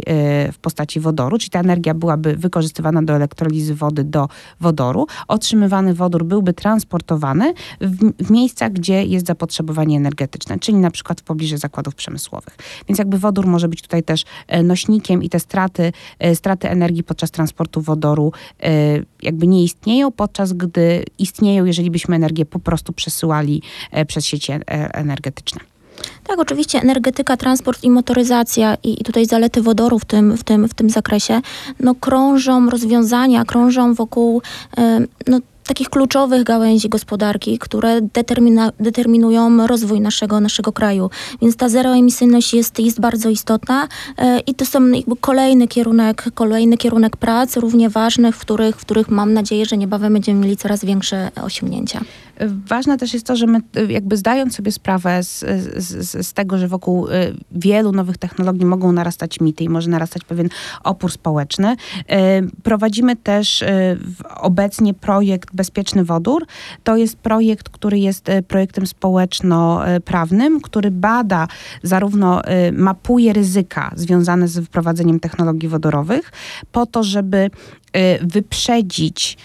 y, 0.48 0.52
w 0.52 0.58
postaci 0.58 1.00
wodoru, 1.00 1.38
czyli 1.38 1.50
ta 1.50 1.60
energia 1.60 1.94
byłaby 1.94 2.36
wykorzystywana 2.36 3.02
do 3.02 3.14
elektrolizy 3.14 3.76
wody 3.76 4.04
do 4.04 4.28
wodoru. 4.60 5.08
Otrzymywany 5.28 5.94
wodór 5.94 6.26
byłby 6.26 6.54
transportowany 6.54 7.54
w, 7.82 8.26
w 8.26 8.32
miejscach, 8.32 8.74
gdzie 8.74 9.04
jest 9.04 9.28
zapotrzebowanie 9.28 9.98
energetyczne, 9.98 10.60
czyli 10.60 10.78
na 10.78 10.92
przykład 10.92 11.22
w 11.22 11.24
pobliżu 11.24 11.58
zakładów 11.58 11.96
przemysłowych. 11.96 12.58
Więc 12.88 13.00
jakby 13.00 13.18
wodór 13.18 13.48
może 13.48 13.68
być 13.68 13.82
tutaj 13.82 14.04
też 14.04 14.24
e, 14.48 14.64
nośnikiem 14.64 15.24
i 15.24 15.30
te 15.30 15.40
straty, 15.40 15.92
e, 16.20 16.36
straty 16.36 16.70
energii 16.70 17.04
podczas 17.04 17.32
transportu 17.32 17.82
wodoru 17.82 18.32
e, 18.64 18.70
jakby 19.22 19.48
nie 19.48 19.64
istnieją, 19.64 20.12
podczas 20.12 20.54
gdy 20.54 21.04
istnieją, 21.20 21.66
jeżeli 21.66 21.92
byśmy 21.92 22.16
energię 22.16 22.46
po 22.46 22.60
prostu 22.60 22.94
przesyłali 22.94 23.53
przez 24.08 24.26
sieci 24.26 24.52
energetyczne. 24.94 25.60
Tak, 26.24 26.40
oczywiście 26.40 26.82
energetyka, 26.82 27.38
transport 27.38 27.84
i 27.84 27.90
motoryzacja 27.90 28.78
i, 28.84 29.04
tutaj 29.04 29.26
zalety 29.26 29.62
wodoru 29.62 30.00
w 30.00 30.06
tym, 30.06 30.38
w 30.38 30.44
tym, 30.44 30.68
w 30.68 30.74
tym 30.74 30.90
zakresie, 30.90 31.42
no 31.80 31.96
krążą 31.96 32.70
rozwiązania, 32.70 33.46
krążą 33.46 33.94
wokół 33.94 34.42
no, 35.28 35.40
takich 35.68 35.90
kluczowych 35.90 36.44
gałęzi 36.44 36.90
gospodarki, 36.90 37.60
które 37.60 38.02
determinują 38.80 39.68
rozwój 39.68 40.02
naszego, 40.02 40.40
naszego 40.40 40.72
kraju. 40.72 41.10
Więc 41.42 41.56
ta 41.56 41.70
zeroemisyjność 41.70 42.54
jest, 42.54 42.80
jest 42.80 43.00
bardzo 43.00 43.30
istotna 43.30 43.88
e, 44.18 44.40
i 44.40 44.56
to 44.56 44.66
są 44.66 44.80
kolejny 45.22 45.68
kierunek, 45.68 46.26
kolejny 46.34 46.78
kierunek 46.78 47.18
prac, 47.18 47.58
równie 47.58 47.90
ważnych, 47.90 48.36
w 48.36 48.40
których, 48.40 48.76
w 48.76 48.82
których 48.82 49.10
mam 49.10 49.34
nadzieję, 49.34 49.66
że 49.66 49.78
niebawem 49.78 50.14
będziemy 50.14 50.40
mieli 50.40 50.58
coraz 50.58 50.86
większe 50.86 51.32
osiągnięcia. 51.44 52.02
Ważne 52.48 52.98
też 52.98 53.14
jest 53.14 53.26
to, 53.26 53.36
że 53.36 53.48
my 53.48 53.62
jakby 53.90 54.18
zdając 54.18 54.56
sobie 54.56 54.72
sprawę 54.72 55.24
z, 55.24 55.40
z, 55.78 56.28
z, 56.28 56.34
tego, 56.34 56.58
że 56.58 56.68
wokół 56.68 57.08
y, 57.08 57.12
wielu 57.52 57.92
nowych 57.92 58.18
technologii 58.18 58.66
mogą 58.66 58.92
narastać 58.92 59.40
mity 59.40 59.64
i 59.64 59.70
może 59.70 59.90
narastać 59.90 60.24
pewien 60.24 60.50
opór 60.84 61.12
społeczny, 61.12 61.72
y, 61.72 61.76
prowadzimy 62.64 63.16
też 63.16 63.62
y, 63.62 63.66
obecnie 64.36 64.94
projekt 64.94 65.56
Bezpieczny 65.56 66.04
Wodór. 66.04 66.46
To 66.84 66.98
jest 66.98 67.16
projekt, 67.16 67.70
który 67.70 68.00
jest 68.00 68.28
projektem 68.48 68.88
społeczno-prawnym, 68.88 70.62
który 70.62 70.92
bada 70.92 71.48
zarówno 71.84 72.42
mapuje 72.72 73.34
ryzyka 73.34 73.92
związane 73.96 74.48
z 74.48 74.66
wprowadzeniem 74.66 75.20
technologii 75.20 75.70
wodorowych, 75.70 76.32
po 76.72 76.86
to, 76.86 77.04
żeby 77.04 77.44
Y, 77.44 77.83
wyprzedzić, 78.22 79.38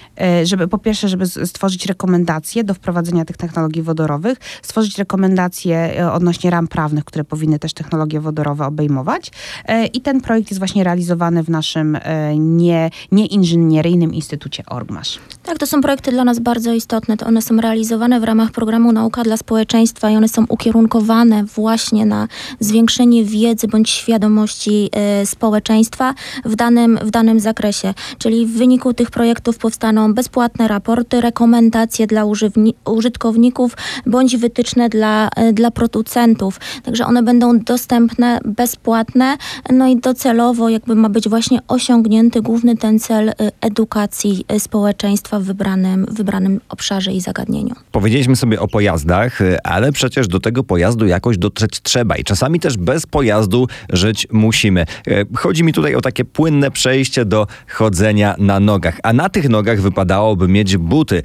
y, 0.42 0.46
żeby 0.46 0.68
po 0.68 0.78
pierwsze, 0.78 1.08
żeby 1.08 1.26
stworzyć 1.26 1.87
rekomendacje 1.87 2.64
do 2.64 2.74
wprowadzenia 2.74 3.24
tych 3.24 3.37
technologii 3.37 3.82
wodorowych, 3.82 4.38
stworzyć 4.62 4.98
rekomendacje 4.98 6.00
y, 6.00 6.11
odnośnie 6.11 6.50
ram 6.50 6.68
prawnych, 6.68 7.04
które 7.04 7.24
powinny 7.24 7.58
też 7.58 7.72
technologie 7.72 8.20
wodorowe 8.20 8.66
obejmować. 8.66 9.30
I 9.92 10.00
ten 10.00 10.20
projekt 10.20 10.50
jest 10.50 10.58
właśnie 10.58 10.84
realizowany 10.84 11.42
w 11.42 11.48
naszym 11.48 11.98
nie, 12.37 12.90
nieinżynieryjnym 13.12 14.14
Instytucie 14.14 14.62
Orgmasz. 14.66 15.18
Tak, 15.42 15.59
to 15.59 15.66
są 15.66 15.80
projekty 15.80 16.11
dla 16.11 16.24
nas 16.24 16.38
bardzo 16.38 16.72
istotne. 16.72 17.16
To 17.16 17.26
one 17.26 17.42
są 17.42 17.57
realizowane 17.61 18.20
w 18.20 18.24
ramach 18.24 18.51
programu 18.51 18.92
Nauka 18.92 19.22
dla 19.22 19.36
Społeczeństwa 19.36 20.11
i 20.11 20.16
one 20.16 20.28
są 20.28 20.44
ukierunkowane 20.49 21.44
właśnie 21.44 22.07
na 22.07 22.28
zwiększenie 22.61 23.24
wiedzy 23.24 23.68
bądź 23.68 23.90
świadomości 23.90 24.90
społeczeństwa 25.24 26.14
w 26.44 26.57
danym, 26.57 26.99
w 27.03 27.11
danym 27.11 27.40
zakresie. 27.40 27.94
Czyli 28.18 28.38
w 28.47 28.59
wyniku 28.59 28.95
tych 28.95 29.11
projektów 29.11 29.59
powstaną 29.59 30.14
bezpłatne 30.14 30.68
raporty, 30.68 31.20
rekomendacje 31.20 32.07
dla 32.07 32.24
użytkowników 32.84 33.76
bądź 34.07 34.36
wytyczne 34.36 34.89
dla, 34.89 35.28
e, 35.36 35.53
dla 35.53 35.70
producentów. 35.70 36.61
Także 36.82 37.07
one 37.07 37.22
będą 37.22 37.59
dostępne, 37.59 38.39
bezpłatne, 38.45 39.36
no 39.72 39.86
i 39.86 39.97
docelowo 39.97 40.68
jakby 40.68 40.95
ma 40.95 41.09
być 41.09 41.28
właśnie 41.28 41.59
osiągnięty 41.68 42.43
główny 42.43 42.76
ten 42.76 42.99
cel 42.99 43.28
e, 43.28 43.34
edukacji 43.61 44.45
e, 44.49 44.61
społeczeństwa 44.61 45.41
w 45.41 45.43
wybranym, 45.43 46.07
wybranym 46.11 46.61
obszarze 46.68 47.12
i 47.12 47.20
zagadnieniu. 47.20 47.74
Powiedzieliśmy 47.93 48.36
sobie 48.36 48.61
o 48.61 48.68
pojazdach, 48.68 49.39
ale 49.64 49.93
przecież 49.93 50.28
do 50.28 50.41
tego 50.41 50.64
pojazdu 50.64 51.07
jakoś 51.07 51.39
dotrzeć 51.39 51.80
trzeba 51.82 52.16
i 52.16 52.24
czasami 52.24 52.61
też 52.61 52.76
bez 52.76 53.07
pojazdu 53.07 53.66
żyć 53.93 54.26
musimy. 54.32 54.84
Chodzi 55.34 55.64
mi 55.64 55.72
tutaj 55.72 55.95
o 55.95 56.01
takie 56.01 56.24
płynne 56.24 56.70
przejście 56.70 57.24
do 57.24 57.47
chodzenia 57.68 58.28
na 58.39 58.61
nogach, 58.61 59.01
a 59.03 59.12
na 59.12 59.29
tych 59.29 59.49
nogach 59.49 59.81
wypadałoby 59.81 60.49
mieć 60.49 60.76
buty. 60.76 61.22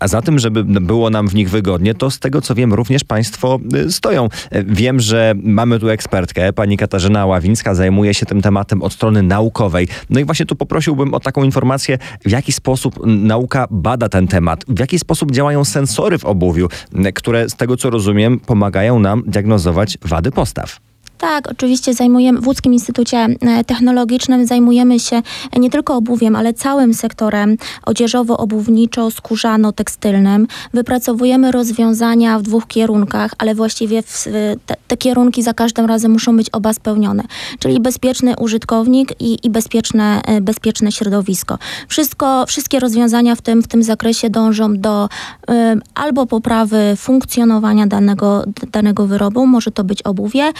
A 0.00 0.08
za 0.08 0.22
tym, 0.22 0.38
żeby 0.38 0.64
było 0.64 1.10
nam 1.10 1.28
w 1.28 1.34
nich 1.34 1.50
wygodnie, 1.50 1.94
to 1.94 2.10
z 2.10 2.18
tego 2.18 2.40
co 2.40 2.54
wiem, 2.54 2.74
również 2.74 3.04
Państwo 3.04 3.58
y, 3.74 3.92
stoją. 3.92 4.28
Wiem, 4.52 5.00
że 5.00 5.34
mamy 5.42 5.78
tu 5.78 5.88
ekspertkę, 5.88 6.52
pani 6.52 6.76
Katarzyna 6.76 7.26
Ławińska 7.26 7.74
zajmuje 7.74 8.14
się 8.14 8.26
tym 8.26 8.42
tematem 8.42 8.82
od 8.82 8.92
strony 8.92 9.22
naukowej. 9.22 9.88
No 10.10 10.20
i 10.20 10.24
właśnie 10.24 10.46
tu 10.46 10.56
poprosiłbym 10.56 11.14
o 11.14 11.20
taką 11.20 11.42
informację, 11.42 11.98
w 12.26 12.30
jaki 12.30 12.52
sposób 12.52 13.06
nauka 13.06 13.66
bada 13.70 14.08
ten 14.08 14.28
temat, 14.28 14.64
w 14.68 14.78
jaki 14.78 14.98
sposób 14.98 15.32
działają 15.32 15.64
sensory 15.64 16.18
w 16.18 16.24
obuwiu, 16.24 16.68
które 17.14 17.48
z 17.48 17.54
tego 17.54 17.76
co 17.76 17.90
rozumiem 17.90 18.40
pomagają 18.40 18.98
nam 18.98 19.22
diagnozować 19.26 19.98
wady 20.02 20.30
postaw. 20.30 20.87
Tak, 21.18 21.50
oczywiście 21.50 21.94
zajmujemy, 21.94 22.40
w 22.40 22.46
Łódzkim 22.46 22.72
Instytucie 22.72 23.16
e, 23.16 23.64
Technologicznym 23.64 24.46
zajmujemy 24.46 25.00
się 25.00 25.22
nie 25.56 25.70
tylko 25.70 25.96
obuwiem, 25.96 26.36
ale 26.36 26.54
całym 26.54 26.94
sektorem 26.94 27.56
odzieżowo-obuwniczo-skórzano-tekstylnym. 27.86 30.46
Wypracowujemy 30.74 31.52
rozwiązania 31.52 32.38
w 32.38 32.42
dwóch 32.42 32.66
kierunkach, 32.66 33.32
ale 33.38 33.54
właściwie 33.54 34.02
w, 34.02 34.24
te, 34.66 34.74
te, 34.88 34.96
kierunki 34.96 35.42
za 35.42 35.54
każdym 35.54 35.86
razem 35.86 36.12
muszą 36.12 36.36
być 36.36 36.50
oba 36.50 36.72
spełnione, 36.72 37.22
czyli 37.58 37.80
bezpieczny 37.80 38.36
użytkownik 38.36 39.20
i, 39.20 39.46
i 39.46 39.50
bezpieczne, 39.50 40.20
e, 40.24 40.40
bezpieczne 40.40 40.92
środowisko. 40.92 41.58
Wszystko, 41.88 42.46
wszystkie 42.46 42.80
rozwiązania 42.80 43.34
w 43.34 43.42
tym, 43.42 43.62
w 43.62 43.68
tym 43.68 43.82
zakresie 43.82 44.30
dążą 44.30 44.76
do 44.76 45.08
y, 45.50 45.54
albo 45.94 46.26
poprawy 46.26 46.94
funkcjonowania 46.96 47.86
danego, 47.86 48.44
danego 48.72 49.06
wyrobu, 49.06 49.46
może 49.46 49.70
to 49.70 49.84
być 49.84 50.02
obuwie, 50.02 50.48
y, 50.48 50.52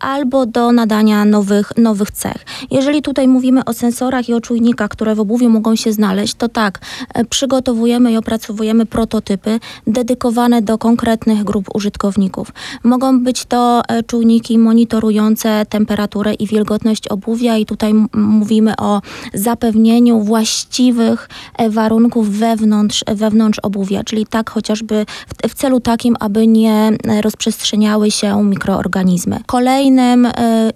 albo 0.00 0.46
do 0.46 0.72
nadania 0.72 1.24
nowych, 1.24 1.72
nowych 1.76 2.10
cech. 2.10 2.44
Jeżeli 2.70 3.02
tutaj 3.02 3.28
mówimy 3.28 3.64
o 3.64 3.72
sensorach 3.72 4.28
i 4.28 4.34
o 4.34 4.40
czujnikach, 4.40 4.90
które 4.90 5.14
w 5.14 5.20
obuwiu 5.20 5.50
mogą 5.50 5.76
się 5.76 5.92
znaleźć, 5.92 6.34
to 6.34 6.48
tak, 6.48 6.78
e, 7.14 7.24
przygotowujemy 7.24 8.12
i 8.12 8.16
opracowujemy 8.16 8.86
prototypy 8.86 9.60
dedykowane 9.86 10.62
do 10.62 10.78
konkretnych 10.78 11.44
grup 11.44 11.68
użytkowników. 11.74 12.52
Mogą 12.84 13.20
być 13.20 13.44
to 13.44 13.82
e, 13.88 14.02
czujniki 14.02 14.58
monitorujące 14.58 15.66
temperaturę 15.68 16.34
i 16.34 16.46
wilgotność 16.46 17.08
obuwia 17.08 17.56
i 17.56 17.66
tutaj 17.66 17.94
mówimy 18.14 18.76
o 18.76 19.00
zapewnieniu 19.34 20.20
właściwych 20.20 21.28
e, 21.58 21.70
warunków 21.70 22.30
wewnątrz, 22.30 23.04
wewnątrz 23.06 23.58
obuwia, 23.58 24.04
czyli 24.04 24.26
tak 24.26 24.50
chociażby 24.50 25.06
w, 25.28 25.50
w 25.50 25.54
celu 25.54 25.80
takim, 25.80 26.16
aby 26.20 26.46
nie 26.46 26.90
rozprzestrzeniały 27.20 28.10
się 28.10 28.44
mikroorganizmy. 28.44 29.40
Kolejnym 29.64 30.26
e, 30.26 30.32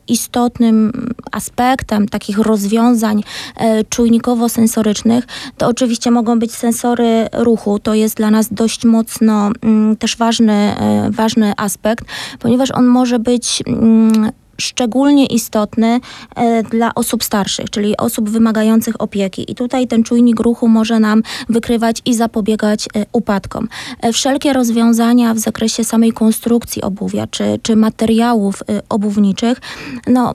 istotnym 0.08 0.92
aspektem 1.32 2.08
takich 2.08 2.38
rozwiązań 2.38 3.22
e, 3.56 3.84
czujnikowo-sensorycznych 3.84 5.24
to 5.56 5.68
oczywiście 5.68 6.10
mogą 6.10 6.38
być 6.38 6.54
sensory 6.54 7.28
ruchu. 7.32 7.78
To 7.78 7.94
jest 7.94 8.16
dla 8.16 8.30
nas 8.30 8.52
dość 8.52 8.84
mocno 8.84 9.50
mm, 9.62 9.96
też 9.96 10.16
ważny, 10.16 10.52
e, 10.52 11.10
ważny 11.10 11.52
aspekt, 11.56 12.04
ponieważ 12.38 12.70
on 12.70 12.86
może 12.86 13.18
być 13.18 13.62
mm, 13.66 14.32
szczególnie 14.60 15.26
istotny 15.26 16.00
e, 16.36 16.62
dla 16.62 16.94
osób 16.94 17.24
starszych, 17.24 17.70
czyli 17.70 17.96
osób 17.96 18.30
wymagających 18.30 19.00
opieki. 19.00 19.52
I 19.52 19.54
tutaj 19.54 19.86
ten 19.86 20.02
czujnik 20.02 20.40
ruchu 20.40 20.68
może 20.68 21.00
nam 21.00 21.22
wykrywać 21.48 22.02
i 22.06 22.14
zapobiegać 22.14 22.86
e, 22.86 23.06
upadkom. 23.12 23.68
E, 24.00 24.12
wszelkie 24.12 24.52
rozwiązania 24.52 25.34
w 25.34 25.38
zakresie 25.38 25.84
samej 25.84 26.12
konstrukcji 26.12 26.82
obuwia 26.82 27.26
czy, 27.26 27.60
czy 27.62 27.76
materiałów 27.76 28.62
obuwniczych, 28.88 29.60
no 30.06 30.34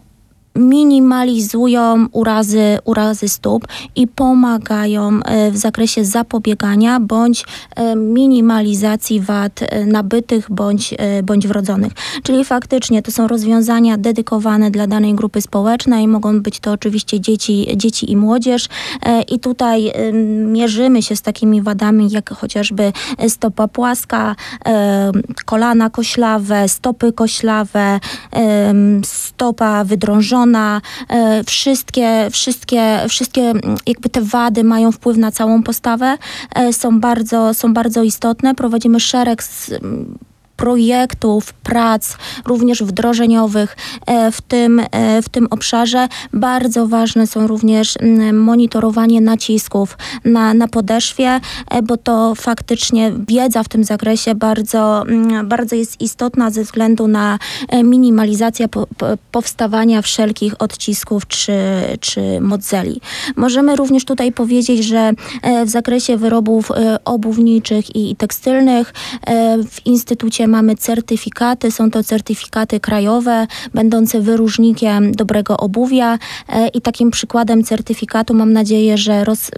minimalizują 0.56 2.08
urazy, 2.12 2.78
urazy 2.86 3.30
stóp 3.30 3.68
i 3.96 4.08
pomagają 4.08 5.20
e, 5.24 5.52
w 5.52 5.58
zakresie 5.58 6.06
zapobiegania 6.06 7.00
bądź 7.00 7.46
e, 7.76 7.96
minimalizacji 7.96 9.22
wad 9.22 9.60
e, 9.62 9.86
nabytych 9.86 10.52
bądź, 10.52 10.94
bądź 11.24 11.48
wrodzonych. 11.48 11.94
Czyli 12.24 12.46
faktycznie 12.46 13.02
to 13.02 13.12
są 13.12 13.28
rozwiązania 13.28 13.98
dedykowane 13.98 14.72
dla 14.72 14.88
danej 14.88 15.14
grupy 15.14 15.42
społecznej. 15.42 16.08
Mogą 16.08 16.42
być 16.42 16.60
to 16.60 16.72
oczywiście 16.72 17.20
dzieci, 17.20 17.68
dzieci 17.76 18.12
i 18.12 18.18
młodzież. 18.18 18.70
I 19.32 19.40
tutaj 19.40 19.94
mierzymy 20.46 21.02
się 21.02 21.16
z 21.16 21.22
takimi 21.22 21.62
wadami 21.62 22.12
jak 22.12 22.30
chociażby 22.30 22.94
stopa 23.28 23.68
płaska, 23.68 24.36
kolana 25.46 25.90
koślawe, 25.90 26.70
stopy 26.70 27.14
koślawe, 27.14 28.00
stopa 29.04 29.84
wydrążona, 29.84 30.43
ona, 30.44 30.82
e, 31.10 31.44
wszystkie, 31.44 32.28
wszystkie, 32.32 33.06
wszystkie 33.10 33.42
mm, 33.42 33.62
jakby 33.88 34.10
te 34.10 34.22
wady 34.22 34.64
mają 34.64 34.92
wpływ 34.92 35.18
na 35.18 35.32
całą 35.32 35.64
postawę, 35.64 36.18
e, 36.56 36.74
są 36.74 37.00
bardzo, 37.00 37.54
są 37.54 37.74
bardzo 37.74 38.04
istotne. 38.04 38.56
Prowadzimy 38.56 39.00
szereg 39.00 39.44
projektów, 40.58 41.54
prac, 41.54 42.18
również 42.46 42.84
wdrożeniowych 42.84 43.78
e, 44.06 44.32
w 44.32 44.42
tym, 44.42 44.82
e, 44.92 45.22
w 45.22 45.30
tym 45.30 45.48
obszarze. 45.50 46.08
Bardzo 46.34 46.88
ważne 46.88 47.28
są 47.28 47.48
również 47.48 47.96
monitorowanie 48.34 49.22
nacisków 49.22 49.98
na, 50.26 50.54
na 50.54 50.68
podeszwie, 50.68 51.40
e, 51.70 51.82
bo 51.82 51.98
to 51.98 52.36
faktycznie 52.36 53.12
wiedza 53.28 53.64
w 53.64 53.68
tym 53.68 53.84
zakresie 53.84 54.36
bardzo, 54.36 55.04
bardzo 55.44 55.76
jest 55.76 56.02
istotna 56.02 56.50
ze 56.50 56.64
względu 56.64 57.08
na 57.08 57.40
minimalizację 57.84 58.68
po, 58.68 58.88
po, 58.98 59.06
powstawania 59.32 60.02
wszelkich 60.02 60.54
odcisków 60.60 61.28
czy, 61.28 61.54
czy 62.00 62.42
modzeli. 62.42 63.02
Możemy 63.36 63.76
również 63.76 64.06
tutaj 64.06 64.32
powiedzieć, 64.32 64.86
że 64.86 65.12
w 65.66 65.70
zakresie 65.70 66.18
wyrobów 66.18 66.72
obuwniczych 67.06 67.96
i 67.96 68.16
tekstylnych 68.16 68.94
w 69.70 69.86
Instytucie 69.86 70.43
mamy 70.48 70.76
certyfikaty, 70.76 71.72
są 71.72 71.92
to 71.92 72.04
certyfikaty 72.04 72.80
krajowe, 72.80 73.48
będące 73.74 74.22
wyróżnikiem 74.22 75.12
dobrego 75.12 75.58
obuwia 75.58 76.20
e, 76.50 76.68
i 76.68 76.82
takim 76.82 77.12
przykładem 77.12 77.64
certyfikatu 77.64 78.34
mam 78.34 78.54
nadzieję, 78.54 78.98
że 78.98 79.24
roz, 79.24 79.52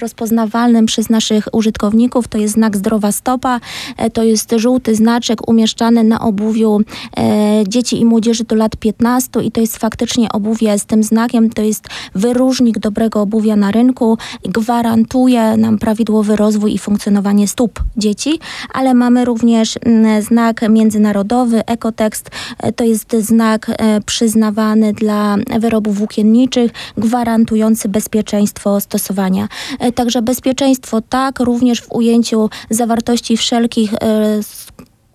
rozpoznawalnym 0.00 0.86
przez 0.86 1.10
naszych 1.10 1.48
użytkowników 1.52 2.28
to 2.28 2.38
jest 2.38 2.54
znak 2.54 2.76
zdrowa 2.76 3.12
stopa, 3.12 3.60
e, 3.96 4.10
to 4.10 4.22
jest 4.22 4.54
żółty 4.56 4.94
znaczek 4.94 5.48
umieszczany 5.48 6.04
na 6.04 6.20
obuwiu 6.20 6.80
e, 7.16 7.64
dzieci 7.68 8.00
i 8.00 8.04
młodzieży 8.04 8.44
do 8.44 8.56
lat 8.56 8.76
15 8.76 9.40
i 9.42 9.52
to 9.52 9.60
jest 9.60 9.76
faktycznie 9.76 10.28
obuwie 10.32 10.78
z 10.78 10.86
tym 10.86 11.02
znakiem, 11.02 11.50
to 11.50 11.62
jest 11.62 11.88
wyróżnik 12.14 12.78
dobrego 12.78 13.20
obuwia 13.20 13.56
na 13.56 13.70
rynku, 13.70 14.18
gwarantuje 14.42 15.56
nam 15.56 15.78
prawidłowy 15.78 16.36
rozwój 16.36 16.74
i 16.74 16.78
funkcjonowanie 16.78 17.48
stóp 17.48 17.82
dzieci, 17.96 18.38
ale 18.72 18.94
mamy 18.94 19.24
również 19.24 19.78
znak 20.20 20.68
międzynarodowy, 20.68 21.66
ekotekst, 21.66 22.30
e, 22.58 22.72
to 22.72 22.84
jest 22.84 23.12
znak 23.12 23.70
e, 23.70 24.00
przyznawany 24.00 24.92
dla 24.92 25.36
wyrobów 25.60 25.98
włókienniczych, 25.98 26.70
gwarantujący 26.96 27.88
bezpieczeństwo 27.88 28.80
stosowania. 28.80 29.48
E, 29.80 29.92
także 29.92 30.22
bezpieczeństwo 30.22 31.00
tak, 31.00 31.40
również 31.40 31.80
w 31.80 31.92
ujęciu 31.92 32.50
zawartości 32.70 33.36
wszelkich 33.36 33.94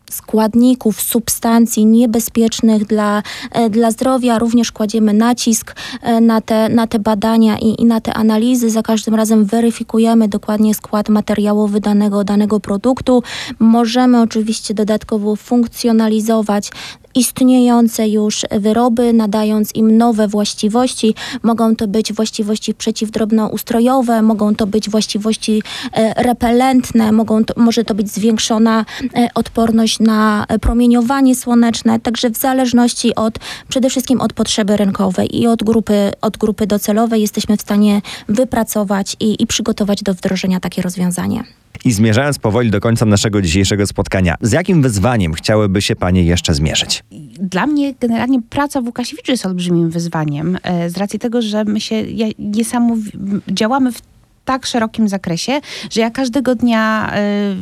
składników, 0.10 1.02
substancji 1.02 1.86
niebezpiecznych 1.86 2.86
dla, 2.86 3.24
e, 3.52 3.70
dla 3.70 3.92
zdrowia. 3.92 4.40
Również 4.40 4.72
kładziemy 4.72 5.14
nacisk 5.14 5.76
e, 6.02 6.22
na 6.22 6.42
te, 6.42 6.70
na 6.70 6.88
te 6.88 7.00
badania 7.00 7.58
i, 7.58 7.82
i 7.82 7.86
na 7.86 8.02
te 8.02 8.14
analizy. 8.14 8.70
Za 8.70 8.82
każdym 8.82 9.16
razem 9.16 9.46
weryfikujemy 9.46 10.28
dokładnie 10.28 10.76
skład 10.76 11.10
materiałowy 11.10 11.80
danego, 11.80 12.24
danego 12.24 12.60
produktu. 12.60 13.24
Możemy 13.60 14.22
oczywiście 14.22 14.74
dodatkowo 14.74 15.36
funkcjonalizować 15.36 16.72
istniejące 17.16 18.10
już 18.10 18.46
wyroby, 18.52 19.14
nadając 19.14 19.76
im 19.76 19.98
nowe 19.98 20.28
właściwości. 20.28 21.16
Mogą 21.44 21.76
to 21.76 21.88
być 21.88 22.14
właściwości 22.14 22.74
przeciwdrobnoustrojowe, 22.74 24.22
mogą 24.22 24.56
to 24.56 24.68
być 24.68 24.90
właściwości 24.90 25.64
e, 25.94 26.24
repelentne, 26.24 27.12
mogą 27.12 27.46
to, 27.46 27.54
może 27.58 27.84
to 27.84 27.96
być 27.96 28.10
zwiększona 28.12 28.86
e, 29.16 29.28
odporność 29.36 30.00
na 30.00 30.46
promieniowanie 30.62 31.36
słoneczne, 31.36 32.00
także 32.00 32.30
w 32.30 32.38
zależności 32.38 33.16
od 33.16 33.40
przede 33.70 33.90
wszystkim 33.90 34.22
od 34.22 34.34
potrzeby 34.34 34.78
rynkowej 34.78 35.38
i 35.42 35.48
od 35.48 35.64
grupy, 35.64 36.12
od 36.22 36.38
grupy 36.38 36.68
docelowej 36.68 37.22
jesteśmy 37.22 37.58
w 37.58 37.62
stanie 37.62 38.02
wypracować 38.30 39.16
i, 39.20 39.44
i 39.44 39.48
przygotować 39.48 40.04
do 40.04 40.14
wdrożenia 40.14 40.60
takie 40.60 40.82
rozwiązanie. 40.82 41.44
I 41.86 41.92
zmierzając 41.92 42.40
powoli 42.40 42.72
do 42.72 42.80
końca 42.80 43.06
naszego 43.06 43.42
dzisiejszego 43.42 43.88
spotkania, 43.88 44.36
z 44.42 44.52
jakim 44.52 44.82
wyzwaniem 44.82 45.34
chciałyby 45.34 45.82
się 45.82 45.96
Panie 45.96 46.24
jeszcze 46.24 46.54
zmierzyć? 46.54 47.04
Dla 47.40 47.68
mnie 47.68 47.94
generalnie 48.00 48.42
praca 48.42 48.82
w 48.82 48.86
Łukasiewiczu 48.86 49.32
jest 49.32 49.46
olbrzymim 49.46 49.90
wyzwaniem, 49.90 50.58
e, 50.64 50.90
z 50.90 50.98
racji 50.98 51.20
tego, 51.20 51.42
że 51.42 51.66
my 51.66 51.82
się 51.82 52.04
niesamowicie 52.40 53.18
działamy 53.48 53.92
w 53.92 54.02
tak 54.50 54.66
szerokim 54.66 55.08
zakresie, 55.08 55.62
że 55.92 56.02
ja 56.02 56.10
każdego 56.10 56.56
dnia 56.56 57.14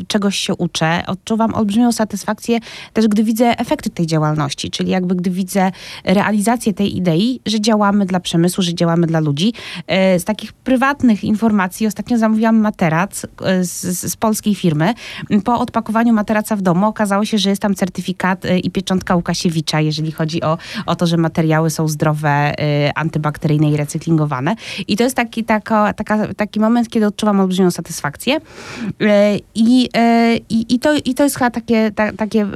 y, 0.02 0.06
czegoś 0.06 0.38
się 0.38 0.56
uczę. 0.56 1.04
Odczuwam 1.08 1.56
olbrzymią 1.56 1.92
satysfakcję 1.92 2.60
też, 2.94 3.08
gdy 3.08 3.24
widzę 3.24 3.60
efekty 3.60 3.90
tej 3.90 4.08
działalności, 4.08 4.72
czyli 4.72 4.90
jakby 4.92 5.16
gdy 5.16 5.30
widzę 5.30 5.72
realizację 6.04 6.74
tej 6.74 6.98
idei, 6.98 7.40
że 7.46 7.62
działamy 7.62 8.06
dla 8.06 8.20
przemysłu, 8.20 8.64
że 8.64 8.74
działamy 8.74 9.08
dla 9.08 9.20
ludzi. 9.20 9.54
Y, 10.16 10.20
z 10.20 10.24
takich 10.24 10.54
prywatnych 10.54 11.24
informacji 11.24 11.88
ostatnio 11.88 12.18
zamówiłam 12.18 12.58
materac 12.60 13.24
y, 13.24 13.28
z, 13.66 14.12
z, 14.12 14.16
polskiej 14.16 14.56
firmy. 14.56 14.94
Po 15.44 15.60
odpakowaniu 15.60 16.14
materaca 16.14 16.56
w 16.56 16.62
domu 16.62 16.86
okazało 16.88 17.26
się, 17.26 17.38
że 17.38 17.50
jest 17.50 17.62
tam 17.62 17.76
certyfikat 17.76 18.46
y, 18.46 18.60
i 18.60 18.72
pieczątka 18.72 19.16
Łukasiewicza, 19.16 19.82
jeżeli 19.82 20.12
chodzi 20.12 20.44
o, 20.44 20.58
o 20.86 20.96
to, 20.96 21.08
że 21.08 21.18
materiały 21.18 21.70
są 21.70 21.88
zdrowe, 21.88 22.54
y, 22.60 22.94
antybakteryjne 22.96 23.72
i 23.72 23.78
recyklingowane. 23.78 24.56
I 24.88 24.98
to 24.98 25.04
jest 25.04 25.16
taki, 25.16 25.44
taka, 25.44 25.94
taka, 25.94 26.34
taki 26.34 26.60
moment, 26.60 26.76
moment, 26.78 26.89
kiedy 26.89 27.05
odczuwam 27.05 27.39
olbrzymią 27.39 27.71
satysfakcję. 27.71 28.38
E, 29.01 29.39
I, 29.55 29.89
e, 29.97 30.38
i, 30.49 30.75
i, 30.75 30.80
to, 30.80 30.93
i 31.05 31.13
to 31.13 31.23
jest 31.23 31.36
chyba 31.36 31.51
takie, 31.51 31.91
ta, 31.91 32.13
takie 32.13 32.47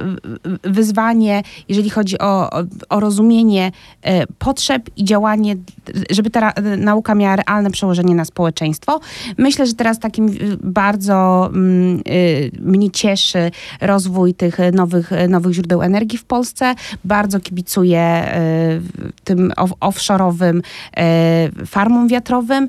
wyzwanie, 0.64 1.42
jeżeli 1.68 1.90
chodzi 1.90 2.18
o, 2.18 2.50
o 2.88 3.00
rozumienie 3.00 3.72
e, 4.02 4.26
potrzeb 4.26 4.90
i 4.96 5.04
działanie, 5.04 5.56
żeby 6.10 6.30
ta 6.30 6.52
nauka 6.78 7.14
miała 7.14 7.36
realne 7.36 7.70
przełożenie 7.70 8.14
na 8.14 8.24
społeczeństwo. 8.24 9.00
Myślę, 9.38 9.66
że 9.66 9.74
teraz 9.74 9.98
takim 9.98 10.30
bardzo 10.60 11.50
mm, 11.54 12.02
mnie 12.60 12.90
cieszy 12.90 13.50
rozwój 13.80 14.34
tych 14.34 14.58
nowych, 14.72 15.10
nowych 15.28 15.52
źródeł 15.52 15.82
energii 15.82 16.18
w 16.18 16.24
Polsce. 16.24 16.74
Bardzo 17.04 17.40
kibicuję 17.40 18.32
tym 19.24 19.52
offshore'owym 19.80 20.60
farmom 21.66 22.08
wiatrowym 22.08 22.68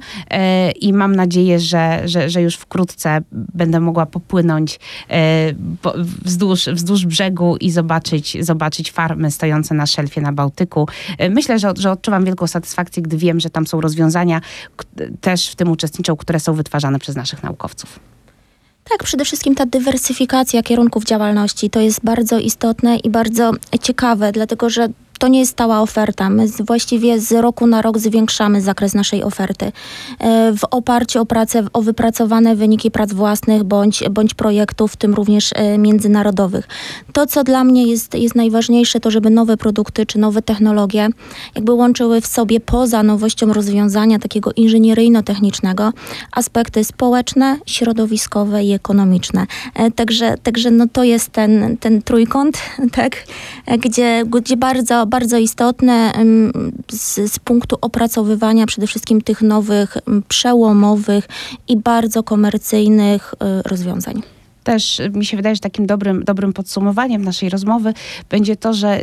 i 0.82 0.94
mam 0.94 1.16
nadzieję, 1.16 1.43
nadzieję, 1.44 1.60
że, 1.60 2.02
że, 2.06 2.30
że 2.30 2.42
już 2.42 2.56
wkrótce 2.56 3.22
będę 3.32 3.80
mogła 3.80 4.06
popłynąć 4.06 4.80
e, 5.10 5.54
wzdłuż, 6.26 6.66
wzdłuż 6.66 7.06
brzegu 7.06 7.58
i 7.58 7.72
zobaczyć, 7.72 8.38
zobaczyć 8.46 8.92
farmy 8.92 9.32
stojące 9.32 9.76
na 9.76 9.86
szelfie 9.86 10.22
na 10.22 10.32
Bałtyku. 10.32 10.88
E, 11.18 11.30
myślę, 11.30 11.60
że, 11.60 11.74
że 11.78 11.92
odczuwam 11.92 12.26
wielką 12.26 12.48
satysfakcję, 12.48 13.04
gdy 13.04 13.18
wiem, 13.18 13.40
że 13.40 13.50
tam 13.50 13.68
są 13.68 13.82
rozwiązania, 13.82 14.42
też 15.22 15.50
w 15.50 15.56
tym 15.56 15.72
uczestniczą, 15.72 16.16
które 16.16 16.40
są 16.40 16.54
wytwarzane 16.54 17.00
przez 17.00 17.16
naszych 17.16 17.44
naukowców. 17.44 18.00
Tak, 18.90 19.04
przede 19.04 19.26
wszystkim 19.26 19.56
ta 19.56 19.66
dywersyfikacja 19.66 20.64
kierunków 20.64 21.04
działalności 21.04 21.70
to 21.70 21.80
jest 21.80 22.00
bardzo 22.04 22.40
istotne 22.40 22.98
i 22.98 23.10
bardzo 23.10 23.52
ciekawe, 23.82 24.32
dlatego 24.32 24.70
że 24.70 24.88
to 25.24 25.28
nie 25.28 25.40
jest 25.40 25.52
stała 25.52 25.82
oferta. 25.82 26.30
My 26.30 26.48
właściwie 26.48 27.20
z 27.20 27.32
roku 27.32 27.68
na 27.68 27.82
rok 27.82 27.98
zwiększamy 27.98 28.62
zakres 28.62 28.94
naszej 28.94 29.24
oferty 29.24 29.72
e, 30.20 30.54
w 30.58 30.64
oparciu 30.72 31.22
o 31.22 31.26
pracę, 31.26 31.68
o 31.74 31.82
wypracowane 31.82 32.56
wyniki 32.56 32.92
prac 32.92 33.14
własnych 33.14 33.64
bądź, 33.64 34.04
bądź 34.12 34.34
projektów, 34.34 34.94
w 34.94 34.96
tym 34.96 35.14
również 35.14 35.52
e, 35.56 35.78
międzynarodowych. 35.78 36.68
To, 37.14 37.28
co 37.28 37.44
dla 37.44 37.64
mnie 37.64 37.88
jest, 37.88 38.16
jest 38.16 38.36
najważniejsze, 38.36 39.00
to 39.00 39.12
żeby 39.12 39.30
nowe 39.30 39.58
produkty 39.58 40.06
czy 40.06 40.20
nowe 40.20 40.42
technologie 40.42 41.10
jakby 41.56 41.74
łączyły 41.74 42.22
w 42.22 42.28
sobie 42.28 42.60
poza 42.60 43.04
nowością 43.04 43.54
rozwiązania 43.54 44.20
takiego 44.20 44.52
inżynieryjno-technicznego 44.52 45.92
aspekty 46.32 46.84
społeczne, 46.84 47.58
środowiskowe 47.66 48.64
i 48.64 48.72
ekonomiczne. 48.72 49.46
E, 49.76 49.92
także, 49.92 50.36
także 50.44 50.72
no 50.72 50.86
to 50.94 51.04
jest 51.04 51.30
ten, 51.30 51.78
ten 51.78 52.02
trójkąt, 52.02 52.58
tak, 52.98 53.24
gdzie, 53.80 54.24
gdzie 54.26 54.58
bardzo 54.58 55.06
bardzo 55.14 55.38
istotne 55.38 56.12
z, 56.92 57.32
z 57.32 57.40
punktu 57.40 57.78
opracowywania 57.82 58.66
przede 58.66 58.88
wszystkim 58.88 59.22
tych 59.22 59.42
nowych, 59.42 59.98
przełomowych 60.28 61.28
i 61.68 61.78
bardzo 61.78 62.24
komercyjnych 62.24 63.34
y, 63.34 63.70
rozwiązań. 63.70 64.22
Też 64.64 65.02
mi 65.14 65.26
się 65.26 65.38
wydaje, 65.38 65.56
że 65.56 65.62
takim 65.62 65.86
dobrym, 65.86 66.24
dobrym 66.24 66.54
podsumowaniem 66.54 67.24
naszej 67.24 67.50
rozmowy 67.50 67.94
będzie 68.30 68.56
to, 68.56 68.74
że 68.74 69.02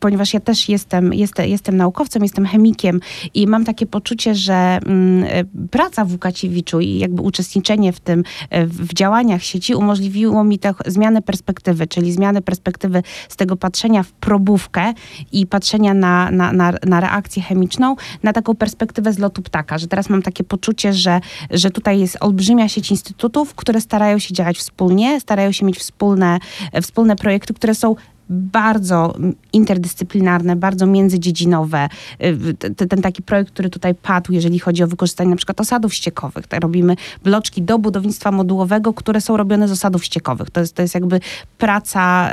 ponieważ 0.00 0.34
ja 0.34 0.40
też 0.40 0.68
jestem, 0.68 1.14
jestem, 1.14 1.46
jestem 1.46 1.76
naukowcem, 1.76 2.22
jestem 2.22 2.46
chemikiem 2.46 3.00
i 3.34 3.46
mam 3.46 3.64
takie 3.64 3.86
poczucie, 3.86 4.34
że 4.34 4.54
mm, 4.54 5.24
praca 5.70 6.04
w 6.04 6.12
Łukaciewiczu 6.12 6.80
i 6.80 6.98
jakby 6.98 7.22
uczestniczenie 7.22 7.92
w 7.92 8.00
tym, 8.00 8.24
w 8.66 8.94
działaniach 8.94 9.42
sieci 9.42 9.74
umożliwiło 9.74 10.44
mi 10.44 10.58
tę 10.58 10.74
zmianę 10.86 11.22
perspektywy, 11.22 11.86
czyli 11.86 12.12
zmianę 12.12 12.42
perspektywy 12.42 13.02
z 13.28 13.36
tego 13.36 13.56
patrzenia 13.56 14.02
w 14.02 14.12
probówkę 14.12 14.92
i 15.32 15.46
patrzenia 15.46 15.94
na, 15.94 16.30
na, 16.30 16.52
na, 16.52 16.72
na 16.86 17.00
reakcję 17.00 17.42
chemiczną, 17.42 17.96
na 18.22 18.32
taką 18.32 18.54
perspektywę 18.54 19.12
z 19.12 19.18
lotu 19.18 19.42
ptaka, 19.42 19.78
że 19.78 19.86
teraz 19.86 20.08
mam 20.10 20.22
takie 20.22 20.44
poczucie, 20.44 20.92
że, 20.92 21.20
że 21.50 21.70
tutaj 21.70 22.00
jest 22.00 22.16
olbrzymia 22.20 22.68
sieć 22.68 22.90
instytutów, 22.90 23.54
które 23.54 23.80
starają 23.80 24.18
się 24.18 24.34
działać 24.34 24.58
wspólnie, 24.58 25.20
starają 25.20 25.52
się 25.52 25.66
mieć 25.66 25.78
wspólne, 25.78 26.38
wspólne 26.82 27.16
projekty, 27.16 27.54
które 27.54 27.74
są 27.74 27.94
bardzo 28.30 29.14
interdyscyplinarne, 29.52 30.56
bardzo 30.56 30.86
międzydziedzinowe. 30.86 31.88
Y, 32.24 32.86
ten 32.88 33.02
taki 33.02 33.22
projekt, 33.22 33.50
który 33.50 33.70
tutaj 33.70 33.94
padł, 33.94 34.32
jeżeli 34.32 34.58
chodzi 34.58 34.82
o 34.82 34.86
wykorzystanie 34.86 35.30
na 35.30 35.36
przykład 35.36 35.60
osadów 35.60 35.94
ściekowych. 35.94 36.44
Robimy 36.60 36.96
bloczki 37.24 37.62
do 37.62 37.78
budownictwa 37.78 38.32
modułowego, 38.32 38.94
które 38.94 39.20
są 39.20 39.36
robione 39.36 39.68
z 39.68 39.72
osadów 39.72 40.04
ściekowych. 40.04 40.50
To 40.50 40.60
jest, 40.60 40.74
to 40.74 40.82
jest 40.82 40.94
jakby 40.94 41.20
praca, 41.58 42.30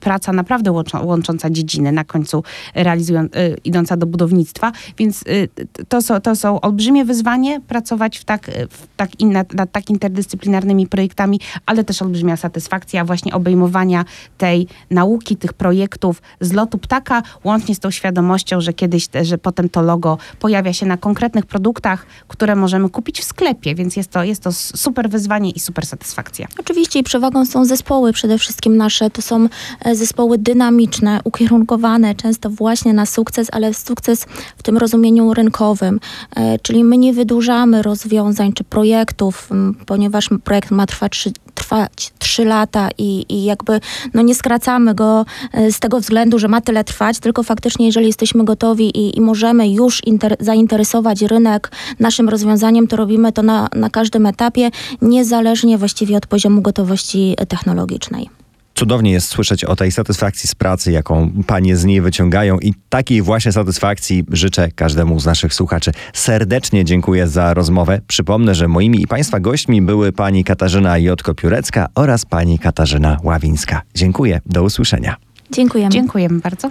praca 0.00 0.32
naprawdę 0.32 0.72
łącząca 1.02 1.50
dziedziny, 1.50 1.92
na 1.92 2.04
końcu 2.04 2.42
y, 2.76 3.56
idąca 3.64 3.96
do 3.96 4.06
budownictwa. 4.06 4.72
Więc 4.98 5.22
y, 5.22 5.48
to 5.88 6.02
są, 6.02 6.20
to 6.20 6.36
są 6.36 6.60
olbrzymie 6.60 7.04
wyzwanie 7.04 7.60
pracować 7.60 8.18
w 8.18 8.24
tak, 8.24 8.50
w 8.70 8.86
tak 8.96 9.20
in, 9.20 9.32
nad, 9.32 9.54
nad 9.54 9.72
tak 9.72 9.90
interdyscyplinarnymi 9.90 10.86
projektami, 10.86 11.40
ale 11.66 11.84
też 11.84 12.02
olbrzymia 12.02 12.36
satysfakcja 12.36 13.04
właśnie 13.04 13.34
obejmowania 13.34 14.04
tej 14.38 14.66
nauki 14.90 15.33
tych 15.36 15.52
projektów 15.52 16.22
z 16.40 16.52
lotu 16.52 16.78
ptaka, 16.78 17.22
łącznie 17.44 17.74
z 17.74 17.78
tą 17.78 17.90
świadomością, 17.90 18.60
że 18.60 18.72
kiedyś, 18.72 19.08
że 19.22 19.38
potem 19.38 19.68
to 19.68 19.82
logo 19.82 20.18
pojawia 20.40 20.72
się 20.72 20.86
na 20.86 20.96
konkretnych 20.96 21.46
produktach, 21.46 22.06
które 22.28 22.56
możemy 22.56 22.90
kupić 22.90 23.20
w 23.20 23.24
sklepie, 23.24 23.74
więc 23.74 23.96
jest 23.96 24.10
to, 24.10 24.24
jest 24.24 24.42
to 24.42 24.52
super 24.52 25.10
wyzwanie 25.10 25.50
i 25.50 25.60
super 25.60 25.86
satysfakcja. 25.86 26.46
Oczywiście 26.58 26.98
i 26.98 27.02
przewagą 27.02 27.46
są 27.46 27.64
zespoły 27.64 28.12
przede 28.12 28.38
wszystkim 28.38 28.76
nasze. 28.76 29.10
To 29.10 29.22
są 29.22 29.48
e, 29.84 29.94
zespoły 29.94 30.38
dynamiczne, 30.38 31.20
ukierunkowane 31.24 32.14
często 32.14 32.50
właśnie 32.50 32.92
na 32.92 33.06
sukces, 33.06 33.48
ale 33.52 33.74
sukces 33.74 34.26
w 34.56 34.62
tym 34.62 34.78
rozumieniu 34.78 35.34
rynkowym. 35.34 36.00
E, 36.36 36.58
czyli 36.58 36.84
my 36.84 36.98
nie 36.98 37.12
wydłużamy 37.12 37.82
rozwiązań 37.82 38.52
czy 38.52 38.64
projektów, 38.64 39.48
ponieważ 39.86 40.30
projekt 40.44 40.70
ma 40.70 40.86
trwać 40.86 41.28
trwać 41.64 42.12
3 42.18 42.44
lata 42.44 42.88
i, 42.98 43.26
i 43.28 43.44
jakby 43.44 43.80
no 44.14 44.22
nie 44.22 44.34
skracamy 44.34 44.94
go 44.94 45.24
e, 45.52 45.72
z 45.72 45.80
tego 45.80 46.00
względu, 46.00 46.38
że 46.38 46.48
ma 46.48 46.60
tyle 46.60 46.84
trwać, 46.84 47.18
tylko 47.18 47.42
faktycznie 47.42 47.86
jeżeli 47.86 48.06
jesteśmy 48.06 48.44
gotowi 48.44 48.98
i, 48.98 49.18
i 49.18 49.20
możemy 49.20 49.68
już 49.68 50.04
inter, 50.06 50.36
zainteresować 50.40 51.22
rynek 51.22 51.70
naszym 51.98 52.28
rozwiązaniem, 52.28 52.86
to 52.88 52.96
robimy 52.96 53.32
to 53.32 53.42
na, 53.42 53.68
na 53.74 53.90
każdym 53.90 54.26
etapie, 54.26 54.70
niezależnie 55.02 55.78
właściwie 55.78 56.16
od 56.16 56.26
poziomu 56.26 56.62
gotowości 56.62 57.36
technologicznej. 57.48 58.43
Cudownie 58.74 59.12
jest 59.12 59.28
słyszeć 59.28 59.64
o 59.64 59.76
tej 59.76 59.92
satysfakcji 59.92 60.48
z 60.48 60.54
pracy, 60.54 60.92
jaką 60.92 61.30
panie 61.46 61.76
z 61.76 61.84
niej 61.84 62.00
wyciągają 62.00 62.58
i 62.58 62.74
takiej 62.88 63.22
właśnie 63.22 63.52
satysfakcji 63.52 64.24
życzę 64.32 64.68
każdemu 64.74 65.20
z 65.20 65.26
naszych 65.26 65.54
słuchaczy. 65.54 65.92
Serdecznie 66.12 66.84
dziękuję 66.84 67.28
za 67.28 67.54
rozmowę. 67.54 68.00
Przypomnę, 68.06 68.54
że 68.54 68.68
moimi 68.68 69.02
i 69.02 69.06
państwa 69.06 69.40
gośćmi 69.40 69.82
były 69.82 70.12
pani 70.12 70.44
Katarzyna 70.44 70.98
Jotko-Piórecka 70.98 71.86
oraz 71.94 72.26
pani 72.26 72.58
Katarzyna 72.58 73.18
Ławińska. 73.22 73.82
Dziękuję. 73.94 74.40
Do 74.46 74.62
usłyszenia. 74.62 75.16
Dziękujemy. 75.50 75.90
Dziękujemy 75.90 76.40
bardzo. 76.40 76.70